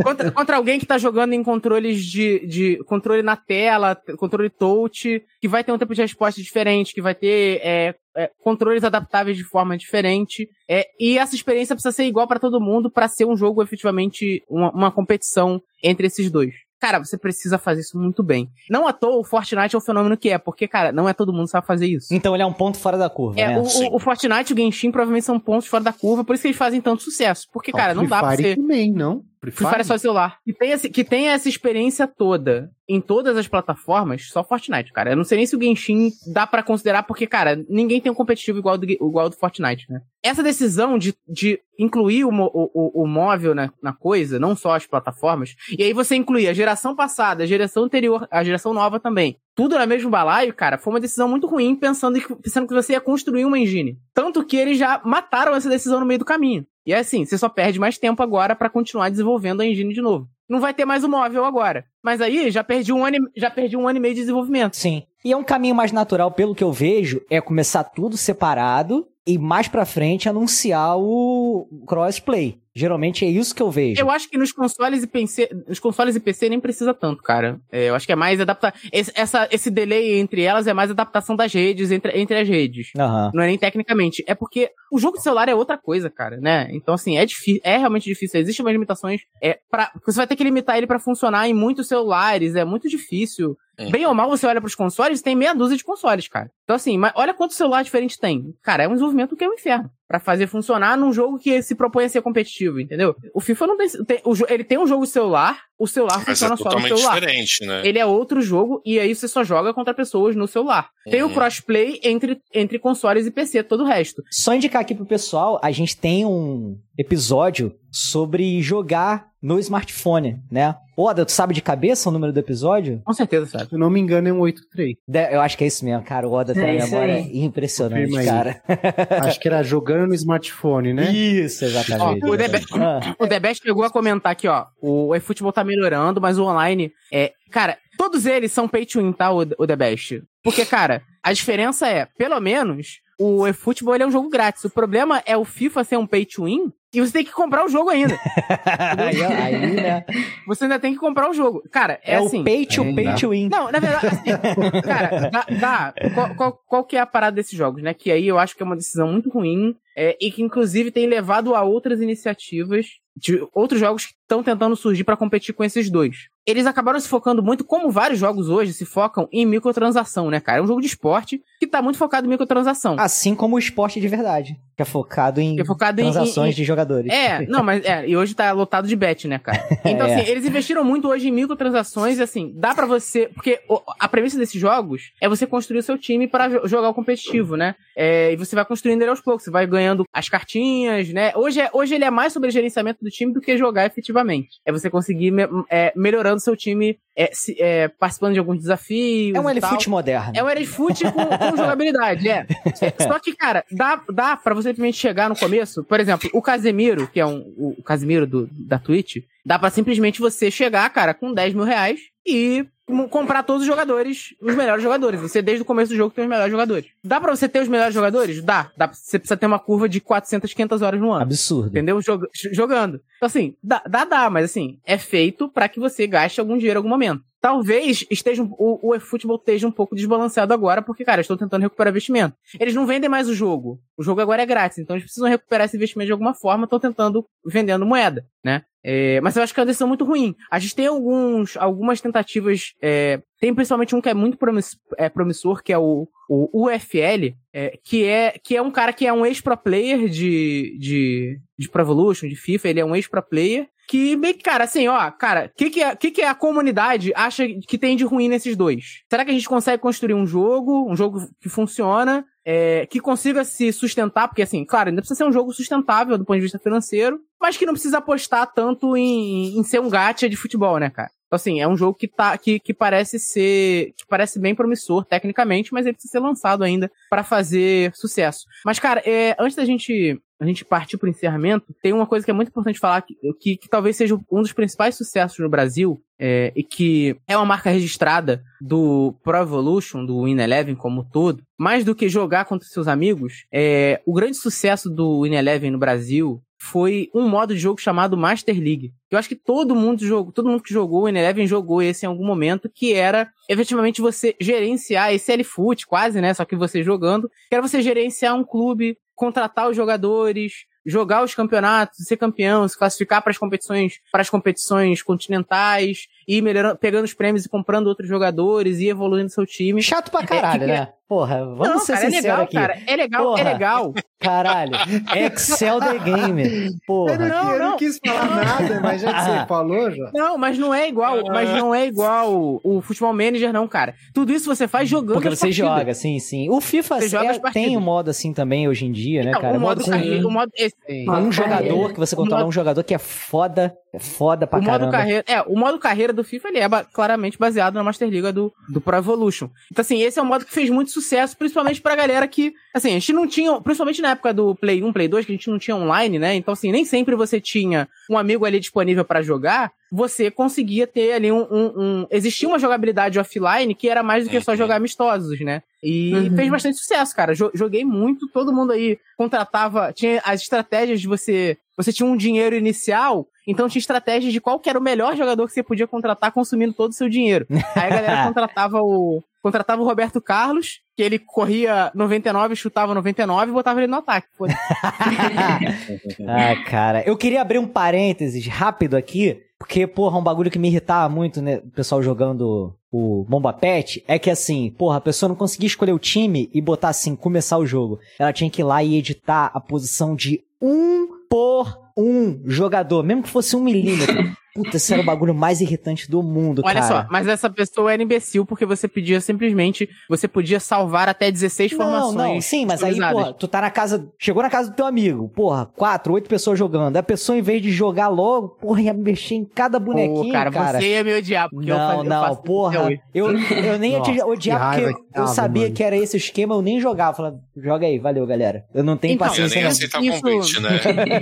contra, 0.03 0.31
contra 0.31 0.57
alguém 0.57 0.79
que 0.79 0.85
tá 0.85 0.97
jogando 0.99 1.33
em 1.33 1.43
controles 1.43 2.05
de, 2.05 2.45
de 2.45 2.77
controle 2.85 3.23
na 3.23 3.35
tela, 3.35 3.97
controle 4.17 4.49
touch, 4.49 5.23
que 5.39 5.47
vai 5.47 5.63
ter 5.63 5.71
um 5.71 5.77
tempo 5.77 5.95
de 5.95 6.01
resposta 6.01 6.39
diferente, 6.39 6.93
que 6.93 7.01
vai 7.01 7.15
ter 7.15 7.59
é, 7.63 7.95
é, 8.15 8.29
controles 8.43 8.83
adaptáveis 8.83 9.35
de 9.37 9.43
forma 9.43 9.75
diferente. 9.77 10.47
É, 10.69 10.85
e 10.99 11.17
essa 11.17 11.33
experiência 11.35 11.75
precisa 11.75 11.91
ser 11.91 12.03
igual 12.05 12.27
pra 12.27 12.39
todo 12.39 12.61
mundo 12.61 12.91
pra 12.91 13.07
ser 13.07 13.25
um 13.25 13.35
jogo 13.35 13.63
efetivamente 13.63 14.43
uma, 14.47 14.71
uma 14.71 14.91
competição 14.91 15.59
entre 15.83 16.05
esses 16.07 16.29
dois. 16.31 16.53
Cara, 16.81 16.97
você 16.97 17.15
precisa 17.17 17.59
fazer 17.59 17.81
isso 17.81 17.97
muito 17.97 18.23
bem. 18.23 18.49
Não 18.67 18.87
à 18.87 18.91
toa 18.91 19.17
o 19.19 19.23
Fortnite 19.23 19.75
é 19.75 19.77
o 19.77 19.81
fenômeno 19.81 20.17
que 20.17 20.29
é, 20.31 20.39
porque, 20.39 20.67
cara, 20.67 20.91
não 20.91 21.07
é 21.07 21.13
todo 21.13 21.31
mundo 21.31 21.45
que 21.45 21.51
sabe 21.51 21.67
fazer 21.67 21.85
isso. 21.85 22.11
então 22.11 22.33
ele 22.33 22.41
é 22.41 22.45
um 22.45 22.51
ponto 22.53 22.77
fora 22.79 22.97
da 22.97 23.07
curva, 23.07 23.39
É, 23.39 23.49
né? 23.49 23.59
o, 23.59 23.61
o, 23.61 23.95
o 23.97 23.99
Fortnite 23.99 24.51
e 24.51 24.53
o 24.53 24.57
Genshin 24.57 24.91
provavelmente 24.91 25.25
são 25.25 25.39
pontos 25.39 25.67
fora 25.67 25.83
da 25.83 25.93
curva, 25.93 26.23
por 26.23 26.33
isso 26.33 26.41
que 26.41 26.47
eles 26.47 26.57
fazem 26.57 26.81
tanto 26.81 27.03
sucesso. 27.03 27.47
Porque, 27.53 27.71
cara, 27.71 27.93
não 27.93 28.05
dá 28.07 28.19
pra 28.19 28.35
ser. 28.35 28.55
também, 28.55 28.91
não? 28.91 29.23
Free 29.41 29.51
Free 29.51 29.67
Fire 29.67 29.81
é 29.81 29.83
só 29.83 29.97
celular. 29.97 30.37
Que 30.45 30.53
tem, 30.53 30.71
esse, 30.71 30.89
que 30.89 31.03
tem 31.03 31.29
essa 31.29 31.49
experiência 31.49 32.07
toda 32.07 32.69
em 32.87 33.01
todas 33.01 33.35
as 33.37 33.47
plataformas, 33.47 34.27
só 34.29 34.43
Fortnite, 34.43 34.91
cara. 34.93 35.11
Eu 35.11 35.15
não 35.15 35.23
sei 35.23 35.37
nem 35.37 35.47
se 35.47 35.55
o 35.55 35.61
Genshin 35.61 36.11
dá 36.27 36.45
pra 36.45 36.61
considerar, 36.61 37.03
porque, 37.03 37.25
cara, 37.25 37.55
ninguém 37.69 37.99
tem 37.99 38.11
um 38.11 38.15
competitivo 38.15 38.59
igual 38.59 38.77
do, 38.77 38.85
igual 38.85 39.29
do 39.29 39.35
Fortnite, 39.37 39.89
né? 39.89 40.01
Essa 40.21 40.43
decisão 40.43 40.97
de, 40.97 41.15
de 41.27 41.59
incluir 41.79 42.25
o, 42.25 42.29
o, 42.29 43.03
o 43.03 43.07
móvel 43.07 43.55
na, 43.55 43.71
na 43.81 43.93
coisa, 43.93 44.37
não 44.37 44.55
só 44.55 44.75
as 44.75 44.85
plataformas, 44.85 45.55
e 45.75 45.81
aí 45.83 45.93
você 45.93 46.15
incluir 46.15 46.47
a 46.47 46.53
geração 46.53 46.95
passada, 46.95 47.43
a 47.43 47.47
geração 47.47 47.85
anterior, 47.85 48.27
a 48.29 48.43
geração 48.43 48.73
nova 48.73 48.99
também, 48.99 49.37
tudo 49.61 49.77
no 49.77 49.85
mesmo 49.85 50.09
balaio, 50.09 50.51
cara, 50.55 50.79
foi 50.79 50.91
uma 50.91 50.99
decisão 50.99 51.27
muito 51.27 51.45
ruim, 51.45 51.75
pensando 51.75 52.19
que, 52.19 52.35
pensando 52.35 52.67
que 52.67 52.73
você 52.73 52.93
ia 52.93 52.99
construir 52.99 53.45
uma 53.45 53.59
engine. 53.59 53.95
Tanto 54.11 54.43
que 54.43 54.57
eles 54.57 54.75
já 54.75 54.99
mataram 55.05 55.53
essa 55.53 55.69
decisão 55.69 55.99
no 55.99 56.05
meio 56.05 56.17
do 56.17 56.25
caminho. 56.25 56.65
E 56.83 56.91
é 56.91 56.97
assim, 56.97 57.23
você 57.23 57.37
só 57.37 57.47
perde 57.47 57.79
mais 57.79 57.99
tempo 57.99 58.23
agora 58.23 58.55
pra 58.55 58.71
continuar 58.71 59.09
desenvolvendo 59.09 59.61
a 59.61 59.65
engine 59.65 59.93
de 59.93 60.01
novo. 60.01 60.27
Não 60.49 60.59
vai 60.59 60.73
ter 60.73 60.83
mais 60.83 61.03
o 61.03 61.09
móvel 61.09 61.45
agora. 61.45 61.85
Mas 62.03 62.21
aí 62.21 62.49
já 62.49 62.63
perdi 62.63 62.91
um 62.91 63.05
ano, 63.05 63.17
já 63.37 63.51
perdi 63.51 63.77
um 63.77 63.87
ano 63.87 63.97
e 63.97 64.01
meio 64.01 64.15
de 64.15 64.21
desenvolvimento. 64.21 64.75
Sim. 64.75 65.03
E 65.23 65.31
é 65.31 65.37
um 65.37 65.43
caminho 65.43 65.75
mais 65.75 65.91
natural, 65.91 66.31
pelo 66.31 66.55
que 66.55 66.63
eu 66.63 66.71
vejo, 66.71 67.21
é 67.29 67.39
começar 67.39 67.83
tudo 67.83 68.17
separado 68.17 69.07
e 69.27 69.37
mais 69.37 69.67
pra 69.67 69.85
frente 69.85 70.27
anunciar 70.27 70.97
o 70.97 71.67
crossplay. 71.85 72.59
Geralmente 72.73 73.25
é 73.25 73.29
isso 73.29 73.53
que 73.53 73.61
eu 73.61 73.69
vejo. 73.69 74.01
Eu 74.01 74.09
acho 74.09 74.29
que 74.29 74.37
nos 74.37 74.51
consoles 74.51 75.03
e 75.03 75.07
PC, 75.07 75.49
nos 75.67 75.79
consoles 75.79 76.15
e 76.15 76.19
PC 76.19 76.49
nem 76.49 76.59
precisa 76.59 76.93
tanto, 76.93 77.21
cara. 77.21 77.59
É, 77.71 77.89
eu 77.89 77.95
acho 77.95 78.05
que 78.05 78.13
é 78.13 78.15
mais 78.15 78.39
adaptar 78.39 78.73
esse, 78.91 79.11
essa, 79.13 79.47
esse 79.51 79.69
delay 79.69 80.19
entre 80.19 80.41
elas 80.43 80.67
é 80.67 80.73
mais 80.73 80.89
adaptação 80.89 81.35
das 81.35 81.53
redes 81.53 81.91
entre, 81.91 82.17
entre 82.17 82.37
as 82.37 82.47
redes. 82.47 82.91
Aham. 82.97 83.31
Não 83.33 83.43
é 83.43 83.47
nem 83.47 83.57
tecnicamente. 83.57 84.23
É 84.25 84.33
porque 84.33 84.71
o 84.91 84.97
jogo 84.97 85.17
de 85.17 85.23
celular 85.23 85.49
é 85.49 85.55
outra 85.55 85.77
coisa, 85.77 86.09
cara, 86.09 86.37
né? 86.37 86.69
Então, 86.71 86.93
assim, 86.93 87.17
é 87.17 87.25
difícil. 87.25 87.61
É 87.63 87.77
realmente 87.77 88.05
difícil. 88.05 88.39
Existem 88.39 88.65
umas 88.65 88.73
limitações. 88.73 89.21
É, 89.41 89.59
pra, 89.69 89.91
você 90.05 90.17
vai 90.17 90.27
ter 90.27 90.35
que 90.35 90.43
limitar 90.43 90.77
ele 90.77 90.87
pra 90.87 90.99
funcionar 90.99 91.49
em 91.49 91.53
muitos 91.53 91.87
celulares. 91.87 92.55
É 92.55 92.63
muito 92.63 92.87
difícil. 92.87 93.57
Uhum. 93.79 93.91
Bem 93.91 94.05
ou 94.05 94.13
mal, 94.13 94.29
você 94.29 94.45
olha 94.45 94.61
pros 94.61 94.75
consoles, 94.75 95.21
tem 95.21 95.35
meia 95.35 95.53
dúzia 95.53 95.77
de 95.77 95.83
consoles, 95.83 96.27
cara. 96.27 96.51
Então, 96.63 96.75
assim, 96.75 96.97
mas 96.97 97.13
olha 97.15 97.33
quanto 97.33 97.53
celular 97.53 97.83
diferente 97.83 98.19
tem. 98.19 98.53
Cara, 98.61 98.83
é 98.83 98.87
um 98.87 98.91
desenvolvimento 98.91 99.35
que 99.35 99.43
é 99.43 99.49
um 99.49 99.53
inferno. 99.53 99.89
Pra 100.11 100.19
fazer 100.19 100.45
funcionar 100.45 100.97
num 100.97 101.13
jogo 101.13 101.37
que 101.39 101.61
se 101.61 101.73
propõe 101.73 102.03
a 102.03 102.09
ser 102.09 102.21
competitivo, 102.21 102.81
entendeu? 102.81 103.15
O 103.33 103.39
FIFA 103.39 103.65
não 103.67 103.77
tem. 103.77 103.87
tem- 104.05 104.21
o 104.25 104.33
ele 104.49 104.65
tem 104.65 104.77
um 104.77 104.85
jogo 104.85 105.05
celular, 105.05 105.61
o 105.83 105.87
celular 105.87 106.17
Mas 106.17 106.41
é 106.41 106.47
funciona 106.47 106.57
só 106.57 106.69
no 106.79 106.87
celular. 106.87 107.19
diferente, 107.19 107.65
né? 107.65 107.81
Ele 107.87 107.97
é 107.99 108.05
outro 108.05 108.41
jogo 108.41 108.81
e 108.85 108.99
aí 108.99 109.15
você 109.15 109.27
só 109.27 109.43
joga 109.43 109.73
contra 109.73 109.93
pessoas 109.93 110.35
no 110.35 110.47
celular. 110.47 110.89
Tem 111.09 111.23
o 111.23 111.27
Uhum. 111.27 111.33
crossplay 111.33 111.99
entre, 112.03 112.39
entre 112.53 112.77
consoles 112.77 113.25
e 113.25 113.31
PC, 113.31 113.63
todo 113.63 113.83
o 113.83 113.87
resto. 113.87 114.21
Só 114.29 114.53
indicar 114.53 114.81
aqui 114.81 114.93
pro 114.93 115.05
pessoal, 115.05 115.59
a 115.63 115.71
gente 115.71 115.97
tem 115.97 116.25
um 116.25 116.77
episódio 116.97 117.73
sobre 117.89 118.61
jogar 118.61 119.29
no 119.41 119.57
smartphone, 119.59 120.37
né? 120.51 120.75
Oda, 120.95 121.25
tu 121.25 121.31
sabe 121.31 121.51
de 121.55 121.61
cabeça 121.63 122.09
o 122.09 122.11
número 122.11 122.31
do 122.31 122.39
episódio? 122.39 123.01
Com 123.03 123.11
certeza, 123.13 123.47
sabe? 123.47 123.69
Se 123.69 123.73
eu 123.75 123.79
não 123.79 123.89
me 123.89 123.99
engano, 123.99 124.27
é 124.27 124.31
um 124.33 124.39
83. 124.41 124.97
De- 125.07 125.33
eu 125.33 125.41
acho 125.41 125.57
que 125.57 125.63
é 125.63 125.67
isso 125.67 125.83
mesmo, 125.83 126.03
cara. 126.03 126.27
O 126.27 126.31
Oda 126.33 126.53
tem 126.53 126.63
É 126.63 126.77
isso 126.77 126.91
memória 126.91 127.15
aí. 127.15 127.39
impressionante, 127.43 128.23
cara. 128.23 128.61
Acho 129.27 129.39
que 129.39 129.47
era 129.47 129.63
jogando 129.63 130.09
no 130.09 130.13
smartphone, 130.13 130.93
né? 130.93 131.11
Isso, 131.11 131.65
exatamente. 131.65 132.23
Ó, 132.23 132.29
o 132.31 132.37
Debe- 132.37 132.59
Ah, 132.73 133.15
O 133.17 133.25
The 133.27 133.39
Best 133.39 133.63
chegou 133.65 133.83
a 133.83 133.89
comentar 133.89 134.31
aqui, 134.31 134.47
ó. 134.47 134.65
O 134.79 135.15
eFootball 135.15 135.51
tá 135.51 135.63
melhorando, 135.75 136.19
mas 136.21 136.37
o 136.37 136.43
online 136.45 136.91
é. 137.11 137.33
Cara, 137.49 137.77
todos 137.97 138.25
eles 138.25 138.51
são 138.51 138.67
pay 138.67 138.85
to 138.85 138.99
win, 138.99 139.11
tá? 139.11 139.31
O, 139.31 139.39
o 139.39 139.67
The 139.67 139.75
Best. 139.75 140.23
Porque, 140.43 140.65
cara, 140.65 141.01
a 141.23 141.33
diferença 141.33 141.87
é, 141.87 142.07
pelo 142.17 142.39
menos, 142.39 142.99
o 143.19 143.45
eFootball 143.47 143.95
é 143.95 144.05
um 144.05 144.11
jogo 144.11 144.29
grátis. 144.29 144.63
O 144.65 144.69
problema 144.69 145.21
é 145.25 145.35
o 145.37 145.45
FIFA 145.45 145.83
ser 145.83 145.97
um 145.97 146.07
pay 146.07 146.25
to 146.25 146.45
win 146.45 146.71
e 146.93 146.99
você 146.99 147.11
tem 147.13 147.23
que 147.25 147.31
comprar 147.31 147.63
o 147.65 147.69
jogo 147.69 147.89
ainda. 147.89 148.17
aí, 148.97 149.23
aí, 149.23 149.71
né? 149.75 150.05
Você 150.47 150.63
ainda 150.65 150.79
tem 150.79 150.93
que 150.93 150.99
comprar 150.99 151.29
o 151.29 151.33
jogo. 151.33 151.61
Cara, 151.71 151.99
é, 152.03 152.13
É, 152.13 152.17
assim. 152.17 152.41
o 152.41 152.43
pay 152.43 152.65
to 152.65 152.83
É, 152.83 152.93
pay 152.95 153.05
dá. 153.05 153.15
to 153.15 153.29
win. 153.29 153.49
Não, 153.49 153.71
na 153.71 153.79
verdade, 153.79 154.07
assim, 154.07 154.31
cara, 154.81 155.29
dá, 155.29 155.45
dá. 155.59 155.93
Qual, 156.13 156.35
qual, 156.35 156.61
qual 156.67 156.83
que 156.83 156.97
é 156.97 156.99
a 156.99 157.05
parada 157.05 157.35
desses 157.35 157.57
jogos, 157.57 157.83
né? 157.83 157.93
Que 157.93 158.11
aí 158.11 158.27
eu 158.27 158.39
acho 158.39 158.55
que 158.55 158.63
é 158.63 158.65
uma 158.65 158.75
decisão 158.75 159.11
muito 159.11 159.29
ruim 159.29 159.75
é, 159.95 160.17
e 160.21 160.31
que 160.31 160.41
inclusive 160.41 160.91
tem 160.91 161.07
levado 161.07 161.55
a 161.55 161.63
outras 161.63 162.01
iniciativas 162.01 162.87
de 163.15 163.45
outros 163.53 163.79
jogos 163.79 164.05
que 164.05 164.13
estão 164.13 164.41
tentando 164.41 164.75
surgir 164.75 165.03
pra 165.03 165.17
competir 165.17 165.53
com 165.53 165.63
esses 165.63 165.89
dois. 165.89 166.29
Eles 166.45 166.65
acabaram 166.65 166.99
se 166.99 167.07
focando 167.07 167.43
muito, 167.43 167.63
como 167.63 167.91
vários 167.91 168.19
jogos 168.19 168.49
hoje 168.49 168.73
se 168.73 168.85
focam 168.85 169.27
em 169.31 169.45
microtransação, 169.45 170.29
né, 170.29 170.39
cara? 170.39 170.59
É 170.59 170.61
um 170.61 170.67
jogo 170.67 170.81
de 170.81 170.87
esporte 170.87 171.41
que 171.59 171.67
tá 171.67 171.81
muito 171.81 171.97
focado 171.97 172.25
em 172.25 172.29
microtransação. 172.29 172.95
Assim 172.97 173.35
como 173.35 173.55
o 173.55 173.59
esporte 173.59 173.99
de 173.99 174.07
verdade, 174.07 174.55
que 174.83 174.89
é 174.89 174.91
focado 174.91 175.39
em 175.41 175.59
é 175.59 175.65
focado 175.65 176.01
em- 176.01 176.03
transações 176.05 176.53
em- 176.53 176.57
de 176.57 176.63
jogadores. 176.63 177.11
É, 177.11 177.45
não, 177.47 177.63
mas 177.63 177.83
é, 177.85 178.07
e 178.07 178.15
hoje 178.17 178.33
tá 178.35 178.51
lotado 178.51 178.87
de 178.87 178.95
bet, 178.95 179.27
né, 179.27 179.39
cara? 179.39 179.61
Então, 179.85 180.07
É. 180.07 180.15
assim, 180.15 180.29
eles 180.31 180.45
investiram 180.45 180.83
muito 180.83 181.07
hoje 181.07 181.27
em 181.27 181.31
microtransações 181.31 182.17
e, 182.17 182.21
assim, 182.23 182.51
dá 182.55 182.73
pra 182.73 182.85
você. 182.85 183.29
Porque 183.33 183.59
a 183.99 184.07
premissa 184.07 184.37
desses 184.37 184.59
jogos 184.59 185.11
é 185.21 185.27
você 185.29 185.45
construir 185.47 185.79
o 185.79 185.83
seu 185.83 185.97
time 185.97 186.27
para 186.27 186.47
jo- 186.47 186.67
jogar 186.67 186.89
o 186.89 186.93
competitivo, 186.93 187.55
né? 187.55 187.75
É, 187.95 188.31
e 188.33 188.35
você 188.35 188.55
vai 188.55 188.63
construindo 188.65 189.01
ele 189.01 189.09
aos 189.11 189.21
poucos, 189.21 189.43
você 189.43 189.51
vai 189.51 189.65
ganhando 189.67 190.03
as 190.13 190.29
cartinhas, 190.29 191.09
né? 191.09 191.31
Hoje, 191.35 191.59
é, 191.61 191.69
hoje 191.73 191.95
ele 191.95 192.05
é 192.05 192.09
mais 192.11 192.33
sobre 192.33 192.49
gerenciamento 192.51 193.03
do 193.03 193.09
time 193.09 193.33
do 193.33 193.41
que 193.41 193.57
jogar 193.57 193.85
efetivamente. 193.85 194.59
É 194.65 194.71
você 194.71 194.89
conseguir 194.89 195.31
me- 195.31 195.47
é, 195.69 195.91
melhorando 195.95 196.39
seu 196.39 196.55
time, 196.55 196.97
é, 197.15 197.29
se- 197.33 197.55
é, 197.59 197.87
participando 197.87 198.33
de 198.33 198.39
alguns 198.39 198.57
desafios. 198.59 199.35
É 199.35 199.39
um. 199.39 199.49
L-Foot 199.49 199.89
moderno. 199.89 200.31
É 200.35 200.43
um 200.43 200.49
L-Foot 200.49 201.03
com, 201.11 201.25
com 201.25 201.57
jogabilidade, 201.57 202.29
é. 202.29 202.45
É, 202.81 203.03
Só 203.07 203.19
que, 203.19 203.35
cara, 203.35 203.63
dá, 203.71 204.01
dá 204.13 204.37
pra 204.37 204.53
você 204.53 204.69
simplesmente 204.69 204.97
chegar 204.97 205.29
no 205.29 205.35
começo. 205.35 205.83
Por 205.83 205.99
exemplo, 205.99 206.29
o 206.33 206.41
Casemiro, 206.41 207.07
que 207.07 207.19
é 207.19 207.25
um, 207.25 207.39
o, 207.57 207.75
o 207.79 207.83
Casemiro 207.83 208.25
do, 208.25 208.49
da 208.51 208.79
Twitch, 208.79 209.17
dá 209.45 209.57
pra 209.59 209.69
simplesmente 209.69 210.19
você 210.19 210.49
chegar, 210.51 210.89
cara, 210.89 211.13
com 211.13 211.33
10 211.33 211.53
mil 211.53 211.63
reais 211.65 211.99
e 212.25 212.65
comprar 213.09 213.43
todos 213.43 213.61
os 213.61 213.67
jogadores, 213.67 214.35
os 214.41 214.53
melhores 214.53 214.83
jogadores. 214.83 215.19
Você, 215.21 215.41
desde 215.41 215.61
o 215.61 215.65
começo 215.65 215.91
do 215.93 215.95
jogo, 215.95 216.13
tem 216.13 216.25
os 216.25 216.29
melhores 216.29 216.51
jogadores. 216.51 216.89
Dá 217.03 217.21
pra 217.21 217.33
você 217.35 217.47
ter 217.47 217.61
os 217.61 217.67
melhores 217.69 217.93
jogadores? 217.93 218.41
Dá. 218.43 218.69
dá 218.75 218.87
pra- 218.89 218.95
você 218.97 219.17
precisa 219.17 219.37
ter 219.37 219.45
uma 219.45 219.59
curva 219.59 219.87
de 219.87 220.01
400, 220.01 220.53
500 220.53 220.81
horas 220.81 220.99
no 220.99 221.11
ano. 221.11 221.21
Absurdo. 221.23 221.69
Entendeu? 221.69 222.01
Jog- 222.01 222.27
jogando. 222.51 223.01
Então, 223.17 223.27
assim, 223.27 223.55
dá, 223.63 223.81
dá, 223.87 224.03
dá, 224.03 224.29
mas 224.29 224.45
assim, 224.45 224.77
é 224.85 224.97
feito 224.97 225.47
pra 225.49 225.69
que 225.69 225.79
você 225.79 226.05
gaste 226.05 226.39
algum 226.41 226.57
dinheiro 226.57 226.77
em 226.77 226.79
algum 226.79 226.89
momento. 226.89 227.23
Talvez 227.39 228.05
esteja 228.11 228.43
o, 228.43 228.89
o 228.89 228.93
eFootball 228.93 229.37
esteja 229.37 229.67
um 229.67 229.71
pouco 229.71 229.95
desbalanceado 229.95 230.53
agora, 230.53 230.79
porque, 230.81 231.03
cara, 231.03 231.21
estão 231.21 231.35
tentando 231.35 231.63
recuperar 231.63 231.89
investimento. 231.91 232.35
Eles 232.59 232.75
não 232.75 232.85
vendem 232.85 233.09
mais 233.09 233.27
o 233.27 233.33
jogo. 233.33 233.79
O 233.97 234.03
jogo 234.03 234.21
agora 234.21 234.43
é 234.43 234.45
grátis, 234.45 234.77
então 234.77 234.95
eles 234.95 235.05
precisam 235.05 235.27
recuperar 235.27 235.65
esse 235.65 235.75
investimento 235.75 236.05
de 236.07 236.11
alguma 236.11 236.35
forma, 236.35 236.65
estão 236.65 236.79
tentando 236.79 237.25
vendendo 237.43 237.83
moeda, 237.83 238.27
né? 238.45 238.61
É, 238.83 239.21
mas 239.21 239.35
eu 239.35 239.43
acho 239.43 239.53
que 239.53 239.59
é 239.59 239.61
uma 239.61 239.67
decisão 239.67 239.87
muito 239.87 240.05
ruim. 240.05 240.35
A 240.49 240.57
gente 240.57 240.75
tem 240.75 240.87
alguns, 240.87 241.55
algumas 241.57 242.01
tentativas. 242.01 242.73
É, 242.81 243.21
tem 243.39 243.53
principalmente 243.53 243.95
um 243.95 244.01
que 244.01 244.09
é 244.09 244.13
muito 244.13 244.37
promissor, 244.37 244.79
é, 244.97 245.09
promissor 245.09 245.63
que 245.63 245.71
é 245.71 245.77
o, 245.77 246.07
o 246.29 246.65
UFL, 246.65 247.35
é, 247.53 247.77
que, 247.83 248.05
é, 248.05 248.39
que 248.43 248.55
é 248.55 248.61
um 248.61 248.71
cara 248.71 248.93
que 248.93 249.05
é 249.05 249.13
um 249.13 249.25
ex-pro 249.25 249.57
player 249.57 250.07
de, 250.07 250.77
de, 250.79 251.39
de 251.57 251.69
Pro 251.69 251.81
Evolution, 251.81 252.27
de 252.27 252.35
FIFA, 252.35 252.69
ele 252.69 252.79
é 252.79 252.85
um 252.85 252.95
ex-pro 252.95 253.21
player. 253.21 253.67
Que 253.87 254.15
meio 254.15 254.35
que, 254.35 254.43
cara, 254.43 254.63
assim, 254.63 254.87
ó, 254.87 255.11
cara, 255.11 255.51
o 255.53 255.57
que, 255.57 255.69
que, 255.69 255.83
é, 255.83 255.95
que, 255.95 256.11
que 256.11 256.21
é 256.21 256.27
a 256.29 256.35
comunidade 256.35 257.11
acha 257.13 257.45
que 257.67 257.77
tem 257.77 257.97
de 257.97 258.05
ruim 258.05 258.29
nesses 258.29 258.55
dois? 258.55 259.01
Será 259.09 259.25
que 259.25 259.31
a 259.31 259.33
gente 259.33 259.49
consegue 259.49 259.81
construir 259.81 260.13
um 260.13 260.25
jogo, 260.25 260.89
um 260.89 260.95
jogo 260.95 261.27
que 261.41 261.49
funciona, 261.49 262.25
é, 262.45 262.85
que 262.87 262.99
consiga 262.99 263.43
se 263.43 263.71
sustentar, 263.71 264.27
porque 264.27 264.41
assim, 264.41 264.65
claro, 264.65 264.89
ainda 264.89 265.01
precisa 265.01 265.17
ser 265.17 265.25
um 265.25 265.31
jogo 265.31 265.53
sustentável 265.53 266.17
do 266.17 266.25
ponto 266.25 266.37
de 266.37 266.41
vista 266.41 266.59
financeiro, 266.59 267.19
mas 267.39 267.57
que 267.57 267.65
não 267.65 267.73
precisa 267.73 267.99
apostar 267.99 268.51
tanto 268.51 268.97
em, 268.97 269.57
em 269.57 269.63
ser 269.63 269.79
um 269.79 269.89
gacha 269.89 270.27
de 270.27 270.35
futebol, 270.35 270.77
né, 270.77 270.89
cara? 270.89 271.11
Então, 271.31 271.37
assim, 271.37 271.61
é 271.61 271.67
um 271.67 271.77
jogo 271.77 271.97
que, 271.97 272.09
tá, 272.09 272.37
que, 272.37 272.59
que 272.59 272.73
parece 272.73 273.17
ser. 273.17 273.93
que 273.95 274.05
parece 274.05 274.37
bem 274.37 274.53
promissor 274.53 275.05
tecnicamente, 275.05 275.71
mas 275.71 275.85
ele 275.85 275.93
precisa 275.93 276.11
ser 276.11 276.19
lançado 276.19 276.61
ainda 276.61 276.91
para 277.09 277.23
fazer 277.23 277.95
sucesso. 277.95 278.45
Mas, 278.65 278.79
cara, 278.79 279.01
é, 279.05 279.33
antes 279.39 279.55
da 279.55 279.63
gente 279.63 280.21
a 280.41 280.45
gente 280.45 280.65
partir 280.65 280.97
pro 280.97 281.07
encerramento, 281.07 281.67
tem 281.83 281.93
uma 281.93 282.07
coisa 282.07 282.25
que 282.25 282.31
é 282.31 282.33
muito 282.33 282.47
importante 282.47 282.79
falar, 282.79 283.03
que, 283.03 283.15
que, 283.39 283.57
que 283.57 283.69
talvez 283.69 283.95
seja 283.95 284.15
um 284.29 284.41
dos 284.41 284.51
principais 284.51 284.95
sucessos 284.95 285.37
no 285.37 285.47
Brasil, 285.47 286.01
é, 286.19 286.51
e 286.55 286.63
que 286.63 287.15
é 287.27 287.37
uma 287.37 287.45
marca 287.45 287.69
registrada 287.69 288.41
do 288.59 289.15
Pro 289.23 289.37
Evolution, 289.37 290.03
do 290.03 290.23
Win 290.23 290.39
Eleven 290.39 290.75
como 290.75 291.07
todo, 291.07 291.43
mais 291.59 291.85
do 291.85 291.93
que 291.93 292.09
jogar 292.09 292.45
contra 292.45 292.67
seus 292.67 292.87
amigos, 292.87 293.45
é, 293.53 294.01
o 294.03 294.13
grande 294.13 294.35
sucesso 294.35 294.89
do 294.89 295.21
Win 295.21 295.35
Eleven 295.35 295.69
no 295.69 295.77
Brasil 295.77 296.41
foi 296.63 297.09
um 297.11 297.27
modo 297.27 297.55
de 297.55 297.59
jogo 297.59 297.81
chamado 297.81 298.15
Master 298.15 298.55
League. 298.55 298.93
Eu 299.09 299.17
acho 299.17 299.27
que 299.27 299.35
todo 299.35 299.75
mundo 299.75 300.05
jogou, 300.05 300.31
todo 300.31 300.47
mundo 300.47 300.61
que 300.61 300.71
jogou 300.71 301.01
o 301.01 301.07
Eleven 301.09 301.47
jogou 301.47 301.81
esse 301.81 302.05
em 302.05 302.07
algum 302.07 302.23
momento, 302.23 302.69
que 302.69 302.93
era 302.93 303.31
efetivamente 303.49 303.99
você 303.99 304.35
gerenciar 304.39 305.11
esse 305.11 305.31
L-Foot, 305.31 305.87
quase, 305.87 306.21
né? 306.21 306.31
Só 306.35 306.45
que 306.45 306.55
você 306.55 306.83
jogando, 306.83 307.27
que 307.49 307.55
era 307.55 307.67
você 307.67 307.81
gerenciar 307.81 308.35
um 308.35 308.43
clube, 308.43 308.95
contratar 309.15 309.71
os 309.71 309.75
jogadores, 309.75 310.67
jogar 310.85 311.23
os 311.23 311.33
campeonatos, 311.33 312.05
ser 312.05 312.17
campeão, 312.17 312.67
se 312.67 312.77
classificar 312.77 313.23
para 313.23 313.31
as 313.31 313.39
competições, 313.39 313.95
para 314.11 314.21
as 314.21 314.29
competições 314.29 315.01
continentais, 315.01 316.07
ir 316.27 316.41
melhorando, 316.41 316.77
pegando 316.77 317.05
os 317.05 317.13
prêmios 317.13 317.45
e 317.45 317.49
comprando 317.49 317.87
outros 317.87 318.07
jogadores 318.07 318.79
e 318.79 318.87
evoluindo 318.87 319.29
seu 319.29 319.45
time. 319.45 319.81
Chato 319.81 320.11
pra 320.11 320.25
caralho, 320.25 320.63
é, 320.63 320.67
né? 320.67 320.87
Porra, 321.11 321.43
vamos 321.43 321.67
não, 321.67 321.79
ser 321.79 321.93
cara, 321.93 322.05
sinceros 322.05 322.25
é 322.25 322.29
legal, 322.29 322.43
aqui. 322.43 322.55
Cara, 322.55 322.77
é 322.87 322.95
legal, 322.95 323.21
é 323.21 323.25
Porra. 323.25 323.41
é 323.41 323.53
legal. 323.53 323.93
Caralho, 324.17 324.71
Excel 325.13 325.79
the 325.81 325.97
Game. 325.99 326.79
Porra. 326.87 327.13
Eu 327.15 327.19
não, 327.19 327.27
eu 327.51 327.59
não, 327.59 327.69
não 327.71 327.77
quis 327.77 327.99
falar 328.05 328.45
nada, 328.45 328.79
mas 328.79 329.01
já 329.01 329.13
que 329.13 329.21
você 329.21 329.45
falou, 329.45 329.91
já. 329.91 330.09
Não, 330.13 330.37
mas 330.37 330.57
não 330.57 330.73
é 330.73 330.87
igual, 330.87 331.21
mas 331.27 331.49
não 331.49 331.75
é 331.75 331.85
igual 331.85 332.61
o 332.63 332.81
Futebol 332.81 333.11
Manager 333.11 333.51
não, 333.51 333.67
cara. 333.67 333.93
Tudo 334.13 334.31
isso 334.31 334.45
você 334.45 334.69
faz 334.69 334.87
jogando 334.87 335.15
Porque 335.15 335.29
você 335.29 335.47
partidas. 335.47 335.55
joga, 335.55 335.93
sim, 335.93 336.17
sim. 336.19 336.49
O 336.49 336.61
FIFA 336.61 336.99
é, 337.03 337.51
tem 337.51 337.75
um 337.75 337.81
modo 337.81 338.09
assim 338.09 338.31
também 338.31 338.69
hoje 338.69 338.85
em 338.85 338.91
dia, 338.93 339.23
né, 339.23 339.31
então, 339.31 339.41
cara? 339.41 339.57
O 339.57 339.59
modo, 339.59 339.83
carreira, 339.83 340.25
o 340.25 340.31
modo 340.31 340.49
esse, 340.55 340.75
um 341.09 341.29
jogador 341.29 341.91
que 341.91 341.99
você 341.99 342.15
controla 342.15 342.43
modo... 342.43 342.49
um 342.49 342.53
jogador 342.53 342.83
que 342.85 342.93
é 342.93 342.99
foda, 342.99 343.75
é 343.93 343.99
foda 343.99 344.47
pra 344.47 344.59
o 344.59 344.63
caramba. 344.63 344.85
Modo 344.85 344.91
carreira, 344.91 345.23
é, 345.27 345.41
o 345.41 345.55
modo 345.57 345.77
carreira 345.77 346.13
do 346.13 346.23
FIFA 346.23 346.47
ele 346.47 346.59
é 346.59 346.69
claramente 346.93 347.37
baseado 347.37 347.73
na 347.73 347.83
Master 347.83 348.07
Liga 348.07 348.31
do, 348.31 348.53
do 348.69 348.79
Pro 348.79 348.95
Evolution. 348.95 349.49
Então 349.69 349.81
assim, 349.81 350.01
esse 350.01 350.17
é 350.17 350.21
um 350.21 350.25
modo 350.25 350.45
que 350.45 350.53
fez 350.53 350.69
muito 350.69 350.91
sucesso, 350.91 351.35
principalmente 351.35 351.81
pra 351.81 351.95
galera 351.95 352.25
que, 352.27 352.53
assim, 352.73 352.89
a 352.89 352.93
gente 352.93 353.11
não 353.11 353.27
tinha, 353.27 353.59
principalmente 353.59 354.01
na 354.01 354.11
época 354.11 354.33
do 354.33 354.55
Play 354.55 354.81
1, 354.81 354.93
Play 354.93 355.07
2, 355.09 355.25
que 355.25 355.31
a 355.33 355.35
gente 355.35 355.49
não 355.49 355.59
tinha 355.59 355.75
online, 355.75 356.17
né? 356.17 356.35
Então 356.35 356.53
assim, 356.53 356.71
nem 356.71 356.85
sempre 356.85 357.15
você 357.15 357.41
tinha 357.41 357.87
um 358.09 358.17
amigo 358.17 358.45
ali 358.45 358.59
disponível 358.59 359.03
para 359.03 359.21
jogar, 359.21 359.73
você 359.91 360.31
conseguia 360.31 360.87
ter 360.87 361.11
ali 361.11 361.29
um, 361.29 361.41
um, 361.51 361.73
um, 361.75 362.07
Existia 362.09 362.47
uma 362.47 362.57
jogabilidade 362.57 363.19
offline 363.19 363.75
que 363.75 363.89
era 363.89 364.01
mais 364.01 364.23
do 364.23 364.29
que 364.29 364.39
só 364.39 364.55
jogar 364.55 364.77
amistosos, 364.77 365.37
né? 365.41 365.61
E 365.83 366.13
uhum. 366.13 366.35
fez 366.35 366.49
bastante 366.49 366.77
sucesso, 366.77 367.13
cara. 367.13 367.33
Joguei 367.35 367.83
muito, 367.83 368.27
todo 368.29 368.53
mundo 368.53 368.71
aí 368.71 368.97
contratava. 369.17 369.91
Tinha 369.91 370.21
as 370.23 370.41
estratégias 370.41 371.01
de 371.01 371.07
você. 371.07 371.57
Você 371.81 371.93
tinha 371.93 372.07
um 372.07 372.15
dinheiro 372.15 372.55
inicial, 372.55 373.27
então 373.47 373.67
tinha 373.67 373.79
estratégias 373.79 374.31
de 374.33 374.41
qual 374.41 374.59
que 374.59 374.69
era 374.69 374.77
o 374.79 374.83
melhor 374.83 375.15
jogador 375.15 375.47
que 375.47 375.53
você 375.53 375.63
podia 375.63 375.87
contratar 375.87 376.31
consumindo 376.31 376.73
todo 376.73 376.91
o 376.91 376.95
seu 376.95 377.09
dinheiro. 377.09 377.45
Aí 377.75 377.87
a 377.87 377.89
galera 377.89 378.23
contratava 378.27 378.79
o. 378.81 379.23
Contratava 379.41 379.81
o 379.81 379.85
Roberto 379.85 380.21
Carlos, 380.21 380.81
que 380.95 381.01
ele 381.01 381.17
corria 381.17 381.91
99, 381.95 382.55
chutava 382.55 382.93
99 382.93 383.49
e 383.49 383.53
botava 383.53 383.79
ele 383.79 383.87
no 383.87 383.97
ataque. 383.97 384.27
ah, 386.27 386.63
cara. 386.69 387.01
Eu 387.07 387.17
queria 387.17 387.41
abrir 387.41 387.57
um 387.57 387.65
parênteses 387.65 388.45
rápido 388.45 388.95
aqui 388.95 389.41
porque, 389.61 389.85
porra, 389.85 390.17
um 390.17 390.23
bagulho 390.23 390.49
que 390.49 390.57
me 390.57 390.69
irritava 390.69 391.07
muito, 391.07 391.39
né, 391.39 391.57
o 391.57 391.69
pessoal 391.69 392.01
jogando 392.01 392.75
o 392.91 393.23
Bomba 393.29 393.53
Pet, 393.53 394.03
é 394.07 394.17
que 394.17 394.31
assim, 394.31 394.71
porra, 394.75 394.97
a 394.97 395.01
pessoa 395.01 395.29
não 395.29 395.35
conseguia 395.35 395.67
escolher 395.67 395.91
o 395.91 395.99
time 395.99 396.49
e 396.51 396.59
botar 396.59 396.89
assim, 396.89 397.15
começar 397.15 397.59
o 397.59 397.65
jogo. 397.65 397.99
Ela 398.17 398.33
tinha 398.33 398.49
que 398.49 398.61
ir 398.61 398.63
lá 398.63 398.83
e 398.83 398.97
editar 398.97 399.51
a 399.53 399.61
posição 399.61 400.15
de 400.15 400.41
um 400.59 401.07
por 401.31 401.90
um 401.97 402.41
jogador, 402.45 403.03
mesmo 403.03 403.23
que 403.23 403.29
fosse 403.29 403.55
um 403.55 403.63
milímetro. 403.63 404.31
Puta, 404.53 404.75
esse 404.75 404.91
era 404.91 405.01
o 405.01 405.05
bagulho 405.05 405.33
mais 405.33 405.61
irritante 405.61 406.11
do 406.11 406.21
mundo, 406.21 406.61
Olha 406.65 406.81
cara. 406.81 407.03
só, 407.03 407.07
mas 407.09 407.25
essa 407.25 407.49
pessoa 407.49 407.93
era 407.93 408.03
imbecil 408.03 408.45
porque 408.45 408.65
você 408.65 408.85
pedia 408.85 409.21
simplesmente, 409.21 409.89
você 410.09 410.27
podia 410.27 410.59
salvar 410.59 411.07
até 411.07 411.31
16 411.31 411.71
não, 411.71 411.77
formações. 411.77 412.15
Não, 412.15 412.41
sim, 412.41 412.65
mas 412.65 412.83
aí, 412.83 412.99
porra, 412.99 413.33
tu 413.33 413.47
tá 413.47 413.61
na 413.61 413.71
casa, 413.71 414.09
chegou 414.19 414.43
na 414.43 414.49
casa 414.49 414.69
do 414.69 414.75
teu 414.75 414.85
amigo, 414.85 415.29
porra, 415.29 415.65
quatro, 415.65 416.13
oito 416.13 416.27
pessoas 416.27 416.59
jogando. 416.59 416.97
A 416.97 417.03
pessoa, 417.03 417.37
em 417.37 417.41
vez 417.41 417.61
de 417.61 417.71
jogar 417.71 418.09
logo, 418.09 418.49
porra, 418.49 418.81
ia 418.81 418.93
mexer 418.93 419.35
em 419.35 419.45
cada 419.45 419.79
bonequinho, 419.79 420.25
Pô, 420.25 420.31
cara, 420.31 420.51
cara. 420.51 420.79
você 420.81 420.87
ia 420.89 421.03
me 421.03 421.17
odiar, 421.17 421.49
porque 421.49 421.69
não, 421.69 421.99
eu 421.99 422.03
Não, 422.03 422.27
eu 422.27 422.35
porra, 422.35 422.89
eu, 423.13 423.31
eu 423.31 423.79
nem 423.79 423.93
ia 423.93 424.01
te 424.01 424.21
odiar 424.21 424.75
porque 424.75 424.93
eu 425.15 425.27
sabia 425.27 425.63
mano. 425.63 425.75
que 425.75 425.83
era 425.83 425.95
esse 425.95 426.15
o 426.15 426.17
esquema, 426.17 426.55
eu 426.55 426.61
nem 426.61 426.79
jogava. 426.79 427.15
Falava, 427.15 427.39
joga 427.55 427.85
aí, 427.85 427.99
valeu, 427.99 428.25
galera. 428.25 428.65
Eu 428.73 428.83
não 428.83 428.97
tenho 428.97 429.13
então, 429.13 429.27
paciência. 429.27 429.59
Eu 429.59 429.61
nem 429.61 429.71
aceitar 429.71 430.03
isso, 430.03 430.21
convite, 430.21 430.59
né? 430.59 430.71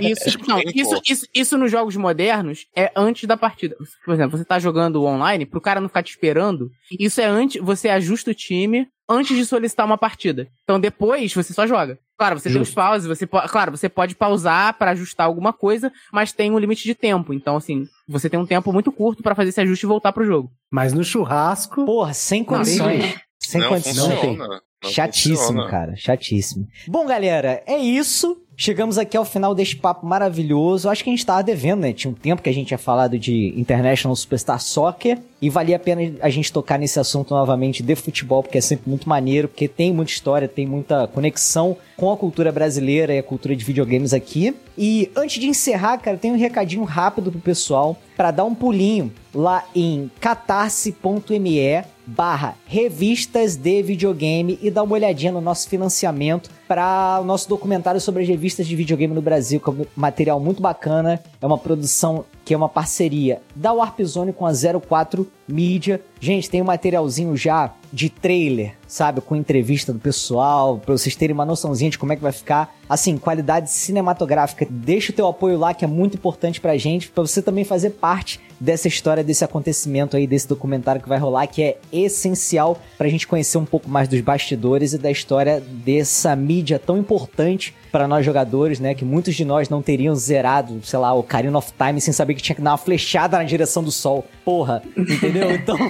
Isso, 0.00 0.38
não, 0.46 0.59
isso, 0.74 1.00
isso, 1.08 1.26
isso 1.34 1.58
nos 1.58 1.70
jogos 1.70 1.96
modernos 1.96 2.66
é 2.74 2.90
antes 2.96 3.26
da 3.26 3.36
partida 3.36 3.76
por 4.04 4.14
exemplo, 4.14 4.36
você 4.36 4.44
tá 4.44 4.58
jogando 4.58 5.04
online, 5.04 5.46
pro 5.46 5.60
cara 5.60 5.80
não 5.80 5.88
ficar 5.88 6.02
te 6.02 6.10
esperando, 6.10 6.70
isso 6.98 7.20
é 7.20 7.24
antes, 7.24 7.62
você 7.62 7.88
ajusta 7.88 8.30
o 8.30 8.34
time 8.34 8.86
antes 9.08 9.36
de 9.36 9.44
solicitar 9.44 9.84
uma 9.86 9.98
partida. 9.98 10.48
Então 10.64 10.78
depois 10.78 11.32
você 11.32 11.52
só 11.52 11.66
joga. 11.66 11.98
Claro, 12.18 12.38
você 12.38 12.48
Justo. 12.48 12.62
tem 12.64 12.68
os 12.68 12.74
pauses, 12.74 13.06
você 13.08 13.26
pode, 13.26 13.48
claro, 13.48 13.70
você 13.70 13.88
pode 13.88 14.14
pausar 14.14 14.74
para 14.74 14.90
ajustar 14.92 15.26
alguma 15.26 15.52
coisa, 15.52 15.92
mas 16.12 16.32
tem 16.32 16.50
um 16.50 16.58
limite 16.58 16.84
de 16.84 16.94
tempo. 16.94 17.32
Então 17.32 17.56
assim, 17.56 17.86
você 18.08 18.28
tem 18.28 18.38
um 18.38 18.46
tempo 18.46 18.72
muito 18.72 18.92
curto 18.92 19.22
para 19.22 19.34
fazer 19.34 19.50
esse 19.50 19.60
ajuste 19.60 19.86
e 19.86 19.88
voltar 19.88 20.12
pro 20.12 20.24
jogo. 20.24 20.50
Mas 20.70 20.92
no 20.92 21.02
churrasco, 21.02 21.84
porra, 21.84 22.12
sem 22.12 22.44
condições. 22.44 23.16
Sem 23.38 23.62
condições. 23.66 24.38
Não 24.82 24.90
Chatíssimo, 24.90 25.36
funciona. 25.36 25.68
cara, 25.70 25.94
chatíssimo. 25.96 26.66
Bom, 26.88 27.06
galera, 27.06 27.62
é 27.66 27.76
isso. 27.76 28.36
Chegamos 28.62 28.98
aqui 28.98 29.16
ao 29.16 29.24
final 29.24 29.54
deste 29.54 29.74
papo 29.74 30.04
maravilhoso. 30.04 30.90
Acho 30.90 31.02
que 31.02 31.08
a 31.08 31.12
gente 31.14 31.24
tava 31.24 31.42
devendo, 31.42 31.80
né? 31.80 31.94
Tinha 31.94 32.10
um 32.10 32.14
tempo 32.14 32.42
que 32.42 32.50
a 32.50 32.52
gente 32.52 32.66
tinha 32.66 32.76
falado 32.76 33.18
de 33.18 33.54
International 33.58 34.14
Superstar 34.14 34.60
Soccer 34.60 35.18
e 35.40 35.48
valia 35.48 35.76
a 35.76 35.78
pena 35.78 36.12
a 36.20 36.28
gente 36.28 36.52
tocar 36.52 36.78
nesse 36.78 36.98
assunto 36.98 37.34
novamente 37.34 37.82
de 37.82 37.94
futebol, 37.94 38.42
porque 38.42 38.58
é 38.58 38.60
sempre 38.60 38.88
muito 38.88 39.08
maneiro, 39.08 39.48
porque 39.48 39.68
tem 39.68 39.92
muita 39.92 40.12
história, 40.12 40.46
tem 40.46 40.66
muita 40.66 41.06
conexão 41.08 41.76
com 41.96 42.10
a 42.12 42.16
cultura 42.16 42.52
brasileira 42.52 43.14
e 43.14 43.18
a 43.18 43.22
cultura 43.22 43.56
de 43.56 43.64
videogames 43.64 44.12
aqui. 44.12 44.54
E 44.76 45.10
antes 45.16 45.40
de 45.40 45.48
encerrar, 45.48 45.98
cara, 45.98 46.16
tem 46.16 46.32
um 46.32 46.38
recadinho 46.38 46.84
rápido 46.84 47.30
pro 47.30 47.40
pessoal 47.40 47.96
para 48.16 48.30
dar 48.30 48.44
um 48.44 48.54
pulinho 48.54 49.12
lá 49.34 49.64
em 49.74 50.10
catarse.me 50.20 51.84
barra 52.10 52.56
revistas 52.66 53.56
de 53.56 53.82
videogame 53.82 54.58
e 54.60 54.70
dar 54.70 54.82
uma 54.82 54.94
olhadinha 54.94 55.30
no 55.30 55.40
nosso 55.40 55.68
financiamento 55.68 56.50
para 56.66 57.20
o 57.20 57.24
nosso 57.24 57.48
documentário 57.48 58.00
sobre 58.00 58.22
as 58.22 58.28
revistas 58.28 58.66
de 58.66 58.74
videogame 58.74 59.14
no 59.14 59.22
Brasil, 59.22 59.60
que 59.60 59.68
é 59.68 59.72
um 59.72 59.86
material 59.94 60.40
muito 60.40 60.60
bacana. 60.60 61.22
É 61.40 61.46
uma 61.46 61.58
produção 61.58 62.24
que 62.50 62.54
é 62.54 62.56
uma 62.56 62.68
parceria 62.68 63.40
da 63.54 63.72
Warp 63.72 64.00
Zone 64.02 64.32
com 64.32 64.44
a 64.44 64.50
04 64.52 65.24
Mídia. 65.46 66.02
Gente, 66.18 66.50
tem 66.50 66.60
um 66.60 66.64
materialzinho 66.64 67.36
já 67.36 67.72
de 67.92 68.08
trailer, 68.08 68.74
sabe? 68.86 69.20
Com 69.20 69.34
entrevista 69.36 69.92
do 69.92 69.98
pessoal, 69.98 70.78
pra 70.78 70.96
vocês 70.96 71.16
terem 71.16 71.34
uma 71.34 71.44
noçãozinha 71.44 71.90
de 71.90 71.98
como 71.98 72.12
é 72.12 72.16
que 72.16 72.22
vai 72.22 72.32
ficar. 72.32 72.74
Assim, 72.88 73.16
qualidade 73.16 73.70
cinematográfica. 73.70 74.66
Deixa 74.68 75.12
o 75.12 75.14
teu 75.14 75.26
apoio 75.26 75.58
lá, 75.58 75.72
que 75.72 75.84
é 75.84 75.88
muito 75.88 76.16
importante 76.16 76.60
pra 76.60 76.76
gente, 76.76 77.08
pra 77.08 77.22
você 77.22 77.40
também 77.40 77.64
fazer 77.64 77.90
parte 77.90 78.40
dessa 78.58 78.88
história, 78.88 79.24
desse 79.24 79.44
acontecimento 79.44 80.16
aí, 80.16 80.26
desse 80.26 80.46
documentário 80.46 81.00
que 81.00 81.08
vai 81.08 81.18
rolar, 81.18 81.46
que 81.46 81.62
é 81.62 81.78
essencial 81.92 82.78
pra 82.98 83.08
gente 83.08 83.26
conhecer 83.26 83.58
um 83.58 83.64
pouco 83.64 83.88
mais 83.88 84.06
dos 84.06 84.20
bastidores 84.20 84.92
e 84.92 84.98
da 84.98 85.10
história 85.10 85.60
dessa 85.60 86.36
mídia 86.36 86.78
tão 86.78 86.98
importante 86.98 87.74
para 87.90 88.06
nós 88.06 88.24
jogadores, 88.24 88.78
né? 88.78 88.94
Que 88.94 89.04
muitos 89.04 89.34
de 89.34 89.44
nós 89.44 89.68
não 89.68 89.82
teriam 89.82 90.14
zerado, 90.14 90.80
sei 90.84 90.98
lá, 90.98 91.12
o 91.12 91.22
Carino 91.22 91.58
of 91.58 91.72
Time 91.72 92.00
sem 92.00 92.12
saber 92.12 92.34
que 92.34 92.42
tinha 92.42 92.54
que 92.54 92.62
dar 92.62 92.72
uma 92.72 92.78
flechada 92.78 93.38
na 93.38 93.44
direção 93.44 93.82
do 93.82 93.90
sol. 93.90 94.24
Porra, 94.44 94.82
entendeu? 94.96 95.50
Então. 95.52 95.76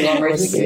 Pelo 0.00 0.10
amor 0.16 0.32
de 0.36 0.48
Deus. 0.48 0.63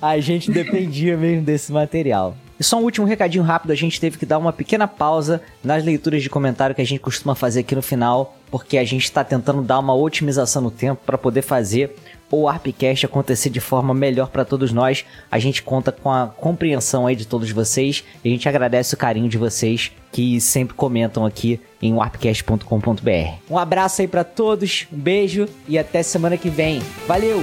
A 0.00 0.18
gente 0.20 0.50
dependia 0.50 1.16
mesmo 1.16 1.42
desse 1.42 1.72
material. 1.72 2.36
E 2.58 2.62
só 2.62 2.78
um 2.78 2.82
último 2.82 3.06
recadinho 3.06 3.42
rápido, 3.42 3.72
a 3.72 3.74
gente 3.74 4.00
teve 4.00 4.16
que 4.16 4.24
dar 4.24 4.38
uma 4.38 4.52
pequena 4.52 4.86
pausa 4.86 5.42
nas 5.62 5.84
leituras 5.84 6.22
de 6.22 6.30
comentário 6.30 6.74
que 6.74 6.82
a 6.82 6.86
gente 6.86 7.00
costuma 7.00 7.34
fazer 7.34 7.60
aqui 7.60 7.74
no 7.74 7.82
final, 7.82 8.36
porque 8.50 8.78
a 8.78 8.84
gente 8.84 9.04
está 9.04 9.24
tentando 9.24 9.60
dar 9.60 9.80
uma 9.80 9.94
otimização 9.94 10.62
no 10.62 10.70
tempo 10.70 11.02
para 11.04 11.18
poder 11.18 11.42
fazer 11.42 11.96
o 12.30 12.48
Arpcast 12.48 13.06
acontecer 13.06 13.50
de 13.50 13.60
forma 13.60 13.92
melhor 13.92 14.28
para 14.28 14.44
todos 14.44 14.72
nós. 14.72 15.04
A 15.30 15.38
gente 15.38 15.62
conta 15.62 15.90
com 15.92 16.10
a 16.10 16.26
compreensão 16.28 17.06
aí 17.06 17.16
de 17.16 17.26
todos 17.26 17.50
vocês 17.50 18.04
e 18.24 18.28
a 18.28 18.32
gente 18.32 18.48
agradece 18.48 18.94
o 18.94 18.98
carinho 18.98 19.28
de 19.28 19.38
vocês 19.38 19.92
que 20.12 20.40
sempre 20.40 20.74
comentam 20.74 21.26
aqui 21.26 21.60
em 21.82 21.92
warpcast.com.br. 21.92 23.34
Um 23.50 23.58
abraço 23.58 24.00
aí 24.00 24.08
para 24.08 24.24
todos, 24.24 24.86
um 24.92 24.98
beijo 24.98 25.48
e 25.68 25.76
até 25.78 26.02
semana 26.02 26.36
que 26.36 26.48
vem. 26.48 26.80
Valeu! 27.06 27.42